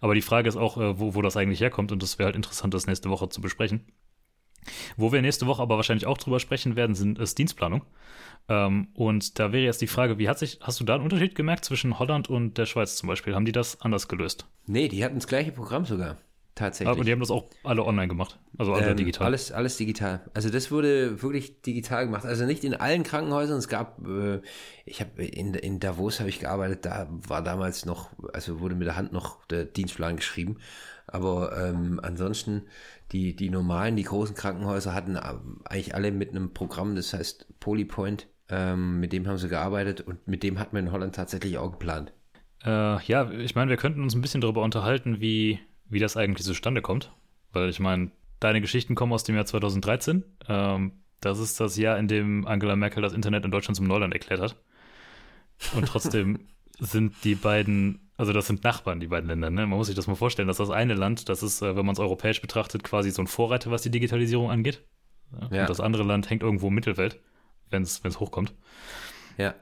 Aber 0.00 0.14
die 0.14 0.22
Frage 0.22 0.48
ist 0.48 0.56
auch, 0.56 0.76
äh, 0.78 0.98
wo, 0.98 1.14
wo 1.14 1.22
das 1.22 1.36
eigentlich 1.36 1.60
herkommt. 1.60 1.92
Und 1.92 2.02
das 2.02 2.18
wäre 2.18 2.26
halt 2.26 2.36
interessant, 2.36 2.74
das 2.74 2.86
nächste 2.86 3.10
Woche 3.10 3.28
zu 3.28 3.40
besprechen. 3.40 3.86
Wo 4.96 5.12
wir 5.12 5.22
nächste 5.22 5.46
Woche 5.46 5.62
aber 5.62 5.76
wahrscheinlich 5.76 6.06
auch 6.06 6.18
drüber 6.18 6.38
sprechen 6.38 6.76
werden, 6.76 6.94
sind, 6.94 7.18
ist 7.18 7.38
Dienstplanung. 7.38 7.84
Ähm, 8.48 8.88
und 8.94 9.38
da 9.38 9.52
wäre 9.52 9.64
jetzt 9.64 9.80
die 9.80 9.86
Frage, 9.86 10.18
wie 10.18 10.28
hat 10.28 10.38
sich, 10.38 10.58
hast 10.60 10.80
du 10.80 10.84
da 10.84 10.94
einen 10.94 11.04
Unterschied 11.04 11.34
gemerkt 11.34 11.64
zwischen 11.64 11.98
Holland 11.98 12.28
und 12.28 12.58
der 12.58 12.66
Schweiz 12.66 12.96
zum 12.96 13.08
Beispiel? 13.08 13.34
Haben 13.34 13.44
die 13.44 13.52
das 13.52 13.80
anders 13.80 14.08
gelöst? 14.08 14.46
Nee, 14.66 14.88
die 14.88 15.04
hatten 15.04 15.16
das 15.16 15.26
gleiche 15.26 15.52
Programm 15.52 15.84
sogar. 15.84 16.16
Tatsächlich. 16.54 16.94
Aber 16.94 17.04
die 17.04 17.12
haben 17.12 17.20
das 17.20 17.30
auch 17.30 17.46
alle 17.64 17.84
online 17.84 18.08
gemacht. 18.08 18.38
Also 18.58 18.74
alle 18.74 18.90
ähm, 18.90 18.96
digital. 18.96 19.26
Alles, 19.26 19.52
alles 19.52 19.78
digital. 19.78 20.20
Also 20.34 20.50
das 20.50 20.70
wurde 20.70 21.22
wirklich 21.22 21.62
digital 21.62 22.04
gemacht. 22.04 22.26
Also 22.26 22.44
nicht 22.44 22.62
in 22.62 22.74
allen 22.74 23.04
Krankenhäusern. 23.04 23.56
Es 23.56 23.68
gab, 23.68 24.06
äh, 24.06 24.42
ich 24.84 25.00
habe 25.00 25.24
in, 25.24 25.54
in 25.54 25.80
Davos 25.80 26.20
habe 26.20 26.28
ich 26.28 26.40
gearbeitet, 26.40 26.84
da 26.84 27.08
war 27.10 27.42
damals 27.42 27.86
noch, 27.86 28.10
also 28.34 28.60
wurde 28.60 28.74
mit 28.74 28.86
der 28.86 28.96
Hand 28.96 29.12
noch 29.12 29.44
der 29.46 29.64
Dienstplan 29.64 30.16
geschrieben. 30.16 30.58
Aber 31.06 31.56
ähm, 31.56 32.00
ansonsten, 32.02 32.62
die, 33.12 33.34
die 33.34 33.48
normalen, 33.48 33.96
die 33.96 34.04
großen 34.04 34.36
Krankenhäuser 34.36 34.94
hatten 34.94 35.16
eigentlich 35.16 35.94
alle 35.94 36.12
mit 36.12 36.30
einem 36.30 36.52
Programm, 36.52 36.96
das 36.96 37.14
heißt 37.14 37.46
Polypoint. 37.60 38.28
Ähm, 38.50 39.00
mit 39.00 39.14
dem 39.14 39.26
haben 39.26 39.38
sie 39.38 39.48
gearbeitet 39.48 40.02
und 40.02 40.28
mit 40.28 40.42
dem 40.42 40.58
hat 40.58 40.74
man 40.74 40.86
in 40.86 40.92
Holland 40.92 41.14
tatsächlich 41.14 41.56
auch 41.56 41.72
geplant. 41.72 42.12
Äh, 42.64 43.02
ja, 43.04 43.30
ich 43.30 43.54
meine, 43.54 43.70
wir 43.70 43.78
könnten 43.78 44.02
uns 44.02 44.14
ein 44.14 44.20
bisschen 44.20 44.42
darüber 44.42 44.62
unterhalten, 44.62 45.20
wie, 45.20 45.58
wie 45.92 46.00
das 46.00 46.16
eigentlich 46.16 46.46
zustande 46.46 46.82
kommt. 46.82 47.12
Weil 47.52 47.68
ich 47.68 47.80
meine, 47.80 48.10
Deine 48.42 48.60
Geschichten 48.60 48.96
kommen 48.96 49.12
aus 49.12 49.22
dem 49.22 49.36
Jahr 49.36 49.46
2013. 49.46 50.24
Ähm, 50.48 50.92
das 51.20 51.38
ist 51.38 51.60
das 51.60 51.76
Jahr, 51.76 51.96
in 51.96 52.08
dem 52.08 52.44
Angela 52.44 52.74
Merkel 52.74 53.00
das 53.00 53.12
Internet 53.12 53.44
in 53.44 53.52
Deutschland 53.52 53.76
zum 53.76 53.86
Neuland 53.86 54.12
erklärt 54.12 54.40
hat. 54.40 54.56
Und 55.76 55.86
trotzdem 55.86 56.48
sind 56.80 57.14
die 57.22 57.36
beiden, 57.36 58.10
also 58.16 58.32
das 58.32 58.48
sind 58.48 58.64
Nachbarn, 58.64 58.98
die 58.98 59.06
beiden 59.06 59.28
Länder. 59.28 59.48
Ne? 59.48 59.64
Man 59.68 59.78
muss 59.78 59.86
sich 59.86 59.94
das 59.94 60.08
mal 60.08 60.16
vorstellen, 60.16 60.48
dass 60.48 60.56
das 60.56 60.70
eine 60.70 60.94
Land, 60.94 61.28
das 61.28 61.44
ist, 61.44 61.62
äh, 61.62 61.76
wenn 61.76 61.86
man 61.86 61.92
es 61.92 62.00
europäisch 62.00 62.40
betrachtet, 62.40 62.82
quasi 62.82 63.12
so 63.12 63.22
ein 63.22 63.28
Vorreiter, 63.28 63.70
was 63.70 63.82
die 63.82 63.92
Digitalisierung 63.92 64.50
angeht. 64.50 64.82
Ja. 65.52 65.60
Und 65.60 65.70
das 65.70 65.78
andere 65.78 66.02
Land 66.02 66.28
hängt 66.28 66.42
irgendwo 66.42 66.66
im 66.66 66.74
Mittelfeld, 66.74 67.20
wenn 67.70 67.82
es 67.82 68.02
hochkommt. 68.18 68.54
Ja. 69.38 69.54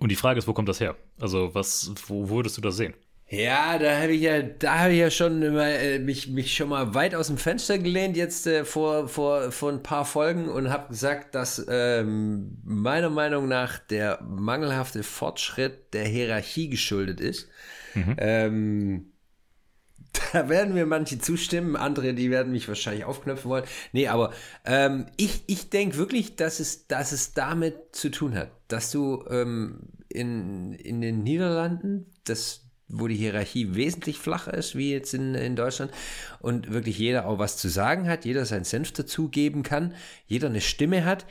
Und 0.00 0.08
die 0.08 0.16
Frage 0.16 0.40
ist, 0.40 0.48
wo 0.48 0.54
kommt 0.54 0.68
das 0.68 0.80
her? 0.80 0.96
Also, 1.20 1.54
was, 1.54 1.94
wo 2.08 2.28
würdest 2.28 2.56
du 2.56 2.62
das 2.62 2.76
sehen? 2.76 2.94
Ja, 3.30 3.78
da 3.78 4.00
habe 4.00 4.12
ich 4.12 4.22
ja, 4.22 4.40
da 4.40 4.78
habe 4.78 4.92
ich 4.94 5.00
ja 5.00 5.10
schon 5.10 5.42
immer, 5.42 5.66
äh, 5.66 5.98
mich, 5.98 6.28
mich 6.28 6.56
schon 6.56 6.70
mal 6.70 6.94
weit 6.94 7.14
aus 7.14 7.26
dem 7.26 7.36
Fenster 7.36 7.78
gelehnt 7.78 8.16
jetzt 8.16 8.46
äh, 8.46 8.64
vor, 8.64 9.06
vor, 9.06 9.52
vor 9.52 9.70
ein 9.70 9.82
paar 9.82 10.06
Folgen 10.06 10.48
und 10.48 10.70
habe 10.70 10.88
gesagt, 10.88 11.34
dass 11.34 11.64
ähm, 11.68 12.56
meiner 12.64 13.10
Meinung 13.10 13.46
nach 13.46 13.78
der 13.78 14.22
mangelhafte 14.22 15.02
Fortschritt 15.02 15.92
der 15.92 16.06
Hierarchie 16.06 16.70
geschuldet 16.70 17.20
ist. 17.20 17.48
Mhm. 17.94 18.16
Ähm, 18.16 19.12
da 20.32 20.48
werden 20.48 20.72
mir 20.72 20.86
manche 20.86 21.18
zustimmen, 21.18 21.76
andere, 21.76 22.14
die 22.14 22.30
werden 22.30 22.52
mich 22.52 22.66
wahrscheinlich 22.66 23.04
aufknöpfen 23.04 23.50
wollen. 23.50 23.64
Nee, 23.92 24.08
aber 24.08 24.32
ähm, 24.64 25.04
ich, 25.18 25.42
ich 25.46 25.68
denke 25.68 25.98
wirklich, 25.98 26.36
dass 26.36 26.60
es, 26.60 26.86
dass 26.86 27.12
es 27.12 27.34
damit 27.34 27.94
zu 27.94 28.10
tun 28.10 28.34
hat, 28.34 28.50
dass 28.68 28.90
du 28.90 29.22
ähm, 29.28 29.80
in, 30.08 30.72
in 30.72 31.02
den 31.02 31.22
Niederlanden 31.22 32.06
das 32.24 32.67
wo 32.88 33.06
die 33.06 33.16
Hierarchie 33.16 33.74
wesentlich 33.74 34.18
flacher 34.18 34.54
ist, 34.54 34.74
wie 34.74 34.92
jetzt 34.92 35.14
in, 35.14 35.34
in 35.34 35.56
Deutschland, 35.56 35.92
und 36.40 36.72
wirklich 36.72 36.98
jeder 36.98 37.26
auch 37.26 37.38
was 37.38 37.56
zu 37.56 37.68
sagen 37.68 38.08
hat, 38.08 38.24
jeder 38.24 38.46
seinen 38.46 38.64
Senf 38.64 38.92
dazugeben 38.92 39.62
kann, 39.62 39.94
jeder 40.26 40.48
eine 40.48 40.60
Stimme 40.60 41.04
hat, 41.04 41.26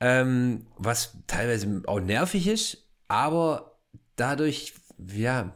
ähm, 0.00 0.66
was 0.76 1.16
teilweise 1.26 1.82
auch 1.86 2.00
nervig 2.00 2.46
ist, 2.46 2.88
aber 3.08 3.78
dadurch, 4.16 4.74
ja, 4.98 5.52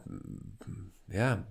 ja, 1.13 1.45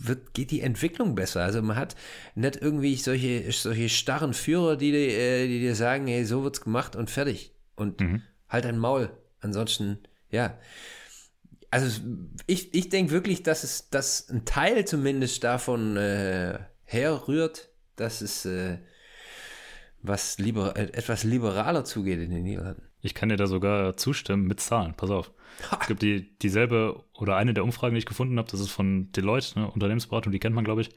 wird, 0.00 0.34
geht 0.34 0.50
die 0.50 0.60
Entwicklung 0.60 1.14
besser. 1.14 1.42
Also 1.42 1.62
man 1.62 1.76
hat 1.76 1.96
nicht 2.34 2.56
irgendwie 2.56 2.94
solche, 2.96 3.50
solche 3.50 3.88
starren 3.88 4.34
Führer, 4.34 4.76
die, 4.76 4.92
äh, 4.94 5.48
die 5.48 5.60
dir 5.60 5.74
sagen, 5.74 6.06
hey, 6.06 6.26
so 6.26 6.44
wird's 6.44 6.60
gemacht 6.60 6.94
und 6.94 7.10
fertig. 7.10 7.54
Und 7.74 8.00
mhm. 8.00 8.22
halt 8.50 8.66
ein 8.66 8.76
Maul. 8.76 9.10
Ansonsten, 9.40 9.98
ja, 10.30 10.58
also 11.72 12.02
ich, 12.46 12.74
ich 12.74 12.90
denke 12.90 13.12
wirklich, 13.12 13.42
dass 13.42 13.64
es, 13.64 13.88
dass 13.88 14.28
ein 14.28 14.44
Teil 14.44 14.84
zumindest 14.84 15.42
davon 15.42 15.96
äh, 15.96 16.58
herrührt, 16.84 17.70
dass 17.96 18.20
es 18.20 18.44
äh, 18.44 18.78
was 20.02 20.38
liber, 20.38 20.76
äh, 20.76 20.92
etwas 20.92 21.24
liberaler 21.24 21.84
zugeht 21.84 22.20
in 22.20 22.30
den 22.30 22.42
Niederlanden. 22.42 22.82
Ich 23.00 23.14
kann 23.14 23.30
dir 23.30 23.36
da 23.36 23.46
sogar 23.46 23.96
zustimmen 23.96 24.46
mit 24.46 24.60
Zahlen. 24.60 24.94
Pass 24.94 25.10
auf. 25.10 25.32
Ha. 25.70 25.78
Es 25.80 25.86
gibt 25.86 26.02
die, 26.02 26.36
dieselbe 26.40 27.04
oder 27.14 27.36
eine 27.36 27.54
der 27.54 27.64
Umfragen, 27.64 27.94
die 27.94 28.00
ich 28.00 28.06
gefunden 28.06 28.38
habe, 28.38 28.50
das 28.50 28.60
ist 28.60 28.70
von 28.70 29.10
Deloitte, 29.12 29.58
ne, 29.58 29.70
Unternehmensberatung, 29.70 30.30
die 30.30 30.40
kennt 30.40 30.54
man, 30.54 30.64
glaube 30.64 30.82
ich. 30.82 30.90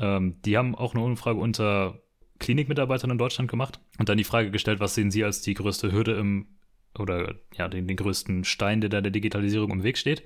Ähm, 0.00 0.40
die 0.42 0.56
haben 0.56 0.74
auch 0.74 0.94
eine 0.94 1.04
Umfrage 1.04 1.38
unter 1.38 2.00
Klinikmitarbeitern 2.38 3.10
in 3.10 3.18
Deutschland 3.18 3.50
gemacht 3.50 3.80
und 3.98 4.08
dann 4.08 4.16
die 4.16 4.24
Frage 4.24 4.50
gestellt, 4.50 4.80
was 4.80 4.94
sehen 4.94 5.10
Sie 5.10 5.22
als 5.22 5.42
die 5.42 5.54
größte 5.54 5.92
Hürde 5.92 6.14
im 6.14 6.57
oder 7.00 7.34
ja, 7.56 7.68
den, 7.68 7.86
den 7.86 7.96
größten 7.96 8.44
Stein, 8.44 8.80
der 8.80 8.90
da 8.90 9.00
der 9.00 9.10
Digitalisierung 9.10 9.70
im 9.70 9.82
Weg 9.82 9.98
steht. 9.98 10.22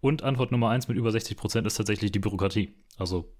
Und 0.00 0.22
Antwort 0.22 0.52
Nummer 0.52 0.70
eins 0.70 0.88
mit 0.88 0.96
über 0.96 1.10
60 1.10 1.36
Prozent 1.36 1.66
ist 1.66 1.74
tatsächlich 1.74 2.12
die 2.12 2.18
Bürokratie. 2.18 2.74
Also 2.96 3.32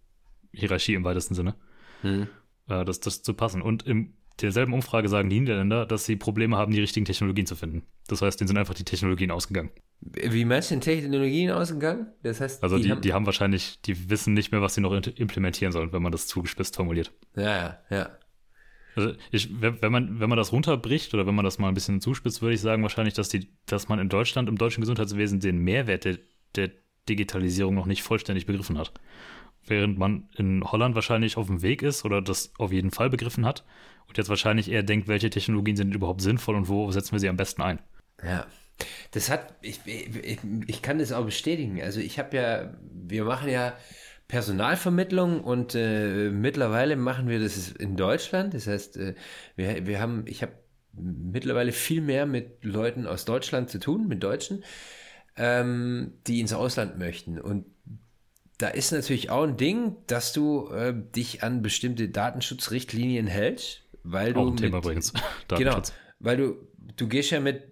Hierarchie 0.53 0.95
im 0.95 1.05
weitesten 1.05 1.35
Sinne. 1.35 1.55
Hm. 2.03 2.29
Äh, 2.69 2.85
das, 2.85 3.01
das 3.01 3.23
zu 3.23 3.35
passen. 3.35 3.63
Und 3.63 3.83
in 3.85 4.15
derselben 4.41 4.75
Umfrage 4.75 5.09
sagen 5.09 5.31
die 5.31 5.41
Niederländer, 5.41 5.87
dass 5.87 6.05
sie 6.05 6.17
Probleme 6.17 6.57
haben, 6.57 6.73
die 6.73 6.81
richtigen 6.81 7.07
Technologien 7.07 7.47
zu 7.47 7.57
finden. 7.57 7.83
Das 8.07 8.23
heißt, 8.23 8.39
denen 8.41 8.49
sind 8.49 8.59
einfach 8.59 8.75
die 8.75 8.85
Technologien 8.85 9.31
ausgegangen. 9.31 9.71
Wie 10.01 10.45
meinst 10.45 10.71
du 10.71 10.75
den 10.75 10.83
Technologien 10.83 11.51
ausgegangen? 11.51 12.09
Das 12.23 12.41
heißt, 12.41 12.63
also 12.63 12.77
die, 12.77 12.85
die, 12.85 12.91
haben, 12.91 13.01
die 13.01 13.13
haben 13.13 13.27
wahrscheinlich, 13.27 13.81
die 13.83 14.11
wissen 14.11 14.35
nicht 14.35 14.53
mehr, 14.53 14.61
was 14.61 14.75
sie 14.75 14.83
noch 14.83 14.93
implementieren 14.93 15.73
sollen, 15.73 15.93
wenn 15.93 16.03
man 16.03 16.13
das 16.13 16.27
zugespitzt 16.27 16.77
formuliert. 16.77 17.13
Ja, 17.35 17.79
ja. 17.89 18.11
Also 18.97 19.13
ich, 19.31 19.51
wenn 19.61 19.93
man, 19.93 20.21
wenn 20.21 20.29
man 20.29 20.39
das 20.39 20.53
runterbricht 20.53 21.13
oder 21.13 21.27
wenn 21.27 21.35
man 21.35 21.45
das 21.45 21.59
mal 21.59 21.69
ein 21.69 21.75
bisschen 21.75 22.01
zuspitzt, 22.01 22.41
würde 22.41 22.55
ich 22.55 22.61
sagen 22.61 22.83
wahrscheinlich, 22.83 23.15
dass 23.15 23.29
die, 23.29 23.49
dass 23.67 23.89
man 23.89 23.99
in 23.99 24.09
Deutschland, 24.09 24.49
im 24.49 24.57
deutschen 24.57 24.81
Gesundheitswesen 24.81 25.39
den 25.39 25.59
Mehrwert 25.59 26.05
der, 26.05 26.19
der 26.57 26.71
Digitalisierung 27.09 27.75
noch 27.75 27.87
nicht 27.87 28.03
vollständig 28.03 28.47
begriffen 28.47 28.79
hat. 28.79 28.93
Während 29.67 29.99
man 29.99 30.29
in 30.37 30.65
Holland 30.65 30.95
wahrscheinlich 30.95 31.37
auf 31.37 31.47
dem 31.47 31.61
Weg 31.61 31.83
ist 31.83 32.05
oder 32.05 32.23
das 32.23 32.53
auf 32.59 32.73
jeden 32.73 32.91
Fall 32.91 33.11
begriffen 33.11 33.45
hat 33.45 33.65
und 34.09 34.17
jetzt 34.17 34.29
wahrscheinlich 34.29 34.71
eher 34.71 34.83
denkt, 34.83 35.09
welche 35.09 35.29
Technologien 35.29 35.77
sind 35.77 35.95
überhaupt 35.95 36.23
sinnvoll 36.23 36.55
und 36.55 36.69
wo 36.69 36.91
setzen 36.91 37.13
wir 37.13 37.19
sie 37.19 37.29
am 37.29 37.37
besten 37.37 37.63
ein. 37.63 37.79
Ja. 38.25 38.47
Das 39.13 39.31
hat, 39.31 39.55
ich, 39.63 39.81
ich, 39.87 40.39
ich 40.67 40.83
kann 40.83 40.99
das 40.99 41.13
auch 41.13 41.25
bestätigen. 41.25 41.81
Also 41.83 42.01
ich 42.01 42.19
habe 42.19 42.37
ja, 42.37 42.75
wir 42.93 43.25
machen 43.25 43.49
ja 43.51 43.73
Personalvermittlung 44.29 45.43
und 45.43 45.75
äh, 45.75 46.31
mittlerweile 46.31 46.97
machen 46.97 47.29
wir 47.29 47.39
das 47.39 47.71
in 47.73 47.97
Deutschland. 47.97 48.55
Das 48.55 48.67
heißt, 48.67 48.97
äh, 48.97 49.15
wir, 49.55 49.87
wir 49.87 50.01
haben, 50.01 50.25
ich 50.27 50.43
habe 50.43 50.53
mittlerweile 50.93 51.73
viel 51.73 52.01
mehr 52.01 52.27
mit 52.27 52.65
Leuten 52.65 53.07
aus 53.07 53.25
Deutschland 53.25 53.71
zu 53.71 53.79
tun, 53.79 54.09
mit 54.09 54.23
Deutschen, 54.23 54.65
ähm, 55.37 56.15
die 56.27 56.41
ins 56.41 56.53
Ausland 56.53 56.99
möchten. 56.99 57.39
Und 57.39 57.67
da 58.59 58.69
ist 58.69 58.91
natürlich 58.93 59.31
auch 59.31 59.45
ein 59.45 59.57
Ding, 59.57 59.97
dass 60.07 60.33
du 60.33 60.71
äh, 60.71 60.95
dich 61.15 61.43
an 61.43 61.63
bestimmte 61.63 62.09
Datenschutzrichtlinien 62.09 63.27
hältst, 63.27 63.83
weil 64.03 64.33
du. 64.33 64.41
Auch 64.41 64.51
ein 64.51 64.57
Thema 64.57 64.79
übrigens. 64.79 65.13
Genau, 65.49 65.81
weil 66.19 66.37
du 66.37 66.57
du 66.97 67.09
gehst 67.09 67.31
ja 67.31 67.41
mit, 67.41 67.65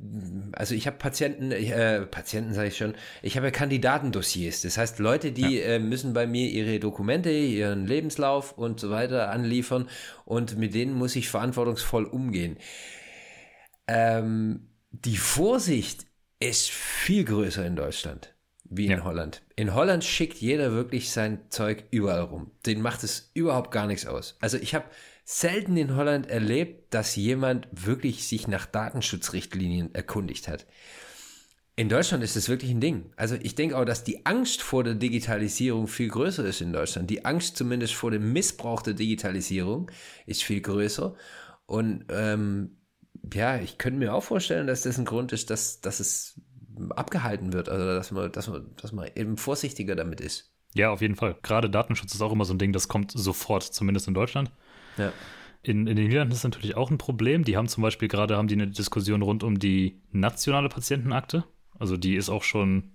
also 0.53 0.75
ich 0.75 0.87
habe 0.87 0.97
Patienten, 0.97 1.51
äh, 1.51 2.03
Patienten 2.07 2.55
sage 2.55 2.69
ich 2.69 2.77
schon, 2.77 2.95
ich 3.23 3.37
habe 3.37 3.47
ja 3.47 3.51
Kandidatendossiers. 3.51 4.63
Das 4.63 4.79
heißt, 4.79 4.99
Leute, 4.99 5.33
die 5.33 5.59
ja. 5.59 5.65
äh, 5.65 5.79
müssen 5.79 6.13
bei 6.13 6.27
mir 6.27 6.49
ihre 6.49 6.79
Dokumente, 6.79 7.31
ihren 7.31 7.87
Lebenslauf 7.87 8.53
und 8.57 8.81
so 8.81 8.91
weiter 8.91 9.31
anliefern 9.31 9.89
und 10.25 10.59
mit 10.59 10.75
denen 10.75 10.95
muss 10.95 11.17
ich 11.17 11.29
verantwortungsvoll 11.29 12.05
umgehen. 12.05 12.59
Ähm, 13.87 14.69
die 14.91 15.17
Vorsicht 15.17 16.07
ist 16.41 16.71
viel 16.71 17.25
größer 17.25 17.65
in 17.67 17.77
Deutschland 17.77 18.35
wie 18.65 18.87
in 18.87 18.93
ja. 18.93 19.05
Holland. 19.05 19.43
In 19.57 19.75
Holland 19.75 20.05
schickt 20.05 20.39
jeder 20.39 20.73
wirklich 20.73 21.11
sein 21.11 21.41
Zeug 21.51 21.85
überall 21.91 22.23
rum. 22.23 22.51
Den 22.67 22.81
macht 22.81 23.05
es 23.05 23.31
überhaupt 23.35 23.71
gar 23.71 23.87
nichts 23.87 24.07
aus. 24.07 24.37
Also 24.41 24.57
ich 24.57 24.75
habe 24.75 24.87
selten 25.25 25.77
in 25.77 25.97
Holland 25.97 26.29
erlebt, 26.29 26.93
dass 26.93 27.17
jemand 27.17 27.67
wirklich 27.73 28.29
sich 28.29 28.47
nach 28.47 28.67
Datenschutzrichtlinien 28.67 29.95
erkundigt 29.95 30.49
hat. 30.49 30.67
In 31.77 31.89
Deutschland 31.89 32.23
ist 32.23 32.37
das 32.37 32.49
wirklich 32.49 32.71
ein 32.71 32.81
Ding. 32.81 33.11
Also 33.17 33.35
ich 33.41 33.57
denke 33.57 33.77
auch, 33.77 33.85
dass 33.85 34.05
die 34.05 34.27
Angst 34.27 34.63
vor 34.63 34.85
der 34.85 34.95
Digitalisierung 34.95 35.89
viel 35.89 36.09
größer 36.09 36.45
ist 36.45 36.61
in 36.61 36.73
Deutschland. 36.73 37.11
Die 37.11 37.25
Angst 37.25 37.57
zumindest 37.57 37.95
vor 37.95 38.13
dem 38.13 38.33
Missbrauch 38.33 38.83
der 38.83 38.95
Digitalisierung 38.95 39.91
ist 40.27 40.45
viel 40.45 40.61
größer. 40.61 41.17
Und 41.67 42.05
ähm, 42.11 42.77
ja, 43.33 43.57
ich 43.59 43.79
könnte 43.79 43.99
mir 43.99 44.15
auch 44.15 44.23
vorstellen, 44.23 44.69
dass 44.69 44.83
das 44.83 44.99
ein 44.99 45.05
Grund 45.05 45.33
ist, 45.33 45.51
dass, 45.51 45.81
dass 45.81 45.99
es 45.99 46.41
abgehalten 46.91 47.53
wird, 47.53 47.69
also 47.69 47.87
dass 47.87 48.11
man, 48.13 48.31
dass 48.31 48.49
man, 48.49 48.71
dass 48.77 48.93
man 48.93 49.11
eben 49.17 49.37
vorsichtiger 49.37 49.97
damit 49.97 50.21
ist. 50.21 50.53
Ja, 50.75 50.91
auf 50.91 51.01
jeden 51.01 51.17
Fall. 51.17 51.37
Gerade 51.43 51.71
Datenschutz 51.71 52.15
ist 52.15 52.23
auch 52.23 52.33
immer 52.33 52.45
so 52.45 52.53
ein 52.55 52.59
Ding, 52.59 52.73
das 52.73 52.89
kommt 52.89 53.13
sofort, 53.13 53.63
zumindest 53.63 54.07
in 54.07 54.15
Deutschland. 54.15 54.53
Ja. 54.97 55.13
In, 55.63 55.87
in 55.87 55.97
den 55.97 56.07
Niederlanden 56.07 56.35
ist 56.35 56.45
natürlich 56.45 56.77
auch 56.77 56.91
ein 56.91 56.99
Problem. 56.99 57.45
Die 57.45 57.57
haben 57.57 57.69
zum 57.69 57.83
Beispiel 57.83 58.09
gerade 58.09 58.37
haben 58.37 58.49
die 58.49 58.55
eine 58.55 58.69
Diskussion 58.69 59.23
rund 59.23 59.43
um 59.43 59.59
die 59.59 60.03
nationale 60.13 60.69
Patientenakte. 60.69 61.45
Also 61.79 61.97
die 61.97 62.17
ist 62.17 62.29
auch 62.29 62.43
schon, 62.43 62.93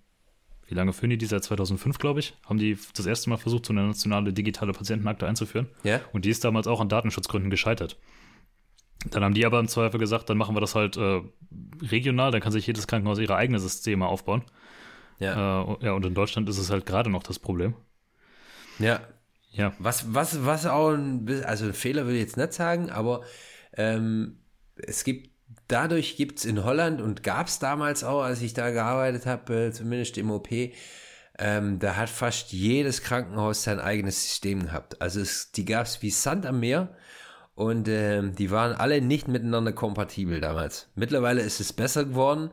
wie 0.67 0.75
lange 0.75 0.93
führen 0.93 1.09
die 1.09 1.17
die? 1.17 1.25
Seit 1.25 1.43
2005, 1.43 1.97
glaube 1.97 2.19
ich, 2.19 2.35
haben 2.45 2.59
die 2.59 2.77
das 2.95 3.05
erste 3.07 3.29
Mal 3.29 3.37
versucht, 3.37 3.65
so 3.65 3.73
eine 3.73 3.87
nationale 3.87 4.33
digitale 4.33 4.71
Patientenakte 4.71 5.27
einzuführen. 5.27 5.67
Ja. 5.83 5.99
Und 6.13 6.25
die 6.25 6.29
ist 6.29 6.45
damals 6.45 6.67
auch 6.67 6.79
an 6.79 6.89
Datenschutzgründen 6.89 7.49
gescheitert. 7.49 7.97
Dann 9.09 9.23
haben 9.23 9.33
die 9.33 9.45
aber 9.45 9.59
im 9.59 9.67
Zweifel 9.67 9.99
gesagt, 9.99 10.29
dann 10.29 10.37
machen 10.37 10.55
wir 10.55 10.61
das 10.61 10.75
halt 10.75 10.97
äh, 10.97 11.21
regional, 11.81 12.31
dann 12.31 12.41
kann 12.41 12.51
sich 12.51 12.67
jedes 12.67 12.85
Krankenhaus 12.85 13.17
ihre 13.17 13.35
eigenen 13.35 13.61
Systeme 13.61 14.05
aufbauen. 14.05 14.43
Ja. 15.19 15.63
Äh, 15.63 15.85
ja, 15.85 15.91
und 15.93 16.05
in 16.05 16.13
Deutschland 16.13 16.49
ist 16.49 16.57
es 16.57 16.69
halt 16.69 16.85
gerade 16.85 17.09
noch 17.09 17.23
das 17.23 17.39
Problem. 17.39 17.75
Ja. 18.77 19.01
Ja. 19.51 19.73
Was, 19.79 20.13
was, 20.13 20.45
was 20.45 20.65
auch 20.65 20.91
ein 20.91 21.25
bisschen, 21.25 21.45
also 21.45 21.65
ein 21.65 21.73
Fehler 21.73 22.07
will 22.07 22.15
ich 22.15 22.21
jetzt 22.21 22.37
nicht 22.37 22.53
sagen, 22.53 22.89
aber 22.89 23.21
ähm, 23.73 24.39
es 24.75 25.03
gibt, 25.03 25.31
dadurch 25.67 26.15
gibt 26.15 26.39
es 26.39 26.45
in 26.45 26.63
Holland 26.63 27.01
und 27.01 27.23
gab 27.23 27.47
es 27.47 27.59
damals 27.59 28.03
auch, 28.03 28.21
als 28.21 28.41
ich 28.41 28.53
da 28.53 28.69
gearbeitet 28.71 29.25
habe, 29.25 29.67
äh, 29.67 29.71
zumindest 29.71 30.17
im 30.17 30.31
OP, 30.31 30.49
ähm, 31.39 31.79
da 31.79 31.95
hat 31.95 32.09
fast 32.09 32.51
jedes 32.51 33.01
Krankenhaus 33.01 33.63
sein 33.63 33.79
eigenes 33.79 34.23
System 34.23 34.63
gehabt. 34.63 35.01
Also 35.01 35.21
es, 35.21 35.51
die 35.51 35.65
gab 35.65 35.85
es 35.85 36.01
wie 36.01 36.11
Sand 36.11 36.45
am 36.45 36.59
Meer 36.59 36.95
und 37.55 37.87
ähm, 37.87 38.35
die 38.35 38.51
waren 38.51 38.75
alle 38.75 39.01
nicht 39.01 39.27
miteinander 39.27 39.73
kompatibel 39.73 40.41
damals. 40.41 40.89
Mittlerweile 40.95 41.41
ist 41.41 41.59
es 41.59 41.73
besser 41.73 42.05
geworden. 42.05 42.51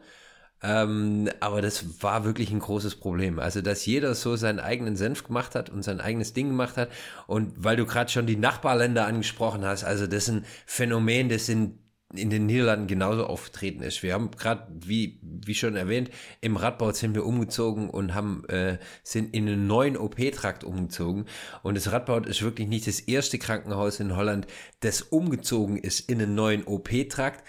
Ähm, 0.67 1.29
aber 1.39 1.63
das 1.63 2.03
war 2.03 2.25
wirklich 2.25 2.51
ein 2.51 2.59
großes 2.59 2.97
Problem. 2.97 3.39
Also, 3.39 3.63
dass 3.63 3.87
jeder 3.87 4.17
so 4.17 4.35
seinen 4.35 4.59
eigenen 4.59 4.97
Senf 4.97 5.23
gemacht 5.23 5.55
hat 5.55 5.71
und 5.71 5.85
sein 5.85 6.01
eigenes 6.01 6.33
Ding 6.33 6.49
gemacht 6.49 6.77
hat. 6.77 6.91
Und 7.29 7.53
weil 7.57 7.77
du 7.77 7.87
gerade 7.87 8.11
schon 8.11 8.27
die 8.27 8.37
Nachbarländer 8.37 9.07
angesprochen 9.07 9.65
hast, 9.65 9.85
also 9.85 10.09
das 10.09 10.25
ist 10.25 10.31
ein 10.31 10.45
Phänomen, 10.67 11.29
das 11.29 11.47
sind 11.47 11.79
in 12.15 12.31
den 12.31 12.47
Niederlanden 12.47 12.87
genauso 12.87 13.27
aufgetreten 13.27 13.83
ist. 13.83 14.03
Wir 14.03 14.15
haben 14.15 14.31
gerade, 14.33 14.67
wie, 14.73 15.21
wie 15.23 15.55
schon 15.55 15.77
erwähnt, 15.77 16.11
im 16.41 16.57
Radbau 16.57 16.93
sind 16.93 17.15
wir 17.15 17.27
umgezogen 17.27 17.91
und 17.91 18.15
haben, 18.15 18.45
äh, 18.49 18.79
sind 19.03 19.35
in 19.35 19.49
einen 19.49 19.67
neuen 19.67 19.97
OP-Trakt 19.97 20.65
umgezogen. 20.65 21.27
Und 21.63 21.77
das 21.77 21.93
Radbau 21.93 22.19
ist 22.19 22.43
wirklich 22.43 22.69
nicht 22.69 22.87
das 22.87 23.01
erste 23.01 23.39
Krankenhaus 23.39 24.01
in 24.01 24.17
Holland, 24.17 24.47
das 24.81 25.03
umgezogen 25.03 25.77
ist 25.77 26.01
in 26.09 26.23
einen 26.23 26.35
neuen 26.35 26.65
OP-Trakt, 26.65 27.45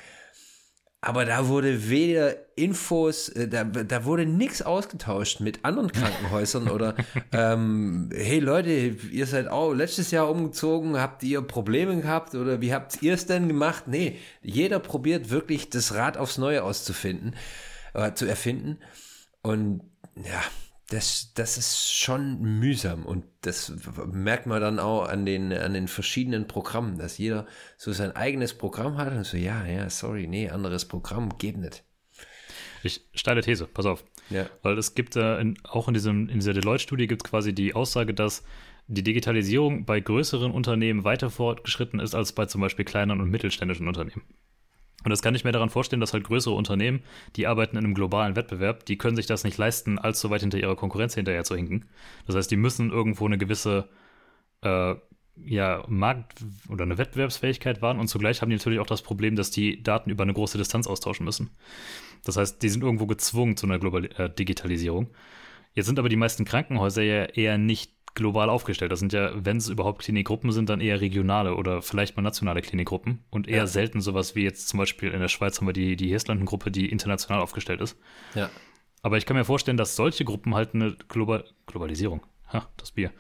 aber 1.08 1.24
da 1.24 1.48
wurde 1.48 1.90
weder 1.90 2.36
Infos, 2.58 3.30
äh, 3.30 3.48
da, 3.48 3.64
da 3.64 4.04
wurde 4.04 4.26
nichts 4.26 4.62
ausgetauscht 4.62 5.40
mit 5.40 5.64
anderen 5.64 5.90
Krankenhäusern 5.90 6.68
oder 6.70 6.96
ähm, 7.32 8.10
hey 8.14 8.40
Leute, 8.40 8.70
ihr 8.70 9.26
seid 9.26 9.48
auch 9.48 9.72
letztes 9.74 10.12
Jahr 10.12 10.30
umgezogen, 10.30 11.00
habt 11.00 11.24
ihr 11.24 11.42
Probleme 11.42 12.02
gehabt 12.02 12.36
oder 12.36 12.60
wie 12.60 12.74
habt 12.74 13.02
ihr 13.02 13.14
es 13.14 13.26
denn 13.26 13.48
gemacht? 13.48 13.88
Nee, 13.88 14.18
jeder 14.42 14.80
probiert 14.80 15.30
wirklich 15.30 15.70
das 15.70 15.96
Rad 15.96 16.18
aufs 16.18 16.38
Neue 16.38 16.62
auszufinden, 16.62 17.38
äh, 17.94 18.12
zu 18.12 18.26
erfinden. 18.26 18.78
Und 19.42 19.84
ja, 20.16 20.42
das, 20.90 21.34
das 21.34 21.58
ist 21.58 21.94
schon 21.94 22.42
mühsam 22.42 23.06
und 23.06 23.26
das 23.42 23.74
merkt 24.06 24.46
man 24.46 24.62
dann 24.62 24.80
auch 24.80 25.08
an 25.08 25.26
den, 25.26 25.52
an 25.52 25.74
den 25.74 25.88
verschiedenen 25.88 26.48
Programmen, 26.48 26.98
dass 26.98 27.18
jeder 27.18 27.46
so 27.78 27.92
sein 27.92 28.16
eigenes 28.16 28.54
Programm 28.54 28.98
hat 28.98 29.12
und 29.12 29.26
so, 29.26 29.36
ja, 29.36 29.66
ja, 29.66 29.90
sorry, 29.90 30.28
nee, 30.28 30.50
anderes 30.50 30.86
Programm 30.86 31.38
geht 31.38 31.58
nicht. 31.58 31.84
Ich 32.84 33.02
steile 33.14 33.42
These, 33.42 33.68
pass 33.68 33.86
auf. 33.86 34.06
Ja. 34.30 34.50
Weil 34.62 34.78
es 34.78 34.96
gibt 34.96 35.16
äh, 35.18 35.40
in, 35.40 35.58
auch 35.64 35.90
in, 35.90 35.94
diesem, 35.94 36.30
in 36.30 36.36
dieser 36.36 36.54
Deloitte-Studie 36.54 37.08
gibt 37.08 37.26
es 37.26 37.30
quasi 37.30 37.54
die 37.54 37.74
Aussage, 37.74 38.14
dass 38.14 38.44
die 38.88 39.04
Digitalisierung 39.04 39.86
bei 39.86 40.00
größeren 40.00 40.52
Unternehmen 40.52 41.04
weiter 41.04 41.30
fortgeschritten 41.30 42.00
ist 42.00 42.16
als 42.16 42.32
bei 42.32 42.46
zum 42.46 42.62
Beispiel 42.62 42.86
kleineren 42.86 43.20
und 43.20 43.30
mittelständischen 43.30 43.88
Unternehmen. 43.88 44.24
Und 45.08 45.12
das 45.12 45.22
kann 45.22 45.34
ich 45.36 45.46
mir 45.46 45.54
daran 45.54 45.70
vorstellen, 45.70 46.02
dass 46.02 46.12
halt 46.12 46.26
größere 46.26 46.54
Unternehmen, 46.54 47.02
die 47.38 47.48
arbeiten 47.48 47.78
in 47.78 47.86
einem 47.86 47.94
globalen 47.94 48.36
Wettbewerb, 48.36 48.86
die 48.86 48.98
können 48.98 49.16
sich 49.16 49.26
das 49.26 49.46
nicht 49.46 49.58
leisten, 49.58 49.98
allzu 49.98 50.30
weit 50.30 50.42
hinter 50.42 50.58
ihrer 50.58 50.76
Konkurrenz 50.76 51.16
hinterher 51.16 51.46
zu 51.46 51.56
hinken. 51.56 51.86
Das 52.26 52.36
heißt, 52.36 52.52
die 52.52 52.58
müssen 52.58 52.92
irgendwo 52.92 53.26
eine 53.26 53.38
gewisse 53.38 53.88
äh, 54.64 54.96
ja, 55.46 55.86
Markt- 55.88 56.44
oder 56.68 56.84
eine 56.84 56.98
Wettbewerbsfähigkeit 56.98 57.82
wahren 57.82 58.02
und 58.02 58.10
zugleich 58.10 58.42
haben 58.42 58.50
die 58.50 58.58
natürlich 58.58 58.82
auch 58.82 58.86
das 58.86 59.02
Problem, 59.02 59.38
dass 59.38 59.50
die 59.50 59.82
Daten 59.82 60.10
über 60.10 60.24
eine 60.24 60.34
große 60.34 60.58
Distanz 60.58 60.88
austauschen 60.88 61.24
müssen. 61.24 61.52
Das 62.26 62.36
heißt, 62.36 62.62
die 62.62 62.68
sind 62.68 62.84
irgendwo 62.84 63.08
gezwungen 63.08 63.56
zu 63.56 63.66
einer 63.66 63.80
Global 63.80 64.10
äh, 64.18 64.30
Digitalisierung. 64.30 65.08
Jetzt 65.74 65.86
sind 65.86 66.00
aber 66.00 66.10
die 66.10 66.18
meisten 66.18 66.44
Krankenhäuser 66.44 67.04
ja 67.04 67.24
eher 67.24 67.58
nicht 67.58 67.94
global 68.18 68.50
aufgestellt. 68.50 68.92
Das 68.92 69.00
sind 69.00 69.14
ja, 69.14 69.32
wenn 69.36 69.58
es 69.58 69.70
überhaupt 69.70 70.02
Klinikgruppen 70.02 70.52
sind, 70.52 70.70
dann 70.70 70.82
eher 70.82 71.00
regionale 71.00 71.56
oder 71.56 71.84
vielleicht 71.84 72.18
mal 72.18 72.24
nationale 72.24 72.64
Klinikgruppen 72.64 73.24
und 73.30 73.48
eher 73.48 73.58
ja. 73.58 73.68
selten 73.68 74.02
sowas 74.02 74.36
wie 74.36 74.44
jetzt 74.44 74.68
zum 74.68 74.80
Beispiel 74.80 75.12
in 75.12 75.20
der 75.20 75.28
Schweiz 75.28 75.60
haben 75.60 75.68
wir 75.68 75.74
die, 75.74 75.96
die 75.96 76.08
Hirslanden-Gruppe, 76.08 76.72
die 76.72 76.90
international 76.90 77.42
aufgestellt 77.42 77.80
ist. 77.80 77.96
Ja. 78.34 78.50
Aber 79.04 79.18
ich 79.18 79.28
kann 79.28 79.38
mir 79.38 79.46
vorstellen, 79.46 79.78
dass 79.78 79.96
solche 79.96 80.26
Gruppen 80.26 80.56
halt 80.56 80.74
eine 80.74 80.96
Global 81.08 81.46
Globalisierung, 81.68 82.26
ha, 82.52 82.68
das 82.78 82.92
Bier, 82.92 83.12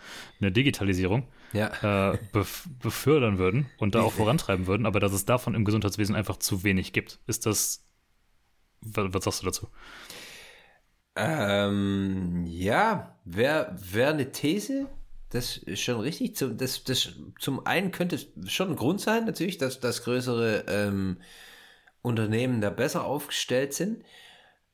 eine 0.42 0.52
Digitalisierung 0.52 1.28
ja. 1.54 2.14
äh, 2.14 2.18
bef 2.34 2.68
befördern 2.82 3.38
würden 3.38 3.68
und 3.78 3.94
da 3.94 4.02
auch 4.02 4.14
vorantreiben 4.14 4.66
würden, 4.66 4.88
aber 4.88 5.00
dass 5.00 5.14
es 5.14 5.26
davon 5.26 5.54
im 5.54 5.64
Gesundheitswesen 5.64 6.16
einfach 6.16 6.38
zu 6.38 6.64
wenig 6.64 6.92
gibt. 6.92 7.20
Ist 7.28 7.46
das, 7.46 7.86
was, 8.82 9.14
was 9.14 9.24
sagst 9.24 9.42
du 9.44 9.46
dazu? 9.46 9.68
Ähm, 11.18 12.46
ja, 12.46 13.16
wäre 13.26 13.76
wär 13.92 14.10
eine 14.10 14.32
These. 14.32 14.88
Das 15.30 15.58
ist 15.58 15.82
schon 15.82 16.00
richtig. 16.00 16.38
Das, 16.38 16.84
das, 16.84 17.10
zum 17.40 17.66
einen 17.66 17.92
könnte 17.92 18.16
es 18.16 18.28
schon 18.52 18.70
ein 18.70 18.76
Grund 18.76 19.02
sein, 19.02 19.26
natürlich, 19.26 19.58
dass, 19.58 19.80
dass 19.80 20.04
größere 20.04 20.66
ähm, 20.68 21.18
Unternehmen 22.02 22.62
da 22.62 22.70
besser 22.70 23.04
aufgestellt 23.04 23.74
sind. 23.74 24.04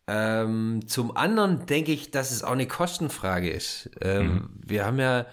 Ähm, 0.05 0.81
zum 0.87 1.15
anderen 1.15 1.65
denke 1.65 1.91
ich, 1.91 2.11
dass 2.11 2.31
es 2.31 2.43
auch 2.43 2.51
eine 2.51 2.67
Kostenfrage 2.67 3.49
ist. 3.49 3.89
Ähm, 4.01 4.25
mhm. 4.25 4.49
Wir 4.65 4.85
haben 4.85 4.99
ja 4.99 5.25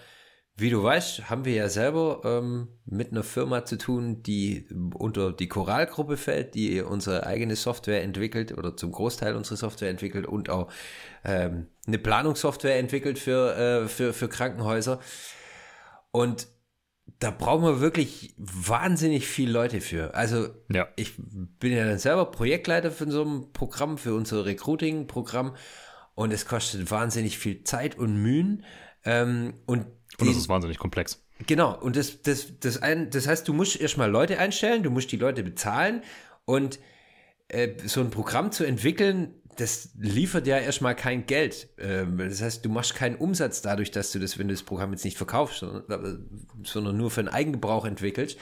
wie 0.61 0.71
du 0.71 0.83
weißt, 0.83 1.31
haben 1.31 1.45
wir 1.45 1.55
ja 1.55 1.69
selber 1.69 2.21
ähm, 2.25 2.69
mit 2.85 3.11
einer 3.11 3.23
Firma 3.23 3.65
zu 3.65 3.77
tun, 3.77 4.23
die 4.23 4.67
unter 4.95 5.33
die 5.33 5.49
Choralgruppe 5.49 6.17
fällt, 6.17 6.55
die 6.55 6.81
unsere 6.83 7.27
eigene 7.27 7.57
Software 7.57 8.03
entwickelt 8.03 8.57
oder 8.57 8.77
zum 8.77 8.93
Großteil 8.93 9.37
unsere 9.37 9.57
Software 9.57 9.91
entwickelt 9.91 10.27
und 10.27 10.51
auch 10.51 10.71
ähm, 11.25 11.69
eine 11.87 11.99
Planungssoftware 11.99 12.79
entwickelt 12.79 13.19
für, 13.19 13.57
äh, 13.57 13.89
für, 13.89 14.13
für 14.13 14.29
Krankenhäuser. 14.29 15.01
Und 16.11 16.49
da 17.19 17.31
brauchen 17.31 17.65
wir 17.65 17.81
wirklich 17.81 18.35
wahnsinnig 18.37 19.27
viele 19.27 19.53
Leute 19.53 19.81
für. 19.81 20.15
Also 20.15 20.49
ja. 20.71 20.89
ich 20.97 21.15
bin 21.17 21.73
ja 21.73 21.85
dann 21.85 21.99
selber 21.99 22.31
Projektleiter 22.31 22.91
für 22.91 23.11
so 23.11 23.25
ein 23.25 23.53
Programm, 23.53 23.99
für 23.99 24.15
unser 24.15 24.45
Recruiting-Programm 24.47 25.57
und 26.15 26.33
es 26.33 26.47
kostet 26.47 26.91
wahnsinnig 26.91 27.39
viel 27.39 27.65
Zeit 27.65 27.99
und 27.99 28.23
Mühen. 28.23 28.65
Ähm, 29.05 29.55
und 29.67 29.87
und 30.21 30.29
das 30.29 30.37
ist 30.37 30.49
wahnsinnig 30.49 30.79
komplex. 30.79 31.23
Genau, 31.47 31.79
und 31.79 31.97
das, 31.97 32.23
das, 32.23 32.59
das, 32.61 32.83
ein, 32.83 33.11
das 33.11 33.27
heißt, 33.27 33.47
du 33.49 33.53
musst 33.53 33.81
erstmal 33.81 34.11
Leute 34.11 34.39
einstellen, 34.39 34.83
du 34.83 34.91
musst 34.91 35.11
die 35.13 35.17
Leute 35.17 35.43
bezahlen 35.43 36.03
und 36.45 36.79
äh, 37.49 37.71
so 37.87 38.01
ein 38.01 38.11
Programm 38.11 38.53
zu 38.53 38.65
entwickeln, 38.65 39.35
das 39.57 39.91
liefert 39.99 40.47
ja 40.47 40.59
erstmal 40.59 40.95
kein 40.97 41.27
Geld. 41.27 41.69
Ähm, 41.79 42.19
das 42.19 42.41
heißt, 42.41 42.65
du 42.65 42.71
machst 42.71 42.95
keinen 42.95 43.17
Umsatz 43.17 43.63
dadurch, 43.63 43.91
dass 43.91 44.11
du 44.13 44.19
das, 44.19 44.39
wenn 44.39 44.49
du 44.49 44.55
das 44.55 44.63
Programm 44.63 44.93
jetzt 44.93 45.05
nicht 45.05 45.17
verkaufst, 45.17 45.59
sondern, 45.61 46.29
sondern 46.65 46.97
nur 46.97 47.11
für 47.11 47.23
den 47.23 47.29
Eigengebrauch 47.29 47.85
entwickelst, 47.85 48.39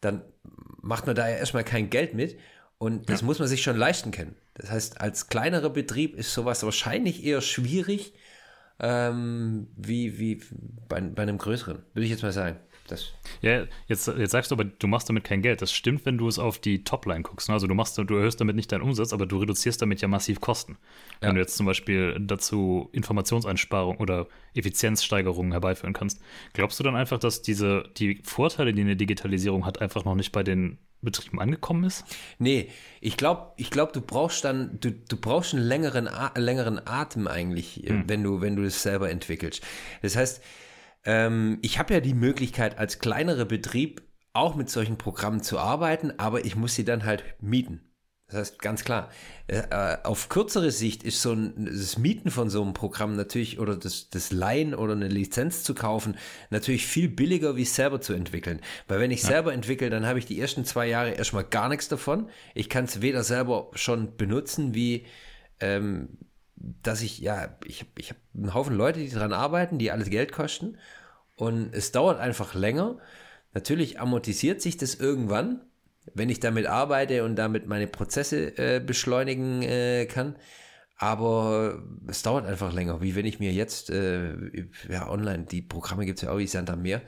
dann 0.00 0.22
macht 0.80 1.06
man 1.06 1.16
da 1.16 1.28
ja 1.28 1.36
erstmal 1.36 1.64
kein 1.64 1.90
Geld 1.90 2.14
mit. 2.14 2.38
Und 2.78 3.08
das 3.08 3.20
ja. 3.20 3.26
muss 3.26 3.38
man 3.38 3.48
sich 3.48 3.62
schon 3.62 3.76
leisten 3.76 4.10
können. 4.10 4.36
Das 4.54 4.70
heißt, 4.70 5.00
als 5.00 5.28
kleinerer 5.28 5.70
Betrieb 5.70 6.16
ist 6.16 6.32
sowas 6.32 6.62
wahrscheinlich 6.62 7.24
eher 7.24 7.40
schwierig, 7.40 8.14
ähm, 8.80 9.68
wie, 9.76 10.18
wie 10.18 10.40
bei, 10.88 11.00
bei 11.00 11.22
einem 11.22 11.38
größeren, 11.38 11.78
würde 11.92 12.04
ich 12.04 12.10
jetzt 12.10 12.22
mal 12.22 12.32
sagen. 12.32 12.58
Das. 12.86 13.12
Ja, 13.40 13.64
jetzt, 13.88 14.08
jetzt 14.08 14.32
sagst 14.32 14.50
du 14.50 14.56
aber, 14.56 14.64
du 14.64 14.86
machst 14.86 15.08
damit 15.08 15.24
kein 15.24 15.40
Geld. 15.40 15.62
Das 15.62 15.72
stimmt, 15.72 16.04
wenn 16.04 16.18
du 16.18 16.28
es 16.28 16.38
auf 16.38 16.58
die 16.58 16.84
Topline 16.84 17.22
guckst. 17.22 17.48
Ne? 17.48 17.54
Also 17.54 17.66
du 17.66 17.74
machst, 17.74 17.96
du 17.96 18.02
erhöhst 18.02 18.40
damit 18.40 18.56
nicht 18.56 18.70
deinen 18.72 18.82
Umsatz, 18.82 19.12
aber 19.12 19.24
du 19.24 19.38
reduzierst 19.38 19.80
damit 19.80 20.02
ja 20.02 20.08
massiv 20.08 20.40
Kosten. 20.40 20.76
Ja. 21.20 21.28
Wenn 21.28 21.36
du 21.36 21.40
jetzt 21.40 21.56
zum 21.56 21.64
Beispiel 21.64 22.16
dazu 22.20 22.90
Informationseinsparung 22.92 23.96
oder 23.96 24.26
Effizienzsteigerungen 24.54 25.52
herbeiführen 25.52 25.94
kannst. 25.94 26.20
Glaubst 26.52 26.78
du 26.78 26.84
dann 26.84 26.94
einfach, 26.94 27.18
dass 27.18 27.42
diese, 27.42 27.84
die 27.96 28.20
Vorteile, 28.22 28.72
die 28.72 28.82
eine 28.82 28.96
Digitalisierung 28.96 29.64
hat, 29.64 29.80
einfach 29.80 30.04
noch 30.04 30.14
nicht 30.14 30.32
bei 30.32 30.42
den 30.42 30.78
Betrieben 31.00 31.40
angekommen 31.40 31.84
ist? 31.84 32.04
Nee, 32.38 32.68
ich 33.00 33.16
glaube, 33.16 33.52
ich 33.56 33.70
glaub, 33.70 33.92
du 33.92 34.00
brauchst 34.00 34.44
dann, 34.44 34.78
du, 34.80 34.90
du 34.90 35.16
brauchst 35.16 35.54
einen 35.54 35.62
längeren, 35.62 36.08
längeren 36.34 36.86
Atem 36.86 37.26
eigentlich, 37.26 37.82
hm. 37.84 38.04
wenn 38.06 38.22
du, 38.22 38.40
wenn 38.40 38.56
du 38.56 38.64
es 38.64 38.82
selber 38.82 39.10
entwickelst. 39.10 39.62
Das 40.02 40.16
heißt, 40.16 40.42
ähm, 41.04 41.58
ich 41.62 41.78
habe 41.78 41.94
ja 41.94 42.00
die 42.00 42.14
Möglichkeit, 42.14 42.78
als 42.78 42.98
kleinerer 42.98 43.44
Betrieb 43.44 44.02
auch 44.32 44.54
mit 44.56 44.68
solchen 44.68 44.98
Programmen 44.98 45.42
zu 45.42 45.58
arbeiten, 45.58 46.12
aber 46.18 46.44
ich 46.44 46.56
muss 46.56 46.74
sie 46.74 46.84
dann 46.84 47.04
halt 47.04 47.24
mieten. 47.40 47.80
Das 48.26 48.36
heißt, 48.36 48.58
ganz 48.58 48.84
klar, 48.84 49.10
äh, 49.48 49.58
äh, 49.70 49.98
auf 50.02 50.30
kürzere 50.30 50.70
Sicht 50.70 51.02
ist 51.02 51.20
so 51.20 51.32
ein, 51.32 51.66
das 51.66 51.98
Mieten 51.98 52.30
von 52.30 52.48
so 52.48 52.62
einem 52.62 52.72
Programm 52.72 53.16
natürlich 53.16 53.60
oder 53.60 53.76
das, 53.76 54.08
das 54.08 54.32
Leihen 54.32 54.74
oder 54.74 54.94
eine 54.94 55.08
Lizenz 55.08 55.62
zu 55.62 55.74
kaufen 55.74 56.16
natürlich 56.48 56.86
viel 56.86 57.08
billiger, 57.08 57.54
wie 57.56 57.62
es 57.62 57.74
selber 57.74 58.00
zu 58.00 58.14
entwickeln. 58.14 58.60
Weil 58.88 58.98
wenn 58.98 59.10
ich 59.10 59.22
ja. 59.22 59.28
selber 59.28 59.52
entwickle, 59.52 59.90
dann 59.90 60.06
habe 60.06 60.18
ich 60.18 60.26
die 60.26 60.40
ersten 60.40 60.64
zwei 60.64 60.88
Jahre 60.88 61.10
erstmal 61.10 61.44
gar 61.44 61.68
nichts 61.68 61.88
davon. 61.88 62.30
Ich 62.54 62.70
kann 62.70 62.86
es 62.86 63.02
weder 63.02 63.22
selber 63.22 63.70
schon 63.74 64.16
benutzen, 64.16 64.74
wie 64.74 65.04
ähm, 65.60 66.16
dass 66.82 67.02
ich, 67.02 67.18
ja, 67.18 67.56
ich 67.64 67.80
habe 67.80 67.90
ich 67.98 68.10
hab 68.10 68.16
einen 68.34 68.54
Haufen 68.54 68.76
Leute, 68.76 69.00
die 69.00 69.10
daran 69.10 69.32
arbeiten, 69.32 69.78
die 69.78 69.90
alles 69.90 70.10
Geld 70.10 70.32
kosten. 70.32 70.78
Und 71.36 71.74
es 71.74 71.92
dauert 71.92 72.20
einfach 72.20 72.54
länger. 72.54 72.98
Natürlich 73.52 74.00
amortisiert 74.00 74.62
sich 74.62 74.76
das 74.76 74.94
irgendwann 74.94 75.60
wenn 76.12 76.28
ich 76.28 76.40
damit 76.40 76.66
arbeite 76.66 77.24
und 77.24 77.36
damit 77.36 77.66
meine 77.66 77.86
Prozesse 77.86 78.58
äh, 78.58 78.80
beschleunigen 78.80 79.62
äh, 79.62 80.06
kann. 80.06 80.36
Aber 80.96 81.82
es 82.06 82.22
dauert 82.22 82.46
einfach 82.46 82.72
länger, 82.72 83.00
wie 83.00 83.16
wenn 83.16 83.26
ich 83.26 83.40
mir 83.40 83.52
jetzt, 83.52 83.90
äh, 83.90 84.34
ja, 84.88 85.08
online, 85.08 85.44
die 85.44 85.62
Programme 85.62 86.06
gibt 86.06 86.18
es 86.18 86.22
ja 86.22 86.30
auch 86.30 86.38
wie 86.38 86.46
Sand 86.46 86.70
am 86.70 86.82
Meer, 86.82 87.02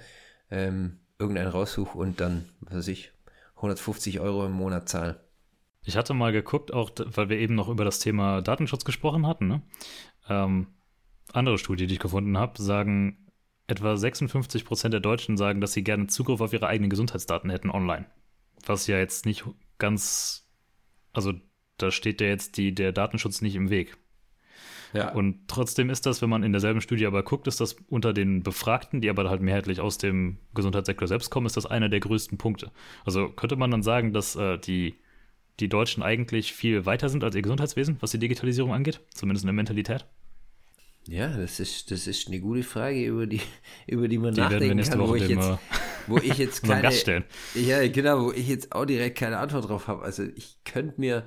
ähm, 0.51 0.99
irgendeinen 1.19 1.49
raussuche 1.49 1.97
und 1.97 2.21
dann, 2.21 2.49
was 2.61 2.75
weiß 2.75 2.89
ich, 2.89 3.13
150 3.57 4.21
Euro 4.21 4.47
im 4.47 4.53
Monat 4.53 4.89
zahle. 4.89 5.21
Ich 5.87 5.97
hatte 5.97 6.13
mal 6.13 6.33
geguckt, 6.33 6.73
auch 6.75 6.91
weil 6.99 7.29
wir 7.29 7.39
eben 7.39 7.55
noch 7.55 7.69
über 7.69 7.85
das 7.85 8.01
Thema 8.01 8.43
Datenschutz 8.43 8.85
gesprochen 8.85 9.27
hatten. 9.27 9.47
Ne? 9.49 9.63
Ähm, 10.29 10.67
andere 11.33 11.57
Studie, 11.57 11.87
die 11.87 11.95
ich 11.95 12.01
gefunden 12.01 12.37
habe, 12.37 12.61
sagen, 12.61 13.27
etwa 13.67 13.97
56 13.97 14.65
Prozent 14.65 14.93
der 14.93 15.01
Deutschen 15.01 15.37
sagen, 15.37 15.61
dass 15.61 15.73
sie 15.73 15.85
gerne 15.85 16.09
Zugriff 16.09 16.41
auf 16.41 16.53
ihre 16.53 16.67
eigenen 16.67 16.91
Gesundheitsdaten 16.91 17.51
hätten 17.51 17.71
online 17.71 18.07
was 18.69 18.87
ja 18.87 18.99
jetzt 18.99 19.27
nicht 19.27 19.45
ganz, 19.79 20.49
also 21.13 21.33
da 21.79 21.91
steht 21.91 22.21
ja 22.21 22.29
jetzt 22.29 22.57
die, 22.57 22.75
der 22.75 22.93
Datenschutz 22.93 23.43
nicht 23.43 23.55
im 23.55 23.71
Weg. 23.71 23.97
Ja. 24.93 25.13
Und 25.13 25.49
trotzdem 25.49 25.91
ist 25.91 26.07
das, 26.07 26.23
wenn 26.23 26.31
man 26.31 26.43
in 26.43 26.53
derselben 26.53 26.81
Studie 26.81 27.07
aber 27.07 27.23
guckt, 27.23 27.49
ist 27.49 27.61
das 27.61 27.75
unter 27.89 28.13
den 28.13 28.43
Befragten, 28.43 29.01
die 29.01 29.11
aber 29.11 29.29
halt 29.29 29.43
mehrheitlich 29.43 29.81
aus 29.81 29.99
dem 29.99 30.39
Gesundheitssektor 30.55 31.09
selbst 31.09 31.31
kommen, 31.31 31.47
ist 31.47 31.57
das 31.57 31.67
einer 31.67 31.89
der 31.89 32.01
größten 32.01 32.39
Punkte. 32.39 32.71
Also 33.05 33.29
könnte 33.29 33.57
man 33.57 33.71
dann 33.71 33.83
sagen, 33.83 34.13
dass 34.13 34.37
äh, 34.37 34.59
die, 34.59 34.95
die 35.61 35.69
Deutschen 35.69 36.03
eigentlich 36.03 36.53
viel 36.53 36.87
weiter 36.87 37.09
sind 37.09 37.25
als 37.25 37.35
ihr 37.35 37.43
Gesundheitswesen, 37.43 37.97
was 38.01 38.11
die 38.11 38.19
Digitalisierung 38.19 38.73
angeht, 38.73 39.01
zumindest 39.15 39.45
in 39.45 39.49
der 39.49 39.55
Mentalität? 39.55 40.07
Ja, 41.09 41.29
das 41.29 41.61
ist, 41.61 41.91
das 41.91 42.07
ist 42.07 42.27
eine 42.27 42.41
gute 42.41 42.65
Frage, 42.65 43.05
über 43.05 43.27
die, 43.27 43.41
über 43.87 44.09
die 44.09 44.19
man 44.19 44.35
Die 44.35 44.41
nachdenken 44.41 44.83
kann, 44.83 44.99
wo 44.99 45.09
Woche 45.09 45.19
ich, 45.19 45.27
dem, 45.29 45.39
jetzt, 45.39 45.59
wo 46.07 46.19
ich 46.19 46.39
jetzt 46.39 46.63
keine, 46.65 46.83
Gast 46.83 47.01
stellen. 47.01 47.25
ja, 47.55 47.87
genau, 47.89 48.25
wo 48.25 48.33
ich 48.33 48.49
jetzt 48.49 48.73
auch 48.73 48.85
direkt 48.85 49.19
keine 49.19 49.39
Antwort 49.39 49.69
drauf 49.69 49.89
habe. 49.89 50.03
Also 50.03 50.25
ich 50.35 50.59
könnte 50.65 51.01
mir, 51.01 51.25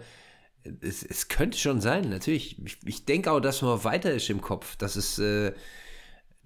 es, 0.82 1.04
es 1.04 1.30
könnte 1.30 1.58
schon 1.58 1.80
sein, 1.80 2.10
natürlich. 2.10 2.58
Ich, 2.64 2.78
ich 2.86 3.06
denke 3.06 3.32
auch, 3.32 3.40
dass 3.40 3.62
man 3.62 3.84
weiter 3.84 4.12
ist 4.12 4.30
im 4.30 4.42
Kopf. 4.42 4.76
Das 4.76 4.98
ist, 4.98 5.18
äh, 5.20 5.54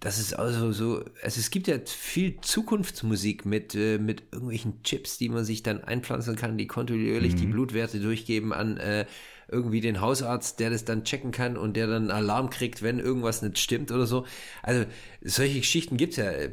das 0.03 0.19
ist 0.19 0.33
also 0.33 0.73
so, 0.73 1.05
also 1.23 1.39
es 1.39 1.49
gibt 1.49 1.69
ja 1.69 1.77
viel 1.85 2.41
Zukunftsmusik 2.41 3.45
mit, 3.45 3.73
äh, 3.73 3.97
mit 3.99 4.23
irgendwelchen 4.33 4.83
Chips, 4.83 5.17
die 5.17 5.29
man 5.29 5.45
sich 5.45 5.63
dann 5.63 5.81
einpflanzen 5.81 6.35
kann, 6.35 6.57
die 6.57 6.67
kontinuierlich 6.67 7.35
die 7.35 7.45
Blutwerte 7.45 8.01
durchgeben 8.01 8.51
an 8.51 8.75
äh, 8.75 9.05
irgendwie 9.47 9.79
den 9.79 10.01
Hausarzt, 10.01 10.59
der 10.59 10.71
das 10.71 10.83
dann 10.83 11.05
checken 11.05 11.31
kann 11.31 11.55
und 11.55 11.77
der 11.77 11.87
dann 11.87 12.11
Alarm 12.11 12.49
kriegt, 12.49 12.81
wenn 12.81 12.99
irgendwas 12.99 13.43
nicht 13.43 13.59
stimmt 13.59 13.93
oder 13.93 14.05
so. 14.05 14.25
Also 14.61 14.83
solche 15.21 15.59
Geschichten 15.59 15.95
gibt's 15.95 16.17
ja. 16.17 16.29
äh, 16.31 16.51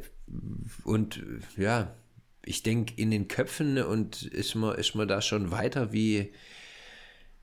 Und 0.85 1.17
äh, 1.17 1.61
ja, 1.61 1.93
ich 2.45 2.63
denke 2.63 2.93
in 2.95 3.11
den 3.11 3.27
Köpfen 3.27 3.77
und 3.79 4.23
ist 4.23 4.55
man, 4.55 4.75
ist 4.75 4.95
man 4.95 5.09
da 5.09 5.21
schon 5.21 5.51
weiter 5.51 5.91
wie, 5.91 6.31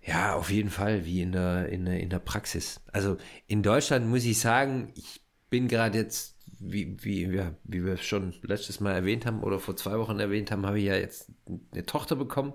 ja, 0.00 0.36
auf 0.36 0.50
jeden 0.50 0.70
Fall, 0.70 1.04
wie 1.04 1.20
in 1.20 1.32
der, 1.32 1.68
in 1.68 1.84
der, 1.84 2.00
in 2.00 2.09
der 2.09 2.18
Praxis. 2.18 2.80
Also 2.92 3.18
in 3.46 3.62
Deutschland 3.62 4.06
muss 4.06 4.24
ich 4.24 4.38
sagen, 4.38 4.94
ich 4.94 5.20
bin 5.51 5.68
gerade 5.68 5.99
jetzt, 5.99 6.36
wie, 6.59 6.96
wie, 7.05 7.26
ja, 7.26 7.55
wie 7.64 7.84
wir 7.84 7.96
schon 7.99 8.34
letztes 8.42 8.80
Mal 8.80 8.94
erwähnt 8.94 9.26
haben 9.26 9.42
oder 9.42 9.59
vor 9.61 9.76
zwei 9.76 9.99
Wochen 9.99 10.18
erwähnt 10.20 10.51
haben, 10.51 10.66
habe 10.66 10.78
ich 10.78 10.86
ja 10.86 10.96
jetzt 10.96 11.30
eine 11.72 11.86
Tochter 11.86 12.16
bekommen. 12.16 12.55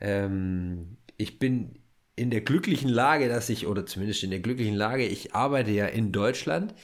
Ähm, 0.00 0.96
ich 1.16 1.38
bin 1.38 1.80
in 2.16 2.30
der 2.30 2.42
glücklichen 2.42 2.90
Lage, 2.90 3.28
dass 3.28 3.48
ich, 3.48 3.66
oder 3.66 3.86
zumindest 3.86 4.22
in 4.24 4.30
der 4.30 4.40
glücklichen 4.40 4.74
Lage, 4.74 5.06
ich 5.06 5.34
arbeite 5.34 5.70
ja 5.70 5.86
in 5.86 6.12
Deutschland. 6.12 6.74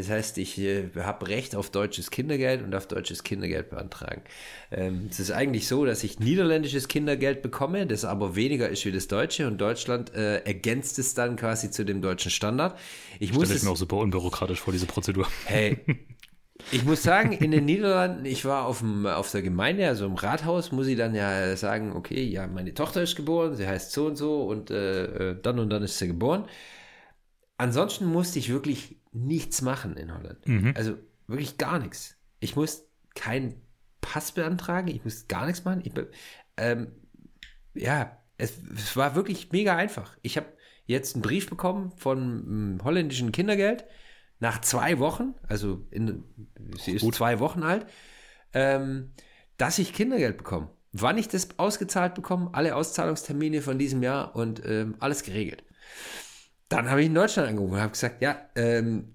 Das 0.00 0.08
heißt, 0.08 0.38
ich 0.38 0.58
äh, 0.58 0.88
habe 0.96 1.28
Recht 1.28 1.54
auf 1.54 1.68
deutsches 1.68 2.10
Kindergeld 2.10 2.62
und 2.62 2.70
darf 2.70 2.86
deutsches 2.86 3.22
Kindergeld 3.22 3.68
beantragen. 3.68 4.22
Ähm, 4.70 5.08
es 5.10 5.20
ist 5.20 5.30
eigentlich 5.30 5.68
so, 5.68 5.84
dass 5.84 6.02
ich 6.02 6.18
niederländisches 6.18 6.88
Kindergeld 6.88 7.42
bekomme, 7.42 7.86
das 7.86 8.06
aber 8.06 8.34
weniger 8.34 8.68
ist 8.70 8.86
wie 8.86 8.92
das 8.92 9.08
deutsche 9.08 9.46
und 9.46 9.60
Deutschland 9.60 10.14
äh, 10.14 10.38
ergänzt 10.38 10.98
es 10.98 11.12
dann 11.12 11.36
quasi 11.36 11.70
zu 11.70 11.84
dem 11.84 12.00
deutschen 12.00 12.30
Standard. 12.30 12.78
Ich 13.18 13.34
muss 13.34 13.50
ich 13.50 13.56
es, 13.56 13.62
mir 13.62 13.70
auch 13.70 13.76
super 13.76 13.98
unbürokratisch 13.98 14.60
vor, 14.60 14.72
diese 14.72 14.86
Prozedur. 14.86 15.28
Hey, 15.44 15.76
ich 16.72 16.84
muss 16.84 17.02
sagen, 17.02 17.32
in 17.32 17.50
den 17.50 17.66
Niederlanden, 17.66 18.24
ich 18.24 18.46
war 18.46 18.64
auf, 18.64 18.78
dem, 18.78 19.04
auf 19.04 19.30
der 19.30 19.42
Gemeinde, 19.42 19.86
also 19.86 20.06
im 20.06 20.14
Rathaus, 20.14 20.72
muss 20.72 20.86
ich 20.86 20.96
dann 20.96 21.14
ja 21.14 21.54
sagen, 21.56 21.92
okay, 21.94 22.24
ja, 22.24 22.46
meine 22.46 22.72
Tochter 22.72 23.02
ist 23.02 23.16
geboren, 23.16 23.54
sie 23.54 23.66
heißt 23.66 23.92
so 23.92 24.06
und 24.06 24.16
so 24.16 24.44
und 24.44 24.70
äh, 24.70 25.32
äh, 25.32 25.36
dann 25.42 25.58
und 25.58 25.68
dann 25.68 25.82
ist 25.82 25.98
sie 25.98 26.06
geboren. 26.06 26.46
Ansonsten 27.60 28.06
musste 28.06 28.38
ich 28.38 28.48
wirklich 28.48 28.96
nichts 29.12 29.60
machen 29.60 29.98
in 29.98 30.14
Holland. 30.14 30.48
Mhm. 30.48 30.72
Also 30.74 30.96
wirklich 31.26 31.58
gar 31.58 31.78
nichts. 31.78 32.16
Ich 32.38 32.56
muss 32.56 32.84
keinen 33.14 33.60
Pass 34.00 34.32
beantragen, 34.32 34.88
ich 34.88 35.04
muss 35.04 35.28
gar 35.28 35.44
nichts 35.44 35.62
machen. 35.62 35.82
Ich, 35.84 35.92
ähm, 36.56 36.92
ja, 37.74 38.16
es, 38.38 38.54
es 38.74 38.96
war 38.96 39.14
wirklich 39.14 39.52
mega 39.52 39.76
einfach. 39.76 40.16
Ich 40.22 40.38
habe 40.38 40.46
jetzt 40.86 41.14
einen 41.14 41.20
Brief 41.20 41.50
bekommen 41.50 41.92
von 41.98 42.80
holländischen 42.82 43.30
Kindergeld 43.30 43.84
nach 44.38 44.62
zwei 44.62 44.98
Wochen, 44.98 45.34
also 45.46 45.86
in, 45.90 46.24
sie 46.82 46.92
ist 46.92 47.02
Gut. 47.02 47.14
zwei 47.14 47.40
Wochen 47.40 47.62
alt, 47.62 47.84
ähm, 48.54 49.12
dass 49.58 49.78
ich 49.78 49.92
Kindergeld 49.92 50.38
bekomme. 50.38 50.70
Wann 50.92 51.18
ich 51.18 51.28
das 51.28 51.58
ausgezahlt 51.58 52.14
bekomme, 52.14 52.48
alle 52.54 52.74
Auszahlungstermine 52.74 53.60
von 53.60 53.78
diesem 53.78 54.02
Jahr 54.02 54.34
und 54.34 54.62
ähm, 54.64 54.96
alles 54.98 55.24
geregelt. 55.24 55.62
Dann 56.70 56.88
habe 56.88 57.00
ich 57.00 57.08
in 57.08 57.14
Deutschland 57.14 57.48
angerufen 57.48 57.74
und 57.74 57.80
habe 57.80 57.90
gesagt, 57.90 58.22
ja, 58.22 58.40
ähm, 58.54 59.12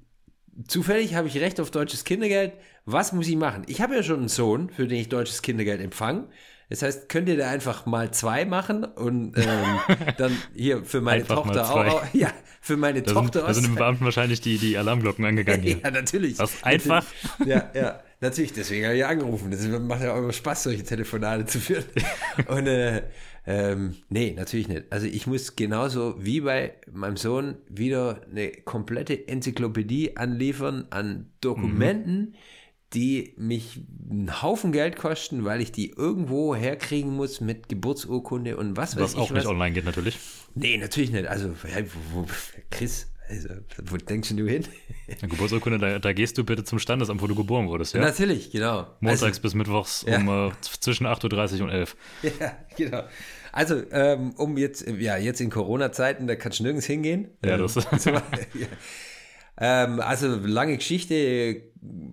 zufällig 0.68 1.16
habe 1.16 1.30
ich 1.30 1.38
Recht 1.38 1.60
auf 1.60 1.72
deutsches 1.72 2.03
Kindergeld. 2.03 2.53
Was 2.86 3.14
muss 3.14 3.28
ich 3.28 3.38
machen? 3.38 3.64
Ich 3.68 3.82
habe 3.82 3.95
ja 3.95 4.03
schon 4.03 4.20
einen 4.20 4.28
Sohn, 4.28 4.70
für 4.70 4.88
den 4.88 4.99
ich 4.99 5.10
deutsches 5.10 5.41
Kindergeld 5.41 5.82
empfange. 5.82 6.28
Das 6.70 6.82
heißt, 6.82 7.09
könnt 7.09 7.30
ihr 7.30 7.38
da 7.38 7.49
einfach 7.49 7.86
mal 7.86 8.11
zwei 8.11 8.45
machen 8.45 8.84
und 8.84 9.38
ähm, 9.38 9.80
dann 10.18 10.36
hier 10.55 10.84
für 10.84 11.01
meine 11.01 11.22
Einfach 11.22 11.36
Tochter 11.36 11.70
auch, 11.70 11.86
auch, 11.86 12.13
ja, 12.13 12.32
für 12.61 12.78
meine 12.78 13.01
Da 13.01 13.09
sind, 13.09 13.16
Tochter 13.16 13.41
da 13.41 13.53
sind 13.53 13.63
dem 13.66 13.72
auszahlen. 13.74 13.76
Beamten 13.76 14.05
wahrscheinlich 14.05 14.41
die, 14.41 14.57
die 14.57 14.78
Alarmglocken 14.78 15.24
angegangen 15.26 15.61
hier. 15.61 15.78
Ja, 15.84 15.91
natürlich. 15.91 16.39
Was, 16.39 16.63
einfach? 16.63 17.05
Ja, 17.45 17.70
ja, 17.76 17.99
natürlich. 18.22 18.53
Deswegen 18.53 18.86
habe 18.86 18.97
ich 18.97 19.05
angerufen. 19.05 19.51
Das 19.51 19.66
macht 19.68 20.01
ja 20.01 20.13
auch 20.13 20.18
immer 20.18 20.34
Spaß, 20.34 20.63
solche 20.63 20.84
Telefonate 20.84 21.45
zu 21.45 21.59
führen. 21.59 21.86
Und 22.47 22.66
äh, 22.66 23.03
ähm, 23.45 23.95
nee, 24.09 24.34
natürlich 24.36 24.68
nicht. 24.68 24.86
Also 24.89 25.05
ich 25.05 25.28
muss 25.28 25.55
genauso 25.55 26.16
wie 26.18 26.41
bei 26.41 26.74
meinem 26.91 27.18
Sohn 27.18 27.57
wieder 27.70 28.22
eine 28.32 28.49
komplette 28.49 29.28
Enzyklopädie 29.28 30.18
anliefern 30.18 30.88
an 30.89 31.30
Dokumenten, 31.41 32.36
die 32.93 33.33
mich 33.38 33.81
einen 34.09 34.41
Haufen 34.41 34.71
Geld 34.71 34.95
kosten, 34.95 35.43
weil 35.43 35.59
ich 35.61 35.71
die 35.71 35.89
irgendwo 35.91 36.55
herkriegen 36.55 37.11
muss 37.15 37.41
mit 37.41 37.67
Geburtsurkunde 37.67 38.55
und 38.57 38.77
was 38.77 38.95
weiß 38.95 39.01
Was 39.03 39.11
ich 39.13 39.17
auch 39.17 39.29
was. 39.31 39.38
nicht 39.39 39.47
online 39.47 39.73
geht, 39.73 39.86
natürlich. 39.86 40.17
Nee, 40.53 40.77
natürlich 40.77 41.11
nicht. 41.11 41.27
Also, 41.27 41.53
Chris, 42.71 43.11
also, 43.27 43.49
wo 43.86 43.97
denkst 43.97 44.29
du 44.36 44.47
hin? 44.47 44.65
Geburtsurkunde, 45.21 45.79
da, 45.79 45.99
da 45.99 46.13
gehst 46.13 46.38
du 46.38 46.43
bitte 46.43 46.63
zum 46.63 46.79
Standesamt, 46.79 47.21
wo 47.21 47.27
du 47.27 47.36
geboren 47.36 47.67
wurdest, 47.67 47.95
ja? 47.95 48.01
Natürlich, 48.01 48.51
genau. 48.51 48.88
Montags 49.01 49.39
bis 49.39 49.55
Mittwochs 49.55 50.05
Ja. 50.07 50.17
um 50.17 50.29
äh, 50.49 50.51
zwischen 50.61 51.07
8.30 51.07 51.55
Uhr 51.57 51.63
und 51.63 51.69
11 51.71 51.95
Ja, 52.39 52.57
genau. 52.77 53.03
Also, 53.51 53.81
ähm, 53.91 54.31
um 54.38 54.57
jetzt, 54.57 54.86
ja, 54.88 55.17
jetzt 55.17 55.41
in 55.41 55.49
Corona-Zeiten, 55.49 56.27
da 56.27 56.36
kannst 56.36 56.59
du 56.59 56.63
nirgends 56.63 56.86
hingehen. 56.86 57.29
Ja, 57.43 57.55
Ähm, 57.55 57.61
das- 57.61 57.73
so, 58.03 58.11
ja. 58.11 58.21
ähm, 59.59 59.99
also, 60.01 60.36
lange 60.36 60.77
Geschichte, 60.77 61.63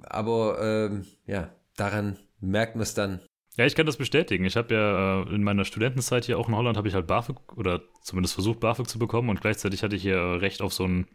aber 0.02 0.58
ähm, 0.60 1.04
ja, 1.26 1.50
daran 1.76 2.18
merkt 2.40 2.76
man 2.76 2.82
es 2.82 2.94
dann. 2.94 3.20
Ja, 3.56 3.66
ich 3.66 3.74
kann 3.74 3.86
das 3.86 3.98
bestätigen. 3.98 4.44
Ich 4.44 4.56
habe 4.56 4.74
ja 4.74 5.22
äh, 5.22 5.34
in 5.34 5.44
meiner 5.44 5.64
Studentenzeit 5.64 6.24
hier 6.24 6.38
auch 6.38 6.48
in 6.48 6.56
Holland 6.56 6.76
habe 6.76 6.88
ich 6.88 6.94
halt 6.94 7.06
BAföG 7.06 7.56
oder 7.56 7.82
zumindest 8.02 8.34
versucht 8.34 8.60
BAföG 8.60 8.88
zu 8.88 8.98
bekommen 8.98 9.28
und 9.28 9.40
gleichzeitig 9.40 9.82
hatte 9.82 9.96
ich 9.96 10.02
hier 10.02 10.16
äh, 10.16 10.36
Recht 10.36 10.62
auf 10.62 10.72
so 10.72 10.84
einen, 10.84 11.06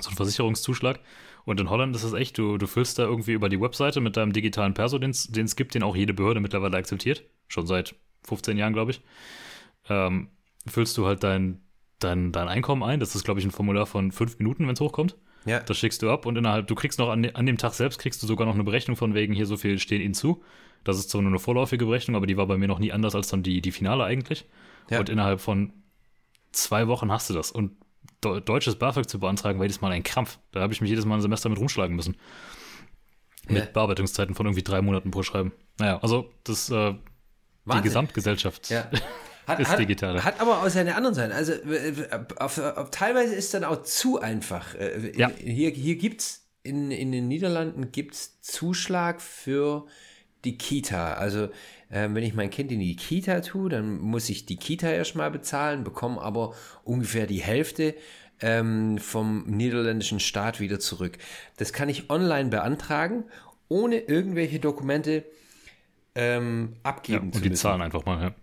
so 0.00 0.08
einen 0.08 0.16
Versicherungszuschlag. 0.16 1.00
Und 1.44 1.60
in 1.60 1.68
Holland 1.68 1.94
ist 1.94 2.04
es 2.04 2.12
echt, 2.14 2.38
du, 2.38 2.56
du 2.58 2.66
füllst 2.66 2.98
da 2.98 3.02
irgendwie 3.02 3.32
über 3.32 3.48
die 3.48 3.60
Webseite 3.60 4.00
mit 4.00 4.16
deinem 4.16 4.32
digitalen 4.32 4.72
Perso, 4.72 4.98
den 4.98 5.10
es 5.10 5.56
gibt, 5.56 5.74
den 5.74 5.82
auch 5.82 5.96
jede 5.96 6.14
Behörde 6.14 6.40
mittlerweile 6.40 6.76
akzeptiert, 6.76 7.24
schon 7.48 7.66
seit 7.66 7.94
15 8.22 8.56
Jahren, 8.56 8.72
glaube 8.72 8.92
ich, 8.92 9.02
ähm, 9.90 10.28
füllst 10.66 10.96
du 10.96 11.06
halt 11.06 11.22
dein, 11.22 11.60
dein, 11.98 12.32
dein 12.32 12.48
Einkommen 12.48 12.82
ein. 12.82 13.00
Das 13.00 13.14
ist, 13.14 13.24
glaube 13.24 13.40
ich, 13.40 13.46
ein 13.46 13.50
Formular 13.50 13.84
von 13.84 14.12
fünf 14.12 14.38
Minuten, 14.38 14.66
wenn 14.66 14.74
es 14.74 14.80
hochkommt. 14.80 15.16
Ja, 15.46 15.60
Das 15.60 15.76
schickst 15.78 16.02
du 16.02 16.10
ab 16.10 16.26
und 16.26 16.36
innerhalb, 16.36 16.66
du 16.66 16.74
kriegst 16.74 16.98
noch 16.98 17.10
an, 17.10 17.24
an 17.34 17.46
dem 17.46 17.58
Tag 17.58 17.74
selbst, 17.74 17.98
kriegst 17.98 18.22
du 18.22 18.26
sogar 18.26 18.46
noch 18.46 18.54
eine 18.54 18.64
Berechnung 18.64 18.96
von 18.96 19.14
wegen, 19.14 19.34
hier 19.34 19.46
so 19.46 19.56
viel 19.56 19.78
stehen 19.78 20.00
ihnen 20.00 20.14
zu. 20.14 20.42
Das 20.84 20.98
ist 20.98 21.10
zwar 21.10 21.22
nur 21.22 21.30
eine 21.30 21.38
vorläufige 21.38 21.86
Berechnung, 21.86 22.16
aber 22.16 22.26
die 22.26 22.36
war 22.36 22.46
bei 22.46 22.56
mir 22.56 22.68
noch 22.68 22.78
nie 22.78 22.92
anders 22.92 23.14
als 23.14 23.28
dann 23.28 23.42
die, 23.42 23.60
die 23.60 23.72
finale 23.72 24.04
eigentlich. 24.04 24.46
Ja. 24.90 25.00
Und 25.00 25.08
innerhalb 25.08 25.40
von 25.40 25.72
zwei 26.52 26.88
Wochen 26.88 27.10
hast 27.10 27.30
du 27.30 27.34
das. 27.34 27.50
Und 27.50 27.72
de 28.22 28.40
deutsches 28.40 28.76
BAföG 28.76 29.08
zu 29.08 29.18
beantragen, 29.18 29.58
war 29.58 29.64
jedes 29.64 29.80
Mal 29.80 29.92
ein 29.92 30.02
Krampf. 30.02 30.38
Da 30.52 30.60
habe 30.60 30.72
ich 30.72 30.80
mich 30.80 30.90
jedes 30.90 31.04
Mal 31.06 31.16
ein 31.16 31.22
Semester 31.22 31.48
mit 31.48 31.58
rumschlagen 31.58 31.96
müssen. 31.96 32.16
Mit 33.48 33.64
Ja. 33.64 33.70
Bearbeitungszeiten 33.70 34.34
von 34.34 34.46
irgendwie 34.46 34.62
drei 34.62 34.80
Monaten 34.82 35.10
pro 35.10 35.22
Schreiben. 35.22 35.52
Naja, 35.78 35.98
also 36.00 36.30
das, 36.44 36.70
äh, 36.70 36.94
die. 37.66 37.82
Gesamtgesellschaft 37.82 38.70
Ja. 38.70 38.90
Hat, 39.46 39.60
ist 39.60 39.68
hat, 39.70 39.78
digitaler. 39.78 40.24
Hat 40.24 40.40
aber 40.40 40.62
auch 40.62 40.68
seine 40.68 40.96
anderen 40.96 41.14
Seiten. 41.14 41.32
Also 41.32 41.52
auf, 42.36 42.58
auf, 42.58 42.90
teilweise 42.90 43.34
ist 43.34 43.52
dann 43.54 43.64
auch 43.64 43.82
zu 43.82 44.20
einfach. 44.20 44.74
Äh, 44.74 45.12
Ja. 45.16 45.30
Hier, 45.38 45.70
hier 45.70 45.96
gibt 45.96 46.20
es 46.20 46.48
in, 46.62 46.90
in 46.90 47.12
den 47.12 47.28
Niederlanden 47.28 47.92
gibt's 47.92 48.40
Zuschlag 48.40 49.20
für 49.20 49.86
die 50.44 50.56
Kita. 50.56 51.14
Also 51.14 51.44
äh, 51.90 52.08
wenn 52.10 52.22
ich 52.22 52.34
mein 52.34 52.50
Kind 52.50 52.72
in 52.72 52.80
die 52.80 52.96
Kita 52.96 53.40
tue, 53.40 53.68
dann 53.68 53.98
muss 53.98 54.28
ich 54.28 54.46
die 54.46 54.56
Kita 54.56 54.90
erstmal 54.90 55.30
bezahlen, 55.30 55.84
bekomme 55.84 56.20
aber 56.20 56.54
ungefähr 56.82 57.26
die 57.26 57.42
Hälfte 57.42 57.94
ähm, 58.40 58.98
vom 58.98 59.44
niederländischen 59.46 60.20
Staat 60.20 60.60
wieder 60.60 60.80
zurück. 60.80 61.18
Das 61.56 61.72
kann 61.72 61.88
ich 61.88 62.10
online 62.10 62.48
beantragen, 62.48 63.24
ohne 63.68 63.98
irgendwelche 63.98 64.58
Dokumente 64.58 65.24
ähm, 66.14 66.74
ja, 66.74 66.90
abgeben 66.90 67.32
zu 67.32 67.36
und 67.36 67.44
die 67.44 67.50
müssen. 67.50 67.62
Zahlen 67.62 67.82
einfach 67.82 68.04
mal, 68.04 68.22
ja. 68.22 68.34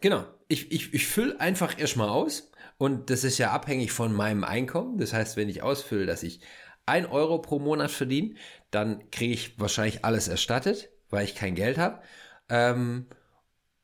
Genau. 0.00 0.24
Ich, 0.50 0.72
ich, 0.72 0.92
ich 0.92 1.06
fülle 1.06 1.40
einfach 1.40 1.78
erstmal 1.78 2.08
aus 2.08 2.50
und 2.76 3.08
das 3.10 3.24
ist 3.24 3.38
ja 3.38 3.52
abhängig 3.52 3.92
von 3.92 4.12
meinem 4.12 4.44
Einkommen. 4.44 4.98
Das 4.98 5.12
heißt, 5.12 5.36
wenn 5.36 5.48
ich 5.48 5.62
ausfülle, 5.62 6.06
dass 6.06 6.22
ich 6.22 6.40
ein 6.86 7.06
Euro 7.06 7.38
pro 7.38 7.58
Monat 7.58 7.90
verdiene, 7.90 8.34
dann 8.70 9.10
kriege 9.10 9.32
ich 9.32 9.58
wahrscheinlich 9.60 10.04
alles 10.04 10.28
erstattet, 10.28 10.90
weil 11.08 11.24
ich 11.24 11.34
kein 11.34 11.54
Geld 11.54 11.78
habe. 11.78 12.00
Ähm, 12.48 13.06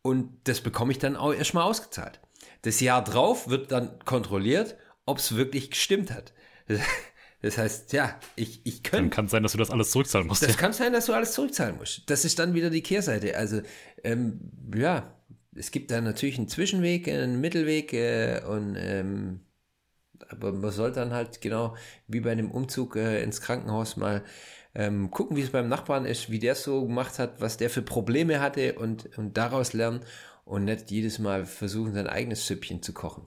und 0.03 0.37
das 0.45 0.61
bekomme 0.61 0.93
ich 0.93 0.99
dann 0.99 1.17
auch 1.17 1.33
erstmal 1.33 1.64
ausgezahlt. 1.64 2.21
Das 2.62 2.81
Jahr 2.81 3.03
drauf 3.03 3.49
wird 3.49 3.71
dann 3.71 3.99
kontrolliert, 4.05 4.77
ob 5.05 5.19
es 5.19 5.37
wirklich 5.37 5.71
gestimmt 5.71 6.11
hat. 6.11 6.33
Das 7.43 7.59
heißt, 7.59 7.93
ja, 7.93 8.19
ich, 8.35 8.62
ich 8.64 8.83
könnte. 8.83 9.03
Dann 9.03 9.11
kann 9.11 9.25
es 9.27 9.31
sein, 9.31 9.43
dass 9.43 9.53
du 9.53 9.59
das 9.59 9.71
alles 9.71 9.91
zurückzahlen 9.91 10.27
musst. 10.27 10.43
Das 10.43 10.53
ja. 10.53 10.57
kann 10.57 10.73
sein, 10.73 10.93
dass 10.95 11.07
du 11.07 11.12
alles 11.12 11.33
zurückzahlen 11.33 11.77
musst. 11.77 12.09
Das 12.11 12.25
ist 12.25 12.39
dann 12.39 12.55
wieder 12.55 12.71
die 12.71 12.83
Kehrseite. 12.83 13.37
Also, 13.37 13.61
ähm, 14.03 14.41
ja, 14.75 15.16
es 15.57 15.71
gibt 15.71 15.91
da 15.91 16.01
natürlich 16.01 16.39
einen 16.39 16.49
Zwischenweg, 16.49 17.09
einen 17.09 17.41
Mittelweg 17.41 17.93
äh, 17.93 18.43
und 18.47 18.77
ähm, 18.77 19.41
aber 20.29 20.53
man 20.53 20.71
soll 20.71 20.93
dann 20.93 21.13
halt 21.13 21.41
genau 21.41 21.77
wie 22.07 22.21
bei 22.21 22.33
einem 22.33 22.51
Umzug 22.51 22.97
äh, 22.97 23.23
ins 23.23 23.41
Krankenhaus 23.41 23.97
mal 23.97 24.25
ähm, 24.75 25.11
gucken, 25.11 25.37
wie 25.37 25.43
es 25.43 25.51
beim 25.51 25.69
Nachbarn 25.69 26.05
ist, 26.05 26.31
wie 26.31 26.39
der 26.39 26.55
so 26.55 26.87
gemacht 26.87 27.19
hat, 27.19 27.41
was 27.41 27.57
der 27.57 27.71
für 27.71 27.83
Probleme 27.83 28.41
hatte 28.41 28.75
und, 28.79 29.17
und 29.19 29.37
daraus 29.37 29.73
lernen 29.73 30.01
und 30.45 30.65
nicht 30.65 30.91
jedes 30.91 31.19
Mal 31.19 31.45
versuchen, 31.47 31.95
sein 31.95 32.07
eigenes 32.07 32.47
Süppchen 32.47 32.83
zu 32.83 32.93
kochen. 32.93 33.27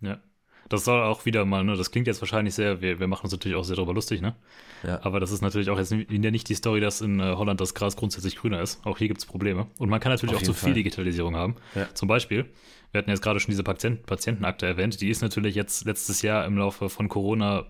Ja. 0.00 0.20
Das 0.68 0.84
soll 0.84 1.02
auch 1.02 1.26
wieder 1.26 1.44
mal, 1.44 1.64
ne, 1.64 1.76
das 1.76 1.90
klingt 1.90 2.06
jetzt 2.06 2.20
wahrscheinlich 2.22 2.54
sehr, 2.54 2.80
wir, 2.80 2.98
wir 2.98 3.06
machen 3.06 3.24
uns 3.24 3.32
natürlich 3.32 3.56
auch 3.56 3.64
sehr 3.64 3.76
darüber 3.76 3.94
lustig, 3.94 4.20
ne? 4.20 4.34
Ja. 4.82 5.00
Aber 5.02 5.20
das 5.20 5.30
ist 5.30 5.42
natürlich 5.42 5.70
auch 5.70 5.78
jetzt 5.78 5.92
nicht 5.92 6.48
die 6.48 6.54
Story, 6.54 6.80
dass 6.80 7.00
in 7.00 7.20
äh, 7.20 7.34
Holland 7.36 7.60
das 7.60 7.74
Gras 7.74 7.96
grundsätzlich 7.96 8.36
grüner 8.36 8.60
ist. 8.62 8.84
Auch 8.84 8.98
hier 8.98 9.08
gibt 9.08 9.20
es 9.20 9.26
Probleme. 9.26 9.66
Und 9.78 9.90
man 9.90 10.00
kann 10.00 10.10
natürlich 10.10 10.34
Auf 10.34 10.42
auch 10.42 10.46
zu 10.46 10.54
viel 10.54 10.74
Digitalisierung 10.74 11.36
haben. 11.36 11.56
Ja. 11.74 11.92
Zum 11.94 12.08
Beispiel, 12.08 12.46
wir 12.90 12.98
hatten 12.98 13.10
jetzt 13.10 13.22
gerade 13.22 13.40
schon 13.40 13.50
diese 13.50 13.62
Patient 13.62 14.06
Patientenakte 14.06 14.66
erwähnt, 14.66 15.00
die 15.00 15.08
ist 15.08 15.22
natürlich 15.22 15.54
jetzt 15.54 15.84
letztes 15.84 16.22
Jahr 16.22 16.44
im 16.46 16.56
Laufe 16.56 16.88
von 16.88 17.08
Corona 17.08 17.66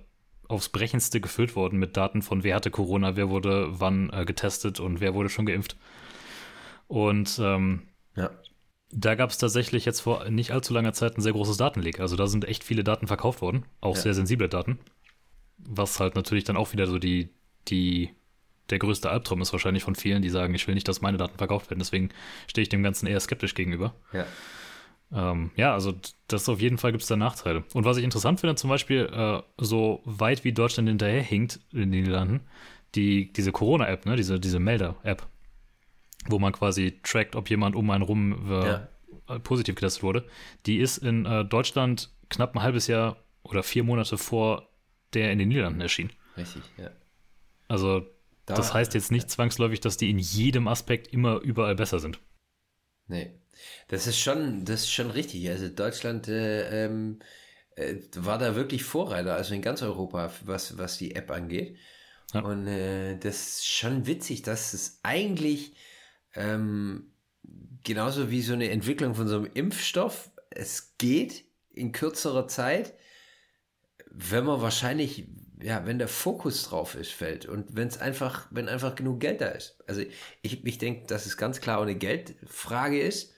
aufs 0.49 0.69
Brechendste 0.69 1.21
gefüllt 1.21 1.57
worden 1.57 1.79
mit 1.79 1.97
Daten 1.97 2.23
von 2.23 2.45
wer 2.45 2.57
hatte 2.57 2.71
Corona, 2.71 3.17
wer 3.17 3.31
wurde 3.31 3.69
wann 3.71 4.11
äh, 4.11 4.25
getestet 4.25 4.81
und 4.81 5.01
wer 5.01 5.15
wurde 5.15 5.29
schon 5.29 5.47
geimpft. 5.47 5.77
Und 6.89 7.41
ähm, 7.43 7.83
ja. 8.17 8.31
Da 8.93 9.15
gab 9.15 9.31
es 9.31 9.39
tatsächlich 9.39 9.87
jetzt 9.87 10.01
vor 10.01 10.29
nicht 10.29 10.53
allzu 10.53 10.75
langer 10.75 10.93
Zeit 10.93 11.17
ein 11.17 11.23
sehr 11.23 11.33
großes 11.33 11.57
Datenleak. 11.57 11.99
Also 11.99 12.15
da 12.15 12.27
sind 12.27 12.45
echt 12.45 12.63
viele 12.63 12.85
Daten 12.85 13.07
verkauft 13.07 13.41
worden, 13.41 13.65
auch 13.81 13.97
ja. 13.97 14.03
sehr 14.03 14.15
sensible 14.15 14.49
Daten. 14.49 14.79
Was 15.59 15.99
halt 15.99 16.15
natürlich 16.15 16.45
dann 16.45 16.59
auch 16.59 16.73
wieder 16.73 16.87
so 16.87 16.99
die, 16.99 17.31
die, 17.69 18.11
der 18.69 18.79
größte 18.79 19.09
Albtraum 19.11 19.41
ist 19.41 19.53
wahrscheinlich 19.53 19.83
von 19.83 19.95
vielen, 19.95 20.21
die 20.21 20.29
sagen, 20.29 20.55
ich 20.55 20.67
will 20.69 20.75
nicht, 20.75 20.89
dass 20.89 21.01
meine 21.01 21.17
Daten 21.17 21.39
verkauft 21.39 21.71
werden. 21.71 21.79
Deswegen 21.79 22.11
stehe 22.47 22.63
ich 22.63 22.69
dem 22.69 22.83
Ganzen 22.83 23.07
eher 23.07 23.19
skeptisch 23.19 23.55
gegenüber. 23.55 23.95
Ja. 24.13 24.27
Ähm, 25.11 25.53
ja, 25.57 25.73
also 25.73 25.95
das 26.29 26.49
auf 26.49 26.61
jeden 26.61 26.77
Fall 26.77 26.93
gibt 26.93 27.03
es 27.03 27.09
da 27.09 27.17
Nachteile. 27.17 27.65
Und 27.73 27.87
was 27.87 27.97
ich 27.97 28.05
interessant 28.05 28.41
finde, 28.41 28.57
zum 28.57 28.69
Beispiel, 28.69 29.09
äh, 29.11 29.43
so 29.57 30.03
weit 30.05 30.45
wie 30.45 30.53
Deutschland 30.53 30.89
hinterher 30.89 31.23
hinkt 31.23 31.61
in 31.73 31.81
den 31.81 31.91
Niederlanden, 31.91 32.41
die, 32.95 33.33
diese 33.33 33.53
Corona-App, 33.53 34.05
ne, 34.05 34.17
diese, 34.17 34.39
diese 34.39 34.59
Melder-App, 34.59 35.27
wo 36.29 36.39
man 36.39 36.53
quasi 36.53 37.01
trackt, 37.03 37.37
ob 37.37 37.51
jemand 37.51 37.77
um 37.77 37.91
einen 37.91 38.03
rum 38.03 38.51
äh, 38.51 38.67
ja. 38.67 38.89
positiv 39.41 39.75
getestet 39.75 40.03
wurde, 40.03 40.25
die 40.67 40.79
ist 40.79 40.99
in 40.99 41.27
äh, 41.27 41.45
Deutschland 41.45 42.11
knapp 42.29 42.55
ein 42.55 42.63
halbes 42.63 42.87
Jahr 42.87 43.17
oder 43.43 43.63
vier 43.63 43.85
Monate 43.85 44.19
vor 44.19 44.69
der 45.15 45.33
in 45.33 45.39
den 45.39 45.49
Niederlanden 45.49 45.81
erschien. 45.81 46.11
Richtig, 46.37 46.63
ja. 46.79 46.91
Also, 47.69 48.07
da, 48.47 48.55
das 48.55 48.73
heißt 48.73 48.95
jetzt 48.95 49.11
nicht 49.11 49.25
ja. 49.25 49.29
zwangsläufig, 49.29 49.81
dass 49.81 49.97
die 49.97 50.11
in 50.11 50.19
jedem 50.19 50.69
Aspekt 50.69 51.09
immer 51.09 51.41
überall 51.41 51.75
besser 51.75 51.99
sind. 51.99 52.19
Nee. 53.07 53.39
Das 53.89 54.07
ist 54.07 54.19
schon, 54.19 54.65
das 54.65 54.83
ist 54.83 54.93
schon 54.93 55.11
richtig. 55.11 55.49
Also 55.51 55.69
Deutschland 55.69 56.27
äh, 56.29 56.87
ähm, 56.87 57.19
äh, 57.77 57.97
war 58.17 58.39
da 58.39 58.57
wirklich 58.57 58.85
Vorreiter, 58.85 59.35
also 59.35 59.55
in 59.55 59.63
ganz 59.63 59.83
Europa, 59.83 60.33
was, 60.45 60.79
was 60.79 60.99
die 60.99 61.15
App 61.15 61.31
angeht. 61.31 61.77
Ja. 62.33 62.41
Und 62.41 62.67
äh, 62.67 63.19
das 63.19 63.59
ist 63.59 63.67
schon 63.67 64.07
witzig, 64.07 64.43
dass 64.43 64.73
es 64.73 65.01
eigentlich 65.03 65.75
ähm, 66.35 67.13
genauso 67.85 68.31
wie 68.31 68.43
so 68.43 68.53
eine 68.53 68.71
Entwicklung 68.71 69.15
von 69.15 69.29
so 69.29 69.37
einem 69.37 69.51
Impfstoff, 69.55 70.31
es 70.51 70.95
geht 70.99 71.45
in 71.71 71.93
kürzerer 71.93 72.47
Zeit, 72.49 72.95
wenn 74.11 74.45
man 74.45 74.61
wahrscheinlich, 74.61 75.27
ja, 75.63 75.87
wenn 75.87 75.99
der 75.99 76.09
Fokus 76.09 76.65
drauf 76.65 76.95
ist, 76.95 77.13
fällt 77.13 77.47
und 77.47 77.75
wenn 77.75 77.89
es 77.89 77.99
einfach, 77.99 78.47
wenn 78.51 78.69
einfach 78.69 78.95
genug 78.95 79.21
Geld 79.21 79.41
da 79.41 79.49
ist. 79.49 79.83
Also 79.87 80.03
ich, 80.43 80.65
ich 80.65 80.79
denke, 80.79 81.07
dass 81.07 81.27
es 81.27 81.37
ganz 81.37 81.61
klar 81.61 81.81
eine 81.81 81.95
Geldfrage 81.95 83.01
ist 83.01 83.33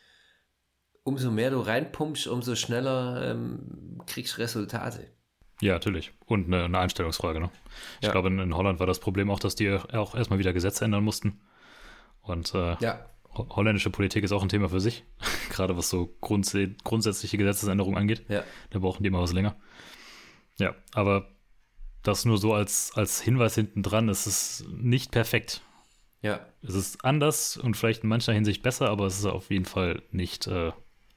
umso 1.04 1.30
mehr 1.30 1.50
du 1.50 1.60
reinpumpst, 1.60 2.26
umso 2.26 2.56
schneller 2.56 3.30
ähm, 3.30 4.00
kriegst 4.06 4.36
du 4.36 4.40
Resultate. 4.40 5.10
Ja, 5.60 5.74
natürlich. 5.74 6.12
Und 6.26 6.46
eine, 6.46 6.64
eine 6.64 6.78
Einstellungsfrage. 6.78 7.40
Ne? 7.40 7.50
Ich 8.00 8.06
ja. 8.06 8.12
glaube, 8.12 8.28
in, 8.28 8.38
in, 8.38 8.56
Holland 8.56 8.80
war 8.80 8.86
das 8.86 8.98
Problem 8.98 9.30
auch, 9.30 9.38
dass 9.38 9.54
die 9.54 9.70
auch 9.70 10.14
erstmal 10.14 10.38
wieder 10.38 10.52
Gesetze 10.52 10.84
ändern 10.84 11.04
mussten. 11.04 11.40
Und 12.24 12.54
äh, 12.54 12.76
ja. 12.80 13.06
holländische 13.34 13.90
Politik 13.90 14.24
ist 14.24 14.32
auch 14.32 14.42
ein 14.42 14.48
Thema 14.48 14.68
für 14.68 14.80
sich, 14.80 15.04
gerade 15.50 15.76
was 15.76 15.88
so 15.88 16.14
grunds 16.20 16.56
grundsätzliche 16.82 17.36
Gesetzesänderungen 17.36 17.98
angeht. 17.98 18.24
Ja. 18.28 18.42
Da 18.70 18.78
brauchen 18.78 19.02
die 19.02 19.08
immer 19.08 19.20
was 19.20 19.32
länger. 19.32 19.56
Ja, 20.58 20.74
aber 20.92 21.28
das 22.02 22.24
nur 22.24 22.38
so 22.38 22.54
als, 22.54 22.92
als 22.94 23.20
Hinweis 23.20 23.54
hinten 23.54 23.82
dran, 23.82 24.08
es 24.08 24.26
ist 24.26 24.66
nicht 24.68 25.10
perfekt. 25.10 25.62
Ja. 26.22 26.46
Es 26.62 26.74
ist 26.74 27.04
anders 27.04 27.56
und 27.56 27.76
vielleicht 27.76 28.02
in 28.02 28.08
mancher 28.08 28.32
Hinsicht 28.32 28.62
besser, 28.62 28.88
aber 28.88 29.06
es 29.06 29.18
ist 29.18 29.26
auf 29.26 29.50
jeden 29.50 29.66
Fall 29.66 30.02
nicht 30.10 30.46
äh, 30.46 30.72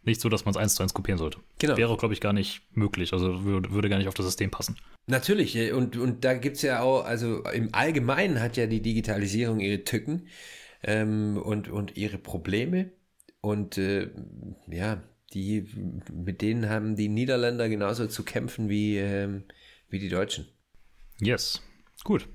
nicht 0.08 0.22
so, 0.22 0.30
dass 0.30 0.46
man 0.46 0.52
es 0.52 0.58
eins 0.58 0.74
zu 0.74 0.82
eins 0.82 0.94
kopieren 0.94 1.20
sollte. 1.20 1.40
Genau. 1.60 1.78
Wäre, 1.78 1.96
glaube 1.98 2.14
ich, 2.14 2.22
gar 2.22 2.34
nicht 2.34 2.62
möglich. 2.74 3.14
Also 3.14 3.44
würde, 3.44 3.72
würde 3.72 3.90
gar 3.90 3.98
nicht 3.98 4.08
auf 4.08 4.14
das 4.14 4.26
System 4.26 4.50
passen. 4.50 4.78
Natürlich. 5.06 5.56
Äh, 5.56 5.74
und, 5.74 5.98
und 5.98 6.24
da 6.24 6.34
gibt 6.34 6.56
es 6.56 6.62
ja 6.64 6.82
auch, 6.82 7.06
also 7.06 7.44
im 7.44 7.70
Allgemeinen 7.74 8.42
hat 8.42 8.58
ja 8.58 8.66
die 8.66 8.82
Digitalisierung 8.82 9.60
ihre 9.60 9.84
Tücken 9.84 10.28
ähm, 10.84 11.38
und, 11.38 11.70
und 11.70 11.98
ihre 11.98 12.18
Probleme. 12.18 12.92
Und 13.42 13.78
äh, 13.78 14.10
ja, 14.68 15.02
die, 15.34 15.68
mit 16.12 16.42
denen 16.42 16.70
haben 16.70 16.96
die 16.96 17.10
Niederländer 17.10 17.70
genauso 17.70 18.08
zu 18.08 18.24
kämpfen 18.24 18.70
wie, 18.70 18.98
ähm, 18.98 19.44
wie 19.90 20.00
die 20.00 20.10
Deutschen. 20.10 20.48
Yes. 21.20 21.62
Gut. 22.04 22.28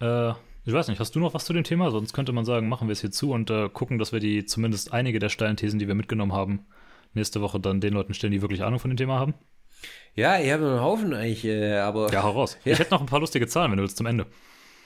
Äh, 0.00 0.30
ich 0.64 0.72
weiß 0.72 0.88
nicht, 0.88 1.00
hast 1.00 1.14
du 1.14 1.20
noch 1.20 1.34
was 1.34 1.44
zu 1.44 1.52
dem 1.52 1.64
Thema? 1.64 1.90
Sonst 1.90 2.12
könnte 2.12 2.32
man 2.32 2.44
sagen, 2.44 2.68
machen 2.68 2.88
wir 2.88 2.92
es 2.92 3.00
hier 3.00 3.10
zu 3.10 3.32
und 3.32 3.50
äh, 3.50 3.68
gucken, 3.68 3.98
dass 3.98 4.12
wir 4.12 4.20
die 4.20 4.44
zumindest 4.44 4.92
einige 4.92 5.18
der 5.18 5.28
steilen 5.28 5.56
Thesen, 5.56 5.78
die 5.78 5.86
wir 5.86 5.94
mitgenommen 5.94 6.32
haben, 6.32 6.66
nächste 7.14 7.40
Woche 7.40 7.60
dann 7.60 7.80
den 7.80 7.94
Leuten 7.94 8.14
stellen, 8.14 8.32
die 8.32 8.42
wirklich 8.42 8.62
Ahnung 8.62 8.80
von 8.80 8.90
dem 8.90 8.96
Thema 8.96 9.18
haben. 9.18 9.34
Ja, 10.14 10.40
ich 10.40 10.50
habe 10.50 10.66
einen 10.66 10.80
Haufen 10.80 11.14
eigentlich, 11.14 11.44
äh, 11.44 11.76
aber. 11.76 12.12
Ja, 12.12 12.22
hau 12.22 12.32
raus. 12.32 12.56
Ja. 12.64 12.72
Ich 12.72 12.78
hätte 12.78 12.92
noch 12.92 13.00
ein 13.00 13.06
paar 13.06 13.20
lustige 13.20 13.46
Zahlen, 13.46 13.70
wenn 13.70 13.76
du 13.76 13.82
willst, 13.82 13.96
zum 13.96 14.06
Ende. 14.06 14.26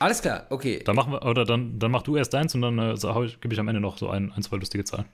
Alles 0.00 0.22
klar, 0.22 0.46
okay. 0.48 0.82
Dann 0.82 0.96
machen 0.96 1.12
wir, 1.12 1.22
oder 1.26 1.44
dann, 1.44 1.78
dann 1.78 1.90
mach 1.90 2.02
du 2.02 2.16
erst 2.16 2.32
deins 2.32 2.54
und 2.54 2.62
dann 2.62 2.78
äh, 2.78 2.94
gebe 3.40 3.52
ich 3.52 3.60
am 3.60 3.68
Ende 3.68 3.82
noch 3.82 3.98
so 3.98 4.08
ein, 4.08 4.32
ein, 4.32 4.42
zwei 4.42 4.56
lustige 4.56 4.82
Zahlen. 4.82 5.04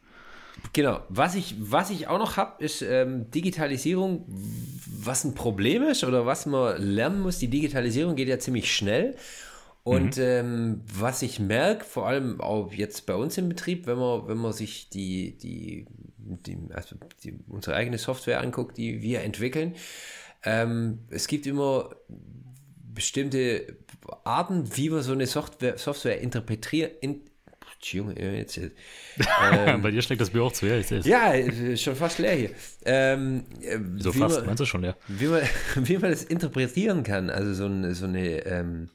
Genau. 0.73 1.01
Was 1.09 1.35
ich, 1.35 1.57
was 1.59 1.91
ich 1.91 2.07
auch 2.07 2.21
noch 2.21 2.37
habe, 2.37 2.63
ist 2.65 2.83
ähm, 2.83 3.29
Digitalisierung, 3.33 4.25
was 4.29 5.25
ein 5.25 5.35
Problem 5.35 5.83
ist 5.83 6.05
oder 6.05 6.25
was 6.25 6.47
man 6.47 6.81
lernen 6.81 7.21
muss. 7.21 7.39
Die 7.39 7.49
Digitalisierung 7.49 8.15
geht 8.15 8.29
ja 8.29 8.39
ziemlich 8.39 8.73
schnell. 8.73 9.17
Und 9.83 10.19
mhm. 10.19 10.23
ähm, 10.23 10.81
was 10.93 11.23
ich 11.23 11.41
merke, 11.41 11.85
vor 11.85 12.07
allem 12.07 12.41
auch 12.41 12.73
jetzt 12.73 13.07
bei 13.07 13.15
uns 13.15 13.37
im 13.39 13.49
Betrieb, 13.49 13.89
wenn 13.89 13.99
man, 13.99 14.29
wenn 14.29 14.39
man 14.39 14.53
sich 14.53 14.89
die, 14.89 15.37
die, 15.37 15.87
die, 16.17 16.59
also 16.73 16.95
die 17.25 17.39
unsere 17.49 17.75
eigene 17.75 17.99
Software 17.99 18.41
anguckt, 18.41 18.79
die 18.79 19.03
wir 19.03 19.23
entwickeln, 19.23 19.75
ähm, 20.45 21.01
es 21.11 21.27
gibt 21.27 21.47
immer 21.47 21.91
bestimmte 22.97 23.77
Arten, 24.25 24.77
wie 24.77 24.91
man 24.91 25.03
so 25.03 25.13
eine 25.13 25.27
Software, 25.29 25.79
Software 25.79 26.21
interpretiert. 26.21 27.01
In, 27.01 27.21
Junge, 27.81 28.19
jetzt, 28.19 28.57
jetzt. 28.57 28.75
Ähm, 29.53 29.83
Bei 29.83 29.91
dir 29.91 30.03
schlägt 30.03 30.21
das 30.21 30.31
Bier 30.31 30.43
auch 30.43 30.53
zu, 30.53 30.67
ja, 30.67 30.77
ich. 30.79 31.07
Ja, 31.07 31.77
schon 31.77 31.95
fast 31.95 32.19
leer 32.19 32.35
hier. 32.35 32.51
Ähm, 32.85 33.45
so 33.99 34.13
fast, 34.13 34.39
man, 34.39 34.47
meinst 34.47 34.61
du 34.61 34.67
schon, 34.67 34.83
ja. 34.83 34.97
Wie 35.07 35.27
man, 35.27 35.43
wie 35.77 35.99
man 35.99 36.11
das 36.11 36.25
interpretieren 36.25 37.05
kann, 37.05 37.31
also 37.31 37.55
so 37.55 37.67
eine, 37.67 37.95
so 37.95 38.07
eine 38.07 38.45
ähm, 38.47 38.91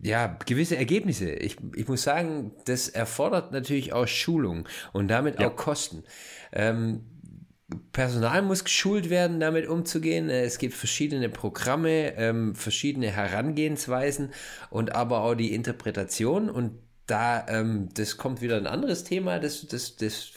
ja, 0.00 0.36
gewisse 0.46 0.76
Ergebnisse. 0.76 1.30
Ich, 1.30 1.58
ich 1.76 1.86
muss 1.86 2.02
sagen, 2.02 2.52
das 2.64 2.88
erfordert 2.88 3.52
natürlich 3.52 3.92
auch 3.92 4.08
Schulung 4.08 4.68
und 4.92 5.08
damit 5.08 5.38
ja. 5.38 5.48
auch 5.48 5.56
Kosten. 5.56 6.02
Ähm, 6.52 7.04
Personal 7.92 8.42
muss 8.42 8.64
geschult 8.64 9.10
werden, 9.10 9.40
damit 9.40 9.66
umzugehen. 9.68 10.30
Es 10.30 10.58
gibt 10.58 10.74
verschiedene 10.74 11.28
Programme, 11.28 12.16
ähm, 12.16 12.54
verschiedene 12.54 13.10
Herangehensweisen 13.10 14.30
und 14.70 14.94
aber 14.94 15.22
auch 15.22 15.34
die 15.34 15.54
Interpretation. 15.54 16.50
Und 16.50 16.78
da, 17.06 17.46
ähm, 17.48 17.88
das 17.94 18.16
kommt 18.16 18.40
wieder 18.40 18.56
ein 18.56 18.66
anderes 18.66 19.04
Thema, 19.04 19.38
das, 19.38 19.66
das, 19.66 19.96
das 19.96 20.32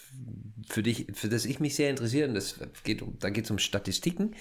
für 0.68 0.84
dich, 0.84 1.08
für 1.14 1.30
das 1.30 1.46
ich 1.46 1.60
mich 1.60 1.76
sehr 1.76 1.90
interessiere. 1.90 2.28
Und 2.28 2.36
das 2.36 2.60
geht 2.84 3.04
da 3.20 3.30
geht 3.30 3.46
es 3.46 3.52
um 3.52 3.60
Statistiken 3.60 4.36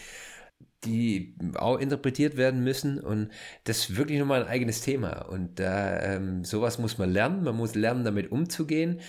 die 0.84 1.34
auch 1.54 1.78
interpretiert 1.78 2.36
werden 2.36 2.62
müssen 2.62 3.00
und 3.00 3.30
das 3.64 3.78
ist 3.78 3.96
wirklich 3.96 4.18
nochmal 4.18 4.42
ein 4.42 4.48
eigenes 4.48 4.82
Thema 4.82 5.28
und 5.28 5.58
da 5.58 6.00
ähm, 6.00 6.44
sowas 6.44 6.78
muss 6.78 6.98
man 6.98 7.10
lernen, 7.10 7.42
man 7.42 7.56
muss 7.56 7.74
lernen 7.74 8.04
damit 8.04 8.30
umzugehen 8.30 9.00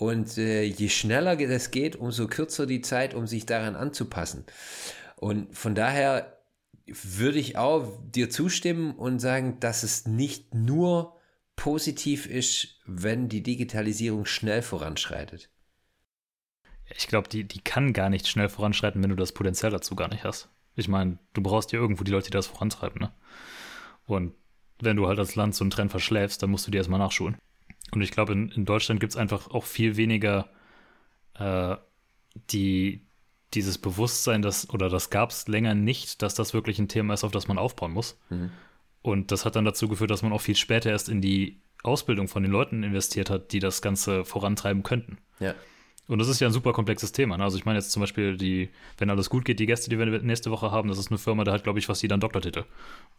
und 0.00 0.38
äh, 0.38 0.64
je 0.64 0.88
schneller 0.88 1.36
das 1.36 1.70
geht, 1.70 1.94
umso 1.94 2.26
kürzer 2.26 2.66
die 2.66 2.80
Zeit, 2.80 3.14
um 3.14 3.26
sich 3.26 3.46
daran 3.46 3.76
anzupassen 3.76 4.44
und 5.16 5.54
von 5.56 5.74
daher 5.74 6.38
würde 6.86 7.38
ich 7.38 7.56
auch 7.56 8.00
dir 8.02 8.30
zustimmen 8.30 8.92
und 8.92 9.20
sagen, 9.20 9.60
dass 9.60 9.82
es 9.82 10.06
nicht 10.06 10.54
nur 10.54 11.16
positiv 11.54 12.26
ist, 12.26 12.80
wenn 12.86 13.28
die 13.28 13.42
Digitalisierung 13.42 14.24
schnell 14.24 14.62
voranschreitet. 14.62 15.50
Ich 16.96 17.06
glaube, 17.06 17.28
die, 17.28 17.44
die 17.44 17.60
kann 17.60 17.92
gar 17.92 18.08
nicht 18.08 18.26
schnell 18.26 18.48
voranschreiten, 18.48 19.02
wenn 19.02 19.10
du 19.10 19.16
das 19.16 19.32
Potenzial 19.32 19.70
dazu 19.70 19.94
gar 19.94 20.08
nicht 20.08 20.24
hast. 20.24 20.48
Ich 20.74 20.88
meine, 20.88 21.18
du 21.34 21.42
brauchst 21.42 21.72
ja 21.72 21.78
irgendwo 21.78 22.02
die 22.02 22.10
Leute, 22.10 22.26
die 22.26 22.36
das 22.36 22.46
vorantreiben, 22.46 23.00
ne? 23.00 23.12
Und 24.06 24.34
wenn 24.80 24.96
du 24.96 25.06
halt 25.06 25.18
als 25.18 25.36
Land 25.36 25.54
so 25.54 25.62
einen 25.62 25.70
Trend 25.70 25.90
verschläfst, 25.90 26.42
dann 26.42 26.50
musst 26.50 26.66
du 26.66 26.70
dir 26.70 26.78
erstmal 26.78 26.98
nachschulen. 26.98 27.36
Und 27.92 28.02
ich 28.02 28.10
glaube, 28.10 28.32
in, 28.32 28.50
in 28.50 28.64
Deutschland 28.64 29.00
gibt 29.00 29.12
es 29.12 29.16
einfach 29.16 29.50
auch 29.50 29.64
viel 29.64 29.96
weniger 29.96 30.48
äh, 31.34 31.76
die, 32.50 33.02
dieses 33.54 33.78
Bewusstsein, 33.78 34.42
dass, 34.42 34.70
oder 34.70 34.88
das 34.88 35.10
gab 35.10 35.30
es 35.30 35.48
länger 35.48 35.74
nicht, 35.74 36.22
dass 36.22 36.34
das 36.34 36.54
wirklich 36.54 36.78
ein 36.78 36.88
Thema 36.88 37.14
ist, 37.14 37.24
auf 37.24 37.32
das 37.32 37.48
man 37.48 37.58
aufbauen 37.58 37.92
muss. 37.92 38.18
Mhm. 38.28 38.50
Und 39.02 39.32
das 39.32 39.44
hat 39.44 39.56
dann 39.56 39.64
dazu 39.64 39.88
geführt, 39.88 40.10
dass 40.10 40.22
man 40.22 40.32
auch 40.32 40.40
viel 40.40 40.56
später 40.56 40.90
erst 40.90 41.08
in 41.08 41.20
die 41.20 41.60
Ausbildung 41.82 42.28
von 42.28 42.42
den 42.42 42.52
Leuten 42.52 42.82
investiert 42.82 43.30
hat, 43.30 43.52
die 43.52 43.58
das 43.58 43.80
Ganze 43.80 44.24
vorantreiben 44.24 44.82
könnten. 44.82 45.18
Ja. 45.38 45.54
Und 46.06 46.18
das 46.18 46.28
ist 46.28 46.40
ja 46.40 46.48
ein 46.48 46.52
super 46.52 46.72
komplexes 46.72 47.12
Thema. 47.12 47.38
Ne? 47.38 47.44
Also 47.44 47.56
ich 47.56 47.64
meine 47.64 47.78
jetzt 47.78 47.92
zum 47.92 48.00
Beispiel 48.00 48.36
die, 48.36 48.70
wenn 48.98 49.10
alles 49.10 49.30
gut 49.30 49.44
geht, 49.44 49.60
die 49.60 49.66
Gäste, 49.66 49.88
die 49.88 49.98
wir 49.98 50.06
nächste 50.06 50.50
Woche 50.50 50.70
haben, 50.70 50.88
das 50.88 50.98
ist 50.98 51.10
eine 51.10 51.18
Firma, 51.18 51.44
da 51.44 51.52
hat, 51.52 51.62
glaube 51.62 51.78
ich, 51.78 51.86
fast 51.86 52.02
jeder 52.02 52.14
einen 52.14 52.20
Doktortitel. 52.20 52.64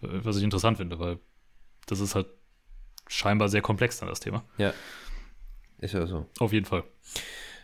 Äh, 0.01 0.07
was 0.23 0.37
ich 0.37 0.43
interessant 0.43 0.77
finde, 0.77 0.99
weil 0.99 1.17
das 1.87 1.99
ist 1.99 2.15
halt 2.15 2.27
scheinbar 3.11 3.49
sehr 3.49 3.61
komplex 3.61 3.99
dann 3.99 4.09
das 4.09 4.19
Thema. 4.19 4.43
Ja. 4.57 4.73
Ist 5.79 5.93
ja 5.93 6.05
so. 6.05 6.27
Auf 6.39 6.53
jeden 6.53 6.65
Fall. 6.65 6.83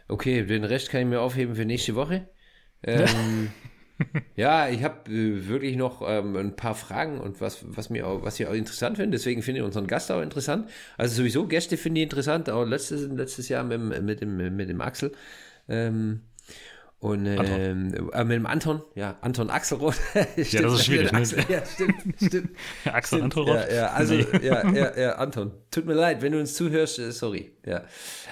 Okay, 0.08 0.44
den 0.44 0.64
Rest 0.64 0.90
kann 0.90 1.02
ich 1.02 1.08
mir 1.08 1.22
aufheben 1.22 1.56
für 1.56 1.66
nächste 1.66 1.96
Woche. 1.96 2.28
Ähm, 2.84 3.52
ja, 4.36 4.70
ich 4.70 4.84
habe 4.84 5.12
äh, 5.12 5.48
wirklich 5.48 5.76
noch 5.76 6.02
ähm, 6.06 6.36
ein 6.36 6.56
paar 6.56 6.76
Fragen 6.76 7.20
und 7.20 7.42
was, 7.42 7.60
was 7.64 7.90
mir 7.90 8.08
auch, 8.08 8.24
was 8.24 8.40
ich 8.40 8.48
auch 8.48 8.54
interessant 8.54 8.98
finde. 8.98 9.18
Deswegen 9.18 9.42
finde 9.42 9.62
ich 9.62 9.66
unseren 9.66 9.88
Gast 9.88 10.12
auch 10.12 10.22
interessant. 10.22 10.70
Also 10.98 11.16
sowieso 11.16 11.48
Gäste 11.48 11.78
finde 11.78 12.02
ich 12.02 12.04
interessant. 12.04 12.50
Auch 12.50 12.66
letztes, 12.66 13.08
letztes 13.10 13.50
Jahr 13.50 13.64
mit, 13.64 14.02
mit, 14.02 14.22
dem, 14.22 14.56
mit 14.56 14.70
dem 14.70 14.82
Axel. 14.82 15.12
Ähm, 15.70 16.22
und 17.00 17.28
ähm, 17.28 18.10
äh, 18.12 18.24
mit 18.24 18.38
dem 18.38 18.48
Anton, 18.48 18.82
ja, 18.96 19.18
Anton 19.22 19.52
Axelrod. 19.52 19.96
ja, 20.16 20.62
das 20.62 20.74
ist 20.74 20.86
schwierig. 20.86 21.12
Ne? 21.12 21.20
Axel, 21.20 21.46
ja, 21.48 21.64
stimmt, 21.64 21.96
stimmt. 22.20 22.50
Axel 22.86 23.22
Anton 23.22 23.48
Ja, 23.48 23.72
ja, 23.72 23.88
also, 23.92 24.16
nee. 24.16 24.26
ja, 24.42 24.68
ja, 24.72 24.98
ja, 24.98 25.16
Anton. 25.18 25.52
Tut 25.70 25.86
mir 25.86 25.94
leid, 25.94 26.24
wenn 26.24 26.32
du 26.32 26.40
uns 26.40 26.56
zuhörst, 26.56 26.98
äh, 26.98 27.12
sorry. 27.12 27.56
Ja, 27.66 27.84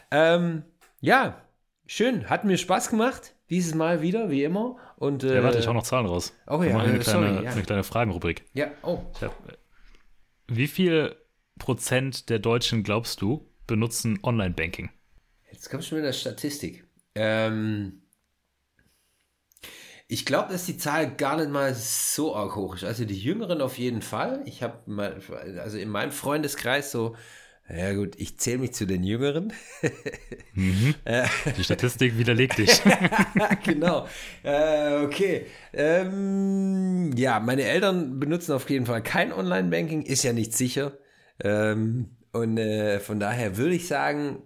ähm, 0.10 0.64
ja 1.00 1.46
schön, 1.86 2.28
hat 2.28 2.44
mir 2.46 2.58
Spaß 2.58 2.90
gemacht. 2.90 3.36
Dieses 3.52 3.76
Mal 3.76 4.02
wieder, 4.02 4.32
wie 4.32 4.44
immer. 4.44 4.78
Und, 4.98 5.24
äh, 5.24 5.36
ja, 5.36 5.44
warte, 5.44 5.60
ich 5.60 5.68
hau 5.68 5.74
noch 5.74 5.84
Zahlen 5.84 6.08
raus. 6.08 6.34
Oh 6.48 6.64
ja, 6.64 6.80
eine, 6.80 6.98
äh, 6.98 7.04
sorry, 7.04 7.28
kleine, 7.28 7.44
ja. 7.44 7.52
eine 7.52 7.62
kleine 7.62 7.84
Fragenrubrik. 7.84 8.46
Ja, 8.54 8.72
oh. 8.82 9.00
Hab, 9.22 9.38
wie 10.48 10.68
viel 10.68 11.16
Prozent 11.60 12.30
der 12.30 12.40
Deutschen, 12.40 12.84
glaubst 12.84 13.22
du, 13.22 13.48
benutzen 13.68 14.20
Online-Banking? 14.24 14.90
Jetzt 15.52 15.70
kommst 15.70 15.92
du 15.92 15.96
mit 15.96 16.04
der 16.04 16.14
Statistik. 16.14 16.86
Ähm, 17.14 18.02
ich 20.08 20.26
glaube, 20.26 20.52
dass 20.52 20.66
die 20.66 20.78
Zahl 20.78 21.16
gar 21.16 21.38
nicht 21.38 21.50
mal 21.50 21.74
so 21.74 22.36
arg 22.36 22.56
hoch 22.56 22.76
ist. 22.76 22.84
Also 22.84 23.06
die 23.06 23.20
Jüngeren 23.20 23.62
auf 23.62 23.78
jeden 23.78 24.02
Fall. 24.02 24.44
Ich 24.46 24.62
habe 24.62 24.80
mal, 24.86 25.20
also 25.60 25.78
in 25.78 25.90
meinem 25.90 26.12
Freundeskreis 26.12 26.92
so 26.92 27.16
ja 27.68 27.94
gut, 27.94 28.14
ich 28.18 28.38
zähle 28.38 28.60
mich 28.60 28.74
zu 28.74 28.86
den 28.86 29.04
Jüngeren. 29.04 29.54
Mhm. 30.58 30.96
Die 31.58 31.64
Statistik 31.66 32.18
widerlegt 32.18 32.58
dich. 32.58 32.82
genau. 33.66 34.08
Äh, 34.42 35.04
okay. 35.04 35.48
Ähm, 35.74 37.12
ja, 37.18 37.42
meine 37.42 37.64
Eltern 37.64 38.22
benutzen 38.22 38.54
auf 38.54 38.70
jeden 38.70 38.86
Fall 38.86 39.04
kein 39.04 39.34
Online-Banking, 39.34 40.04
ist 40.04 40.24
ja 40.24 40.32
nicht 40.32 40.54
sicher. 40.54 40.98
Ähm, 41.44 42.16
und 42.32 42.58
äh, 42.58 43.02
von 43.02 43.20
daher 43.20 43.58
würde 43.58 43.76
ich 43.76 43.90
sagen 43.90 44.44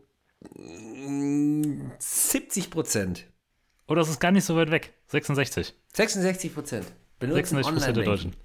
70 2.00 2.72
Prozent. 2.72 3.28
Oh, 3.88 3.94
das 3.94 4.10
ist 4.10 4.20
gar 4.20 4.32
nicht 4.32 4.46
so 4.46 4.56
weit 4.56 4.72
weg. 4.72 4.94
66. 5.10 5.76
66 5.94 6.54
Prozent. 6.54 6.86
66 7.20 7.74
Prozent 7.74 7.98
der 7.98 8.04
Deutschen. 8.04 8.36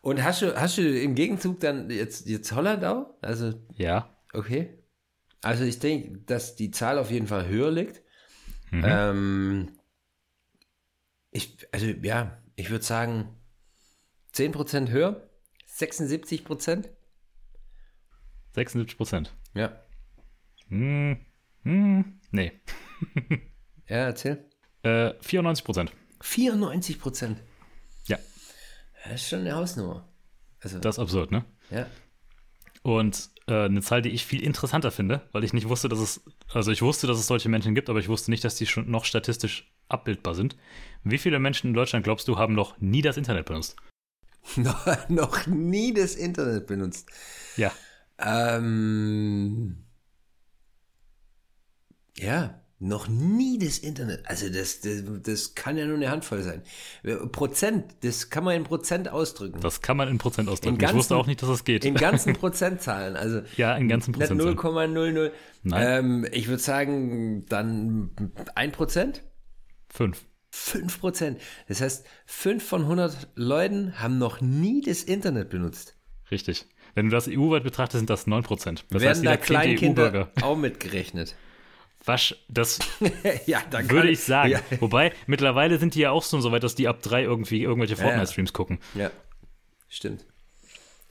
Und 0.00 0.22
hast 0.22 0.42
du, 0.42 0.54
hast 0.54 0.78
du 0.78 0.82
im 0.82 1.14
Gegenzug 1.14 1.60
dann 1.60 1.88
jetzt, 1.90 2.26
jetzt 2.26 2.52
Holland 2.52 2.84
auch? 2.84 3.14
Also, 3.22 3.54
ja. 3.76 4.14
Okay. 4.32 4.78
Also 5.42 5.64
ich 5.64 5.78
denke, 5.78 6.18
dass 6.26 6.56
die 6.56 6.70
Zahl 6.70 6.98
auf 6.98 7.10
jeden 7.10 7.26
Fall 7.26 7.46
höher 7.48 7.70
liegt. 7.70 8.02
Mhm. 8.70 8.84
Ähm, 8.86 9.72
ich, 11.30 11.56
also 11.72 11.86
ja, 11.86 12.42
ich 12.56 12.70
würde 12.70 12.84
sagen 12.84 13.36
10% 14.34 14.90
höher, 14.90 15.30
76%. 15.68 16.88
76%. 18.54 19.28
Ja. 19.54 19.80
Hm, 20.68 21.18
hm, 21.62 22.20
nee. 22.30 22.52
ja, 23.88 23.96
erzähl. 23.96 24.48
Äh, 24.84 25.14
94%. 25.22 25.88
94%? 26.20 27.36
Ja. 28.06 28.18
Das 29.04 29.14
ist 29.14 29.28
schon 29.28 29.40
eine 29.40 29.54
Hausnummer. 29.54 30.08
Also, 30.60 30.78
das 30.78 30.96
ist 30.96 31.00
absurd, 31.00 31.30
ne? 31.30 31.44
Ja. 31.70 31.86
Und 32.82 33.30
äh, 33.46 33.64
eine 33.64 33.80
Zahl, 33.80 34.02
die 34.02 34.10
ich 34.10 34.26
viel 34.26 34.42
interessanter 34.42 34.90
finde, 34.90 35.22
weil 35.32 35.44
ich 35.44 35.52
nicht 35.52 35.68
wusste, 35.68 35.88
dass 35.88 35.98
es, 35.98 36.22
also 36.52 36.70
ich 36.70 36.82
wusste, 36.82 37.06
dass 37.06 37.18
es 37.18 37.26
solche 37.26 37.48
Menschen 37.48 37.74
gibt, 37.74 37.88
aber 37.88 37.98
ich 37.98 38.08
wusste 38.08 38.30
nicht, 38.30 38.44
dass 38.44 38.56
die 38.56 38.66
schon 38.66 38.90
noch 38.90 39.04
statistisch 39.04 39.72
abbildbar 39.88 40.34
sind. 40.34 40.56
Wie 41.02 41.18
viele 41.18 41.38
Menschen 41.38 41.68
in 41.68 41.74
Deutschland, 41.74 42.04
glaubst 42.04 42.28
du, 42.28 42.38
haben 42.38 42.54
noch 42.54 42.78
nie 42.80 43.02
das 43.02 43.16
Internet 43.16 43.46
benutzt? 43.46 43.76
noch, 44.56 44.86
noch 45.08 45.46
nie 45.46 45.94
das 45.94 46.14
Internet 46.14 46.66
benutzt? 46.66 47.08
Ja. 47.56 47.72
Ähm, 48.18 49.84
ja, 52.16 52.63
noch 52.78 53.08
nie 53.08 53.58
das 53.58 53.78
Internet. 53.78 54.28
Also 54.28 54.48
das, 54.48 54.80
das, 54.80 55.02
das 55.22 55.54
kann 55.54 55.76
ja 55.76 55.86
nur 55.86 55.96
eine 55.96 56.10
Handvoll 56.10 56.42
sein. 56.42 56.62
Prozent, 57.30 57.84
das 58.02 58.30
kann 58.30 58.44
man 58.44 58.56
in 58.56 58.64
Prozent 58.64 59.08
ausdrücken. 59.08 59.60
Das 59.60 59.80
kann 59.80 59.96
man 59.96 60.08
in 60.08 60.18
Prozent 60.18 60.48
ausdrücken. 60.48 60.78
Ganzen, 60.78 60.96
ich 60.96 60.98
wusste 60.98 61.16
auch 61.16 61.26
nicht, 61.26 61.40
dass 61.42 61.48
das 61.48 61.64
geht. 61.64 61.84
In 61.84 61.94
ganzen 61.94 62.32
Prozentzahlen. 62.34 63.16
Also 63.16 63.42
ja, 63.56 63.76
in 63.76 63.88
ganzen 63.88 64.12
Prozentzahlen. 64.12 64.58
0,00. 64.58 65.30
Ähm, 65.72 66.26
ich 66.32 66.48
würde 66.48 66.62
sagen, 66.62 67.46
dann 67.48 68.10
ein 68.54 68.72
Prozent? 68.72 69.22
Fünf. 69.88 70.24
Fünf 70.50 71.00
Prozent. 71.00 71.40
Das 71.68 71.80
heißt, 71.80 72.06
fünf 72.26 72.64
von 72.64 72.82
100 72.82 73.28
Leuten 73.34 73.98
haben 73.98 74.18
noch 74.18 74.40
nie 74.40 74.82
das 74.82 75.02
Internet 75.02 75.50
benutzt. 75.50 75.96
Richtig. 76.30 76.66
Wenn 76.94 77.06
du 77.06 77.10
das 77.10 77.28
EU-weit 77.28 77.64
betrachtest, 77.64 78.00
sind 78.00 78.10
das 78.10 78.26
9 78.26 78.44
Prozent. 78.44 78.84
Das 78.90 79.02
Werden 79.02 79.10
heißt, 79.10 79.26
da 79.26 79.36
Kleinkinder 79.36 80.30
auch 80.42 80.56
mitgerechnet. 80.56 81.34
Was, 82.04 82.34
das 82.48 82.78
ja, 83.46 83.62
würde 83.88 84.10
ich 84.10 84.20
sagen. 84.20 84.50
Ja. 84.50 84.60
Wobei, 84.80 85.12
mittlerweile 85.26 85.78
sind 85.78 85.94
die 85.94 86.00
ja 86.00 86.10
auch 86.10 86.22
schon 86.22 86.42
so 86.42 86.52
weit, 86.52 86.62
dass 86.62 86.74
die 86.74 86.86
ab 86.86 87.00
drei 87.00 87.22
irgendwie 87.22 87.62
irgendwelche 87.62 87.96
Fortnite-Streams 87.96 88.52
gucken. 88.52 88.78
Ja, 88.94 89.10
stimmt. 89.88 90.26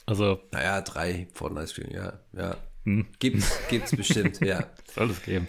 Also. 0.05 0.39
Naja, 0.51 0.81
drei 0.81 1.27
Fortnite-Streams, 1.33 1.93
ja. 1.93 2.19
ja. 2.33 2.57
Hm. 2.85 3.07
Gibt's, 3.19 3.57
gibt's 3.69 3.95
bestimmt, 3.95 4.39
ja. 4.41 4.65
Soll 4.93 5.09
es 5.09 5.23
geben. 5.23 5.47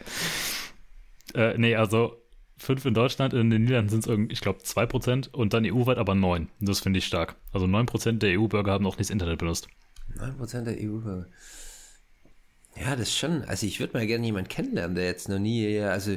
Äh, 1.35 1.59
nee, 1.59 1.75
also 1.75 2.23
fünf 2.57 2.85
in 2.85 2.95
Deutschland, 2.95 3.35
in 3.35 3.51
den 3.51 3.63
Niederlanden 3.63 3.91
sind 3.91 4.01
es 4.01 4.07
irgendwie, 4.07 4.33
ich 4.33 4.41
glaube, 4.41 4.61
zwei 4.61 4.87
Prozent 4.87 5.33
und 5.35 5.53
dann 5.53 5.67
EU-weit 5.67 5.99
aber 5.99 6.15
neun. 6.15 6.49
Das 6.61 6.81
finde 6.81 6.99
ich 6.99 7.07
stark. 7.07 7.37
Also 7.53 7.67
neun 7.67 7.87
Prozent 7.87 8.23
der 8.23 8.39
EU-Bürger 8.39 8.73
haben 8.73 8.85
noch 8.85 8.97
nicht 8.97 9.09
das 9.09 9.11
Internet 9.11 9.39
benutzt. 9.39 9.69
Neun 10.15 10.37
Prozent 10.37 10.67
der 10.67 10.77
EU-Bürger. 10.79 11.27
Ja, 12.77 12.97
das 12.97 13.15
schon. 13.15 13.45
Also 13.45 13.67
ich 13.67 13.79
würde 13.79 13.97
mal 13.97 14.07
gerne 14.07 14.27
jemanden 14.27 14.49
kennenlernen, 14.49 14.97
der 14.97 15.05
jetzt 15.05 15.29
noch 15.29 15.39
nie, 15.39 15.79
also 15.81 16.17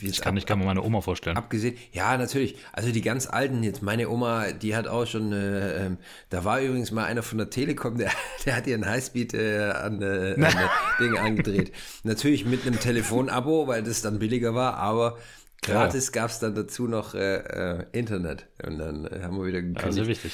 ich 0.00 0.20
kann, 0.22 0.36
ich 0.36 0.46
kann 0.46 0.58
mir 0.58 0.64
meine 0.64 0.82
Oma 0.82 1.02
vorstellen. 1.02 1.36
Abgesehen, 1.36 1.76
ja, 1.92 2.16
natürlich. 2.16 2.56
Also 2.72 2.92
die 2.92 3.02
ganz 3.02 3.26
alten, 3.26 3.62
jetzt 3.62 3.82
meine 3.82 4.08
Oma, 4.08 4.52
die 4.52 4.74
hat 4.74 4.86
auch 4.86 5.06
schon, 5.06 5.32
äh, 5.32 5.86
ähm, 5.86 5.98
da 6.30 6.44
war 6.44 6.60
übrigens 6.60 6.92
mal 6.92 7.04
einer 7.04 7.22
von 7.22 7.38
der 7.38 7.50
Telekom, 7.50 7.98
der, 7.98 8.10
der 8.46 8.56
hat 8.56 8.66
ihren 8.66 8.86
Highspeed 8.86 9.34
äh, 9.34 9.70
an, 9.70 10.00
äh, 10.00 10.34
an 10.42 10.70
Dinge 10.98 11.20
angedreht. 11.20 11.72
Natürlich 12.04 12.46
mit 12.46 12.66
einem 12.66 12.80
Telefonabo, 12.80 13.66
weil 13.66 13.82
das 13.82 14.00
dann 14.00 14.18
billiger 14.18 14.54
war, 14.54 14.76
aber 14.76 15.18
gratis 15.60 16.06
ja. 16.06 16.22
gab 16.22 16.30
es 16.30 16.38
dann 16.38 16.54
dazu 16.54 16.88
noch 16.88 17.14
äh, 17.14 17.36
äh, 17.36 17.86
Internet. 17.92 18.46
Und 18.64 18.78
dann 18.78 19.04
äh, 19.06 19.20
haben 19.22 19.36
wir 19.36 19.44
wieder 19.44 19.60
gekündigt. 19.60 19.84
Also 19.84 20.06
wichtig. 20.06 20.32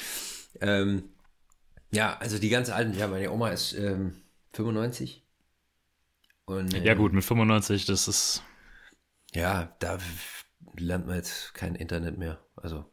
Ähm, 0.61 1.03
ja, 1.91 2.15
also 2.17 2.39
die 2.39 2.49
ganz 2.49 2.69
alten, 2.69 2.97
ja, 2.97 3.07
meine 3.07 3.31
Oma 3.31 3.49
ist 3.49 3.73
ähm, 3.73 4.13
95. 4.53 5.23
Und, 6.49 6.73
ja, 6.73 6.95
gut, 6.95 7.13
mit 7.13 7.23
95, 7.23 7.85
das 7.85 8.07
ist. 8.07 8.43
Ja, 9.35 9.75
da 9.77 9.99
lernt 10.75 11.05
man 11.05 11.17
jetzt 11.17 11.53
kein 11.53 11.75
Internet 11.75 12.17
mehr. 12.17 12.39
Also, 12.55 12.85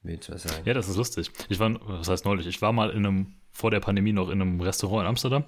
wie 0.00 0.14
ich 0.14 0.30
was 0.30 0.44
sagen. 0.44 0.64
Ja, 0.64 0.72
das 0.72 0.88
ist 0.88 0.96
lustig. 0.96 1.30
Ich 1.50 1.60
war, 1.60 1.78
was 1.86 2.08
heißt 2.08 2.24
neulich? 2.24 2.46
Ich 2.46 2.62
war 2.62 2.72
mal 2.72 2.88
in 2.88 3.04
einem, 3.04 3.34
vor 3.50 3.70
der 3.70 3.80
Pandemie 3.80 4.14
noch 4.14 4.30
in 4.30 4.40
einem 4.40 4.62
Restaurant 4.62 5.02
in 5.02 5.08
Amsterdam. 5.08 5.44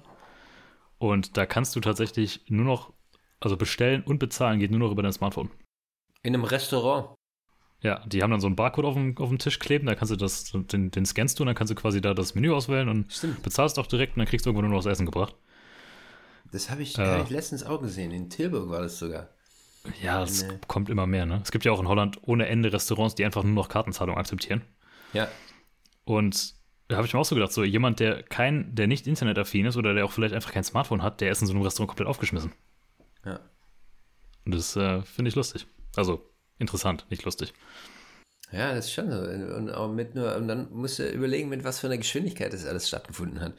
Und 0.99 1.37
da 1.37 1.47
kannst 1.47 1.75
du 1.75 1.79
tatsächlich 1.79 2.45
nur 2.49 2.65
noch, 2.65 2.93
also 3.39 3.57
bestellen 3.57 4.03
und 4.03 4.19
bezahlen 4.19 4.59
geht 4.59 4.69
nur 4.69 4.79
noch 4.79 4.91
über 4.91 5.01
dein 5.01 5.11
Smartphone. 5.13 5.49
In 6.21 6.35
einem 6.35 6.43
Restaurant? 6.43 7.15
Ja, 7.81 8.05
die 8.05 8.21
haben 8.21 8.29
dann 8.29 8.41
so 8.41 8.45
einen 8.45 8.55
Barcode 8.55 8.85
auf 8.85 8.93
dem, 8.93 9.17
auf 9.17 9.29
dem 9.29 9.39
Tisch 9.39 9.57
kleben, 9.57 9.87
da 9.87 9.95
kannst 9.95 10.11
du 10.11 10.17
das, 10.17 10.51
den, 10.53 10.91
den 10.91 11.05
scannst 11.07 11.39
du 11.39 11.43
und 11.43 11.47
dann 11.47 11.55
kannst 11.55 11.71
du 11.71 11.75
quasi 11.75 11.99
da 11.99 12.13
das 12.13 12.35
Menü 12.35 12.51
auswählen 12.51 12.89
und 12.89 13.11
Stimmt. 13.11 13.41
bezahlst 13.41 13.79
auch 13.79 13.87
direkt 13.87 14.15
und 14.15 14.19
dann 14.19 14.27
kriegst 14.27 14.45
du 14.45 14.51
irgendwo 14.51 14.61
nur 14.61 14.69
noch 14.69 14.83
das 14.83 14.91
Essen 14.91 15.07
gebracht. 15.07 15.35
Das 16.51 16.69
habe 16.69 16.81
ich, 16.81 16.97
äh, 16.97 17.21
ich 17.21 17.29
letztens 17.29 17.63
auch 17.63 17.81
gesehen. 17.81 18.11
In 18.11 18.29
Tilburg 18.29 18.69
war 18.69 18.81
das 18.81 18.99
sogar. 18.99 19.29
Ja, 20.01 20.21
es 20.21 20.43
nee. 20.43 20.59
kommt 20.67 20.89
immer 20.89 21.07
mehr, 21.07 21.25
ne? 21.25 21.39
Es 21.43 21.51
gibt 21.51 21.65
ja 21.65 21.71
auch 21.71 21.79
in 21.79 21.87
Holland 21.87 22.19
ohne 22.23 22.47
Ende 22.47 22.71
Restaurants, 22.71 23.15
die 23.15 23.25
einfach 23.25 23.43
nur 23.43 23.53
noch 23.53 23.69
Kartenzahlung 23.69 24.17
akzeptieren. 24.17 24.61
Ja. 25.13 25.27
Und 26.03 26.53
da 26.87 26.97
habe 26.97 27.07
ich 27.07 27.13
mir 27.13 27.19
auch 27.19 27.25
so 27.25 27.35
gedacht, 27.35 27.53
so 27.53 27.63
jemand, 27.63 27.99
der 27.99 28.21
kein, 28.21 28.75
der 28.75 28.87
nicht 28.87 29.07
internetaffin 29.07 29.65
ist 29.65 29.77
oder 29.77 29.93
der 29.93 30.05
auch 30.05 30.11
vielleicht 30.11 30.35
einfach 30.35 30.51
kein 30.51 30.63
Smartphone 30.63 31.01
hat, 31.01 31.21
der 31.21 31.31
ist 31.31 31.41
in 31.41 31.47
so 31.47 31.53
einem 31.53 31.61
Restaurant 31.63 31.89
komplett 31.89 32.07
aufgeschmissen. 32.07 32.51
Ja. 33.25 33.39
Und 34.45 34.55
das 34.55 34.75
äh, 34.75 35.01
finde 35.03 35.29
ich 35.29 35.35
lustig. 35.35 35.67
Also 35.95 36.29
interessant, 36.59 37.05
nicht 37.09 37.23
lustig. 37.23 37.53
Ja, 38.51 38.75
das 38.75 38.85
ist 38.85 38.91
schon 38.91 39.09
so. 39.09 39.19
Und, 39.19 39.69
auch 39.71 39.91
mit 39.91 40.15
nur, 40.15 40.35
und 40.35 40.47
dann 40.47 40.71
musst 40.71 40.99
du 40.99 41.07
überlegen, 41.07 41.49
mit 41.49 41.63
was 41.63 41.79
für 41.79 41.87
einer 41.87 41.97
Geschwindigkeit 41.97 42.51
das 42.51 42.65
alles 42.65 42.87
stattgefunden 42.87 43.39
hat. 43.39 43.53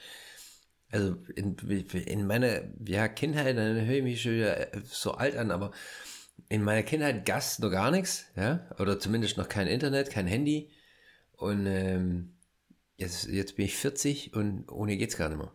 Also 0.92 1.16
in, 1.34 1.56
in 1.56 2.26
meiner 2.26 2.62
ja, 2.86 3.08
Kindheit, 3.08 3.56
dann 3.56 3.86
höre 3.86 3.96
ich 3.96 4.02
mich 4.02 4.22
schon 4.22 4.32
wieder 4.32 4.74
äh, 4.74 4.80
so 4.84 5.12
alt 5.12 5.36
an, 5.36 5.50
aber 5.50 5.72
in 6.50 6.62
meiner 6.62 6.82
Kindheit 6.82 7.24
Gast 7.24 7.60
noch 7.60 7.70
gar 7.70 7.90
nichts, 7.90 8.26
ja, 8.36 8.68
oder 8.78 9.00
zumindest 9.00 9.38
noch 9.38 9.48
kein 9.48 9.66
Internet, 9.66 10.10
kein 10.10 10.26
Handy. 10.26 10.70
Und 11.32 11.66
ähm, 11.66 12.34
jetzt, 12.96 13.26
jetzt 13.26 13.56
bin 13.56 13.64
ich 13.64 13.74
40 13.74 14.34
und 14.34 14.70
ohne 14.70 14.98
geht's 14.98 15.16
gar 15.16 15.30
nicht 15.30 15.38
mehr. 15.38 15.52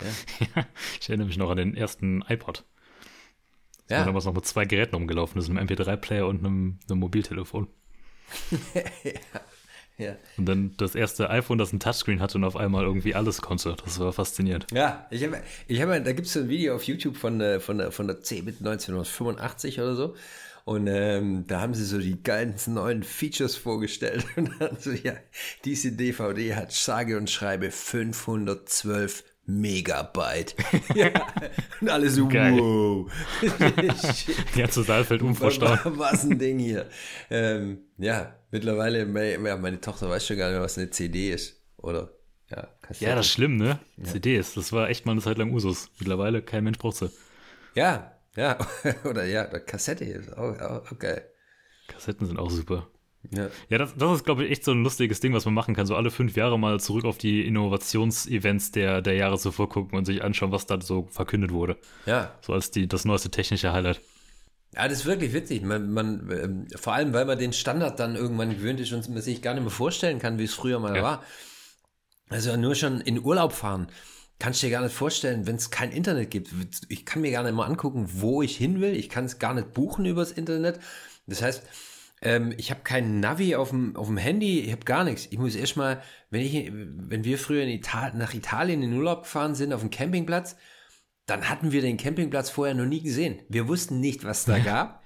ja. 0.00 0.46
ja. 0.56 0.66
ich 0.98 1.08
erinnere 1.08 1.28
mich 1.28 1.36
noch 1.36 1.50
an 1.50 1.58
den 1.58 1.76
ersten 1.76 2.24
iPod. 2.26 2.64
Ja. 3.90 3.98
Da 3.98 4.06
damals 4.06 4.24
noch 4.24 4.32
mit 4.32 4.46
zwei 4.46 4.64
Geräten 4.64 4.94
rumgelaufen 4.94 5.38
ist, 5.38 5.50
einem 5.50 5.58
MP3-Player 5.58 6.26
und 6.26 6.38
einem, 6.38 6.78
einem 6.88 7.00
Mobiltelefon. 7.00 7.68
ja. 9.04 9.40
Ja. 9.96 10.16
Und 10.36 10.46
dann 10.46 10.74
das 10.76 10.94
erste 10.94 11.30
iPhone, 11.30 11.58
das 11.58 11.72
ein 11.72 11.78
Touchscreen 11.78 12.20
hatte 12.20 12.38
und 12.38 12.44
auf 12.44 12.56
einmal 12.56 12.84
irgendwie 12.84 13.14
alles 13.14 13.40
konnte. 13.40 13.76
Das 13.84 14.00
war 14.00 14.12
faszinierend. 14.12 14.66
Ja, 14.72 15.06
ich 15.10 15.22
habe, 15.24 15.40
ich 15.68 15.80
hab, 15.80 15.88
da 15.88 16.12
gibt 16.12 16.26
es 16.26 16.32
so 16.32 16.40
ein 16.40 16.48
Video 16.48 16.74
auf 16.74 16.82
YouTube 16.82 17.16
von, 17.16 17.40
äh, 17.40 17.60
von, 17.60 17.78
der, 17.78 17.92
von 17.92 18.08
der 18.08 18.20
CeBIT 18.20 18.58
1985 18.58 19.80
oder 19.80 19.94
so. 19.94 20.14
Und 20.64 20.86
ähm, 20.86 21.44
da 21.46 21.60
haben 21.60 21.74
sie 21.74 21.84
so 21.84 21.98
die 21.98 22.22
ganzen 22.22 22.74
neuen 22.74 23.02
Features 23.02 23.54
vorgestellt. 23.54 24.24
Und 24.36 24.50
dann 24.58 24.78
so, 24.78 24.90
ja, 24.90 25.12
diese 25.64 25.92
DVD 25.92 26.54
hat 26.54 26.72
sage 26.72 27.18
und 27.18 27.28
schreibe 27.28 27.70
512 27.70 29.24
Megabyte. 29.46 30.56
ja. 30.94 31.10
Und 31.82 31.90
alle 31.90 32.08
so, 32.08 32.26
Geil. 32.28 32.58
wow. 32.58 33.12
Ganze 34.56 34.84
Saal 34.84 35.04
fällt 35.04 35.20
unvorstellbar. 35.20 35.80
Was 35.98 36.24
ein 36.24 36.38
Ding 36.38 36.58
hier. 36.58 36.88
Ähm, 37.30 37.80
ja, 37.98 38.34
mittlerweile, 38.54 39.04
meine 39.04 39.80
Tochter 39.80 40.08
weiß 40.08 40.26
schon 40.26 40.38
gar 40.38 40.46
nicht 40.46 40.54
mehr, 40.54 40.62
was 40.62 40.78
eine 40.78 40.88
CD 40.88 41.32
ist. 41.32 41.60
Oder, 41.76 42.10
ja, 42.50 42.68
Kassette. 42.82 43.10
Ja, 43.10 43.16
das 43.16 43.26
ist 43.26 43.32
schlimm, 43.32 43.56
ne? 43.56 43.80
Ja. 43.96 44.04
CDs, 44.04 44.54
das 44.54 44.72
war 44.72 44.88
echt 44.88 45.04
mal 45.04 45.12
eine 45.12 45.20
Zeit 45.20 45.38
lang 45.38 45.52
Usus. 45.52 45.90
Mittlerweile 45.98 46.40
kein 46.40 46.62
Mensch 46.62 46.78
braucht 46.78 46.96
sie. 46.96 47.10
Ja, 47.74 48.12
ja, 48.36 48.56
oder 49.04 49.24
ja, 49.24 49.44
Kassette 49.44 50.04
ist 50.04 50.32
auch, 50.32 50.58
auch, 50.60 50.90
auch 50.90 50.98
geil. 50.98 51.28
Kassetten 51.88 52.26
sind 52.28 52.38
auch 52.38 52.50
super. 52.50 52.88
Ja, 53.30 53.48
ja 53.70 53.78
das, 53.78 53.96
das 53.96 54.16
ist, 54.16 54.24
glaube 54.24 54.44
ich, 54.44 54.52
echt 54.52 54.64
so 54.64 54.70
ein 54.70 54.84
lustiges 54.84 55.18
Ding, 55.18 55.32
was 55.34 55.46
man 55.46 55.54
machen 55.54 55.74
kann. 55.74 55.86
So 55.86 55.96
alle 55.96 56.12
fünf 56.12 56.36
Jahre 56.36 56.56
mal 56.56 56.78
zurück 56.78 57.06
auf 57.06 57.18
die 57.18 57.44
Innovationsevents 57.44 58.70
der, 58.70 59.02
der 59.02 59.14
Jahre 59.14 59.36
zuvor 59.36 59.68
gucken 59.68 59.98
und 59.98 60.04
sich 60.04 60.22
anschauen, 60.22 60.52
was 60.52 60.66
da 60.66 60.80
so 60.80 61.08
verkündet 61.10 61.50
wurde. 61.50 61.76
Ja. 62.06 62.38
So 62.40 62.52
als 62.52 62.70
die, 62.70 62.86
das 62.86 63.04
neueste 63.04 63.30
technische 63.30 63.72
Highlight. 63.72 64.00
Ja, 64.74 64.88
das 64.88 65.00
ist 65.00 65.06
wirklich 65.06 65.32
witzig. 65.32 65.62
Man, 65.62 65.92
man, 65.92 66.30
ähm, 66.30 66.66
vor 66.76 66.94
allem, 66.94 67.12
weil 67.12 67.24
man 67.24 67.38
den 67.38 67.52
Standard 67.52 68.00
dann 68.00 68.16
irgendwann 68.16 68.50
gewöhnt 68.50 68.80
ist 68.80 68.92
und 68.92 69.08
man 69.08 69.22
sich 69.22 69.42
gar 69.42 69.54
nicht 69.54 69.62
mehr 69.62 69.70
vorstellen 69.70 70.18
kann, 70.18 70.38
wie 70.38 70.44
es 70.44 70.54
früher 70.54 70.80
mal 70.80 70.96
ja. 70.96 71.02
war. 71.02 71.24
Also 72.28 72.56
nur 72.56 72.74
schon 72.74 73.00
in 73.00 73.22
Urlaub 73.22 73.52
fahren. 73.52 73.88
Kannst 74.40 74.62
du 74.62 74.66
dir 74.66 74.72
gar 74.72 74.82
nicht 74.82 74.94
vorstellen, 74.94 75.46
wenn 75.46 75.56
es 75.56 75.70
kein 75.70 75.92
Internet 75.92 76.30
gibt. 76.30 76.50
Ich 76.88 77.06
kann 77.06 77.22
mir 77.22 77.30
gar 77.30 77.44
nicht 77.44 77.54
mal 77.54 77.66
angucken, 77.66 78.08
wo 78.14 78.42
ich 78.42 78.56
hin 78.56 78.80
will. 78.80 78.96
Ich 78.96 79.08
kann 79.08 79.26
es 79.26 79.38
gar 79.38 79.54
nicht 79.54 79.72
buchen 79.74 80.04
übers 80.06 80.32
Internet. 80.32 80.80
Das 81.26 81.40
heißt, 81.40 81.62
ähm, 82.22 82.52
ich 82.56 82.70
habe 82.70 82.80
keinen 82.82 83.20
Navi 83.20 83.54
auf 83.54 83.70
dem, 83.70 83.94
auf 83.96 84.06
dem 84.06 84.16
Handy, 84.16 84.60
ich 84.60 84.72
habe 84.72 84.84
gar 84.84 85.04
nichts. 85.04 85.28
Ich 85.30 85.38
muss 85.38 85.54
erstmal, 85.54 86.02
wenn 86.30 86.40
ich, 86.40 86.72
wenn 86.72 87.22
wir 87.22 87.38
früher 87.38 87.62
in 87.62 87.68
Ital 87.68 88.12
nach 88.14 88.34
Italien 88.34 88.82
in 88.82 88.94
Urlaub 88.94 89.22
gefahren 89.22 89.54
sind, 89.54 89.72
auf 89.72 89.80
dem 89.80 89.90
Campingplatz, 89.90 90.56
dann 91.26 91.48
hatten 91.48 91.72
wir 91.72 91.80
den 91.80 91.96
Campingplatz 91.96 92.50
vorher 92.50 92.74
noch 92.74 92.84
nie 92.84 93.00
gesehen. 93.00 93.40
Wir 93.48 93.68
wussten 93.68 94.00
nicht, 94.00 94.24
was 94.24 94.44
da 94.44 94.58
gab. 94.58 95.02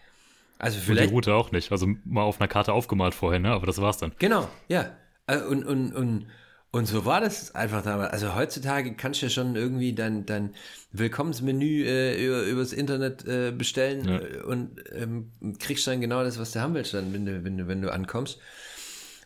Also 0.59 0.81
vielleicht. 0.81 1.03
Und 1.05 1.11
die 1.11 1.15
Route 1.15 1.35
auch 1.35 1.53
nicht. 1.53 1.71
Also 1.71 1.87
mal 2.05 2.23
auf 2.23 2.41
einer 2.41 2.49
Karte 2.49 2.73
aufgemalt 2.73 3.15
vorher, 3.15 3.39
ne? 3.39 3.51
Aber 3.51 3.67
das 3.67 3.81
war's 3.81 3.99
dann. 3.99 4.13
Genau, 4.19 4.49
ja. 4.67 4.97
Äh, 5.27 5.39
und, 5.43 5.65
und, 5.65 5.95
und, 5.95 6.27
und 6.73 6.87
so 6.87 7.05
war 7.05 7.21
das 7.21 7.55
einfach 7.55 7.83
damals. 7.83 8.13
Also 8.13 8.35
heutzutage 8.35 8.95
kannst 8.95 9.23
du 9.23 9.27
ja 9.27 9.31
schon 9.31 9.55
irgendwie 9.55 9.95
dein, 9.95 10.27
dein 10.27 10.55
Willkommensmenü 10.91 11.85
äh, 11.85 12.25
über, 12.25 12.43
übers 12.43 12.73
Internet 12.73 13.25
äh, 13.27 13.53
bestellen 13.53 14.09
ja. 14.09 14.45
Und 14.45 14.83
ähm, 14.93 15.31
kriegst 15.61 15.87
dann 15.87 16.01
genau 16.01 16.25
das, 16.25 16.39
was 16.41 16.53
du 16.53 16.61
haben 16.61 16.75
willst, 16.75 16.93
dann, 16.95 17.13
wenn 17.13 17.25
du, 17.25 17.45
wenn 17.45 17.57
du, 17.57 17.69
wenn 17.69 17.81
du 17.81 17.93
ankommst. 17.93 18.41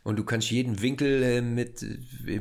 Und 0.05 0.19
du 0.19 0.25
kannst 0.25 0.51
jeden 0.51 0.83
Winkel 0.83 1.23
äh, 1.23 1.41
mit 1.41 1.83
äh, 1.83 2.41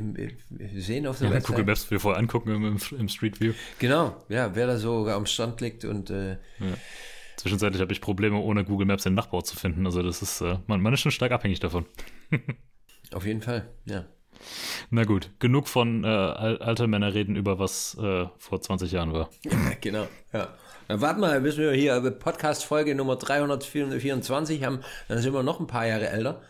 sehen 0.74 1.06
auf 1.06 1.18
der 1.18 1.28
ja, 1.28 1.34
Website. 1.34 1.50
Google 1.50 1.64
Maps 1.64 1.90
wir 1.90 2.00
vorher 2.00 2.18
angucken 2.18 2.50
im, 2.50 2.78
im, 2.98 3.08
Street 3.08 3.40
View. 3.40 3.52
Genau, 3.78 4.16
ja, 4.28 4.54
wer 4.54 4.66
da 4.66 4.78
so 4.78 5.06
am 5.08 5.26
Strand 5.26 5.60
liegt 5.60 5.84
und 5.84 6.10
äh, 6.10 6.32
ja. 6.32 6.38
Zwischenzeitlich 7.36 7.80
habe 7.80 7.92
ich 7.92 8.00
Probleme, 8.00 8.36
ohne 8.38 8.64
Google 8.64 8.86
Maps 8.86 9.04
den 9.04 9.14
Nachbau 9.14 9.42
zu 9.42 9.56
finden. 9.56 9.86
Also 9.86 10.02
das 10.02 10.22
ist, 10.22 10.40
äh, 10.40 10.58
man, 10.66 10.80
man 10.80 10.92
ist 10.92 11.00
schon 11.00 11.12
stark 11.12 11.32
abhängig 11.32 11.60
davon. 11.60 11.86
auf 13.12 13.24
jeden 13.26 13.42
Fall, 13.42 13.68
ja. 13.84 14.06
Na 14.90 15.04
gut, 15.04 15.30
genug 15.38 15.68
von 15.68 16.04
äh, 16.04 16.08
alter 16.08 16.86
Männer 16.88 17.14
reden 17.14 17.36
über 17.36 17.58
was 17.58 17.96
äh, 18.00 18.26
vor 18.38 18.60
20 18.60 18.90
Jahren 18.90 19.12
war. 19.12 19.30
Ja, 19.44 19.52
genau, 19.80 20.08
ja. 20.32 20.48
Dann 20.88 21.00
warten 21.00 21.20
wir, 21.20 21.40
bis 21.40 21.56
wir 21.58 21.72
hier 21.72 22.00
Podcast-Folge 22.10 22.94
Nummer 22.94 23.16
324 23.16 24.64
haben, 24.64 24.80
dann 25.08 25.18
sind 25.18 25.32
wir 25.32 25.42
noch 25.42 25.60
ein 25.60 25.68
paar 25.68 25.86
Jahre 25.86 26.08
älter. 26.08 26.42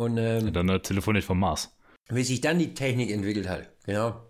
Und 0.00 0.16
ähm, 0.16 0.46
ja, 0.46 0.50
dann 0.50 0.70
äh, 0.70 0.80
telefoniert 0.80 1.26
vom 1.26 1.38
Mars. 1.38 1.76
Wie 2.08 2.22
sich 2.22 2.40
dann 2.40 2.58
die 2.58 2.72
Technik 2.72 3.10
entwickelt 3.10 3.46
hat, 3.46 3.68
genau. 3.84 4.22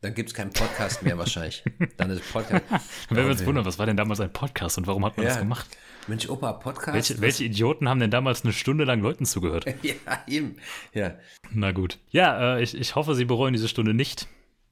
Dann 0.00 0.14
gibt 0.14 0.30
es 0.30 0.34
keinen 0.34 0.52
Podcast 0.52 1.04
mehr 1.04 1.16
wahrscheinlich. 1.16 1.62
Dann 1.96 2.10
ist 2.10 2.32
Podcast. 2.32 2.64
Wenn 3.08 3.24
wir 3.24 3.30
uns 3.30 3.46
wundern, 3.46 3.64
was 3.64 3.78
war 3.78 3.86
denn 3.86 3.96
damals 3.96 4.20
ein 4.20 4.32
Podcast 4.32 4.78
und 4.78 4.86
warum 4.86 5.04
hat 5.06 5.16
man 5.16 5.24
ja. 5.24 5.30
das 5.30 5.38
gemacht? 5.38 5.68
Mensch, 6.06 6.28
Opa, 6.28 6.52
Podcast. 6.54 6.94
Welche, 6.94 7.20
welche, 7.20 7.44
Idioten 7.44 7.88
haben 7.88 8.00
denn 8.00 8.10
damals 8.10 8.42
eine 8.44 8.52
Stunde 8.52 8.84
lang 8.84 9.00
Leuten 9.00 9.24
zugehört? 9.24 9.64
ja, 9.82 9.94
eben. 10.26 10.56
Ja. 10.92 11.14
Na 11.50 11.70
gut. 11.70 11.98
Ja, 12.10 12.56
äh, 12.56 12.62
ich, 12.62 12.76
ich 12.76 12.94
hoffe, 12.96 13.14
Sie 13.14 13.24
bereuen 13.24 13.52
diese 13.52 13.68
Stunde 13.68 13.94
nicht. 13.94 14.26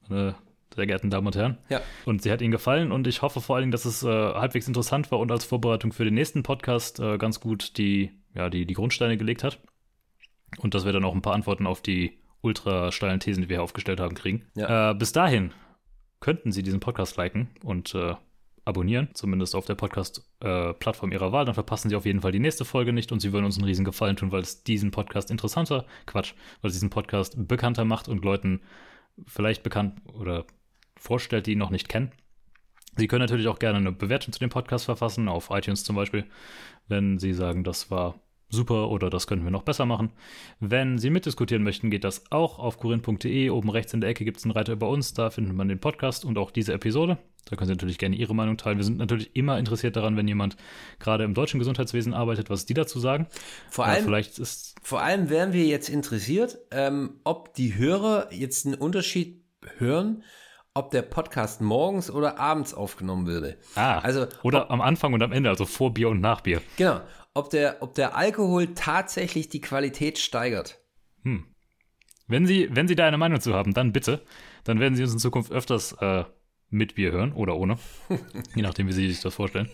Äh, 0.09 0.33
sehr 0.75 0.85
geehrten 0.85 1.09
Damen 1.09 1.27
und 1.27 1.35
Herren. 1.35 1.57
Ja. 1.69 1.81
Und 2.03 2.21
sie 2.21 2.31
hat 2.31 2.41
Ihnen 2.41 2.51
gefallen 2.51 2.91
und 2.91 3.07
ich 3.07 3.21
hoffe 3.21 3.39
vor 3.39 3.55
allen 3.55 3.63
Dingen, 3.63 3.71
dass 3.71 3.85
es 3.85 4.03
äh, 4.03 4.07
halbwegs 4.07 4.67
interessant 4.67 5.11
war 5.11 5.19
und 5.19 5.31
als 5.31 5.45
Vorbereitung 5.45 5.93
für 5.93 6.03
den 6.03 6.13
nächsten 6.13 6.43
Podcast 6.43 6.99
äh, 6.99 7.17
ganz 7.17 7.39
gut 7.39 7.77
die, 7.77 8.11
ja, 8.33 8.49
die, 8.49 8.65
die 8.65 8.73
Grundsteine 8.73 9.17
gelegt 9.17 9.43
hat. 9.43 9.59
Und 10.59 10.73
dass 10.73 10.85
wir 10.85 10.93
dann 10.93 11.05
auch 11.05 11.13
ein 11.13 11.21
paar 11.21 11.33
Antworten 11.33 11.67
auf 11.67 11.81
die 11.81 12.17
ultra 12.41 12.91
steilen 12.91 13.19
Thesen, 13.19 13.41
die 13.41 13.49
wir 13.49 13.57
hier 13.57 13.63
aufgestellt 13.63 13.99
haben, 13.99 14.15
kriegen. 14.15 14.45
Ja. 14.55 14.91
Äh, 14.91 14.95
bis 14.95 15.11
dahin 15.11 15.51
könnten 16.19 16.51
Sie 16.51 16.63
diesen 16.63 16.79
Podcast 16.79 17.17
liken 17.17 17.49
und 17.63 17.93
äh, 17.95 18.15
abonnieren, 18.65 19.09
zumindest 19.13 19.55
auf 19.55 19.65
der 19.65 19.75
Podcast-Plattform 19.75 21.11
äh, 21.11 21.13
Ihrer 21.13 21.31
Wahl. 21.31 21.45
Dann 21.45 21.53
verpassen 21.53 21.89
Sie 21.89 21.95
auf 21.95 22.05
jeden 22.05 22.21
Fall 22.21 22.31
die 22.31 22.39
nächste 22.39 22.65
Folge 22.65 22.93
nicht 22.93 23.11
und 23.11 23.19
Sie 23.19 23.31
würden 23.31 23.45
uns 23.45 23.57
einen 23.57 23.65
riesen 23.65 23.85
Gefallen 23.85 24.15
tun, 24.15 24.31
weil 24.31 24.41
es 24.41 24.63
diesen 24.63 24.91
Podcast 24.91 25.29
interessanter, 25.29 25.85
Quatsch, 26.05 26.33
weil 26.61 26.69
es 26.69 26.75
diesen 26.75 26.89
Podcast 26.89 27.47
bekannter 27.47 27.85
macht 27.85 28.07
und 28.07 28.25
Leuten 28.25 28.61
vielleicht 29.27 29.63
bekannt 29.63 30.01
oder 30.13 30.45
vorstellt, 30.97 31.45
die 31.47 31.53
ihn 31.53 31.59
noch 31.59 31.69
nicht 31.69 31.89
kennen. 31.89 32.11
Sie 32.97 33.07
können 33.07 33.21
natürlich 33.21 33.47
auch 33.47 33.59
gerne 33.59 33.77
eine 33.77 33.91
Bewertung 33.91 34.33
zu 34.33 34.39
dem 34.39 34.49
Podcast 34.49 34.85
verfassen, 34.85 35.27
auf 35.27 35.49
iTunes 35.51 35.83
zum 35.83 35.95
Beispiel, 35.95 36.25
wenn 36.87 37.19
Sie 37.19 37.33
sagen, 37.33 37.63
das 37.63 37.91
war 37.91 38.19
super 38.49 38.89
oder 38.89 39.09
das 39.09 39.27
könnten 39.27 39.43
wir 39.43 39.51
noch 39.51 39.63
besser 39.63 39.85
machen. 39.85 40.11
Wenn 40.59 40.97
Sie 40.97 41.09
mitdiskutieren 41.09 41.63
möchten, 41.63 41.89
geht 41.89 42.03
das 42.03 42.31
auch 42.31 42.59
auf 42.59 42.77
kurin.de. 42.77 43.49
Oben 43.49 43.69
rechts 43.69 43.93
in 43.93 44.01
der 44.01 44.09
Ecke 44.09 44.25
gibt 44.25 44.37
es 44.37 44.43
einen 44.43 44.51
Reiter 44.51 44.73
über 44.73 44.89
uns, 44.89 45.13
da 45.13 45.29
findet 45.29 45.55
man 45.55 45.67
den 45.67 45.79
Podcast 45.79 46.25
und 46.25 46.37
auch 46.37 46.51
diese 46.51 46.73
Episode. 46.73 47.17
Da 47.45 47.55
können 47.55 47.67
Sie 47.67 47.73
natürlich 47.73 47.99
gerne 47.99 48.15
Ihre 48.15 48.33
Meinung 48.33 48.57
teilen. 48.57 48.77
Wir 48.77 48.85
sind 48.85 48.97
natürlich 48.97 49.35
immer 49.35 49.59
interessiert 49.59 49.95
daran, 49.95 50.17
wenn 50.17 50.27
jemand 50.27 50.57
gerade 50.99 51.23
im 51.23 51.35
deutschen 51.35 51.59
Gesundheitswesen 51.59 52.13
arbeitet, 52.13 52.49
was 52.49 52.65
die 52.65 52.73
dazu 52.73 52.99
sagen. 52.99 53.27
Vor 53.69 53.85
allem, 53.85 54.03
vielleicht 54.03 54.39
ist 54.39 54.75
vor 54.81 55.01
allem 55.01 55.29
wären 55.29 55.53
wir 55.53 55.65
jetzt 55.65 55.89
interessiert, 55.89 56.57
ähm, 56.71 57.19
ob 57.23 57.53
die 57.53 57.75
Hörer 57.75 58.29
jetzt 58.31 58.65
einen 58.65 58.75
Unterschied 58.75 59.43
hören, 59.77 60.23
ob 60.73 60.91
der 60.91 61.03
Podcast 61.03 61.61
morgens 61.61 62.09
oder 62.09 62.39
abends 62.39 62.73
aufgenommen 62.73 63.27
würde. 63.27 63.57
Ah, 63.75 63.99
also 63.99 64.25
oder 64.43 64.65
ob, 64.65 64.71
am 64.71 64.81
Anfang 64.81 65.13
und 65.13 65.21
am 65.21 65.31
Ende, 65.31 65.49
also 65.49 65.65
vor 65.65 65.93
Bier 65.93 66.09
und 66.09 66.21
nach 66.21 66.41
Bier. 66.41 66.61
Genau 66.77 67.01
ob 67.35 67.51
der, 67.51 67.77
ob 67.81 67.93
der 67.93 68.15
Alkohol 68.15 68.73
tatsächlich 68.73 69.49
die 69.49 69.61
Qualität 69.61 70.17
steigert. 70.17 70.79
Hm. 71.23 71.45
Wenn 72.27 72.47
Sie, 72.47 72.69
wenn 72.71 72.87
Sie 72.87 72.95
da 72.95 73.05
eine 73.05 73.19
Meinung 73.19 73.39
zu 73.39 73.53
haben, 73.53 73.73
dann 73.73 73.91
bitte. 73.91 74.21
Dann 74.63 74.79
werden 74.79 74.95
Sie 74.95 75.03
uns 75.03 75.13
in 75.13 75.19
Zukunft 75.19 75.51
öfters 75.51 75.93
äh, 76.01 76.23
mit 76.69 76.95
Bier 76.95 77.11
hören 77.11 77.33
oder 77.33 77.55
ohne. 77.55 77.77
Je 78.55 78.63
nachdem, 78.63 78.87
wie 78.87 78.93
Sie 78.93 79.07
sich 79.07 79.21
das 79.21 79.35
vorstellen. 79.35 79.69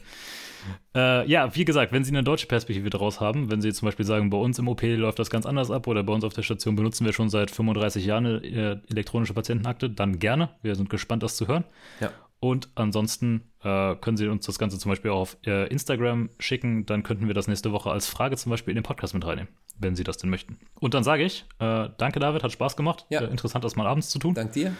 Äh, 0.93 1.27
ja, 1.29 1.55
wie 1.55 1.65
gesagt, 1.65 1.91
wenn 1.91 2.03
Sie 2.03 2.11
eine 2.11 2.23
deutsche 2.23 2.47
Perspektive 2.47 2.89
daraus 2.89 3.19
haben, 3.19 3.49
wenn 3.49 3.61
Sie 3.61 3.71
zum 3.71 3.87
Beispiel 3.87 4.05
sagen, 4.05 4.29
bei 4.29 4.37
uns 4.37 4.59
im 4.59 4.67
OP 4.67 4.81
läuft 4.83 5.19
das 5.19 5.29
ganz 5.29 5.45
anders 5.45 5.71
ab 5.71 5.87
oder 5.87 6.03
bei 6.03 6.13
uns 6.13 6.23
auf 6.23 6.33
der 6.33 6.43
Station 6.43 6.75
benutzen 6.75 7.05
wir 7.05 7.13
schon 7.13 7.29
seit 7.29 7.51
35 7.51 8.05
Jahren 8.05 8.25
eine 8.25 8.43
äh, 8.43 8.77
elektronische 8.89 9.33
Patientenakte, 9.33 9.89
dann 9.89 10.19
gerne. 10.19 10.49
Wir 10.61 10.75
sind 10.75 10.89
gespannt, 10.89 11.23
das 11.23 11.35
zu 11.35 11.47
hören. 11.47 11.63
Ja. 11.99 12.11
Und 12.41 12.69
ansonsten 12.73 13.43
äh, 13.63 13.95
können 13.95 14.17
Sie 14.17 14.27
uns 14.27 14.47
das 14.47 14.57
Ganze 14.57 14.79
zum 14.79 14.89
Beispiel 14.89 15.11
auch 15.11 15.21
auf 15.21 15.37
äh, 15.45 15.67
Instagram 15.67 16.31
schicken. 16.39 16.87
Dann 16.87 17.03
könnten 17.03 17.27
wir 17.27 17.35
das 17.35 17.47
nächste 17.47 17.71
Woche 17.71 17.91
als 17.91 18.07
Frage 18.07 18.35
zum 18.35 18.49
Beispiel 18.49 18.71
in 18.71 18.77
den 18.77 18.83
Podcast 18.83 19.13
mit 19.13 19.25
reinnehmen, 19.25 19.47
wenn 19.77 19.95
Sie 19.95 20.03
das 20.03 20.17
denn 20.17 20.31
möchten. 20.31 20.57
Und 20.79 20.95
dann 20.95 21.03
sage 21.03 21.23
ich, 21.23 21.45
äh, 21.59 21.89
danke 21.99 22.19
David, 22.19 22.41
hat 22.41 22.51
Spaß 22.51 22.75
gemacht. 22.75 23.05
Ja. 23.09 23.21
Äh, 23.21 23.27
interessant, 23.27 23.63
das 23.63 23.75
mal 23.75 23.85
abends 23.85 24.09
zu 24.09 24.17
tun. 24.17 24.33
Dank 24.33 24.53
dir. 24.53 24.75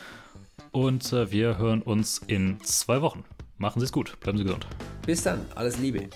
Und 0.72 1.14
äh, 1.14 1.32
wir 1.32 1.59
hören 1.59 1.84
uns 1.84 2.18
in 2.26 2.59
zwei 2.62 3.03
Wochen. 3.03 3.24
Machen 3.59 3.80
Sie 3.80 3.86
es 3.86 3.91
gut, 3.91 4.20
bleiben 4.22 4.39
Sie 4.39 4.43
gesund. 4.43 4.66
Bis 5.05 5.22
dann. 5.22 5.45
Alles 5.53 5.78
Liebe. 5.78 6.09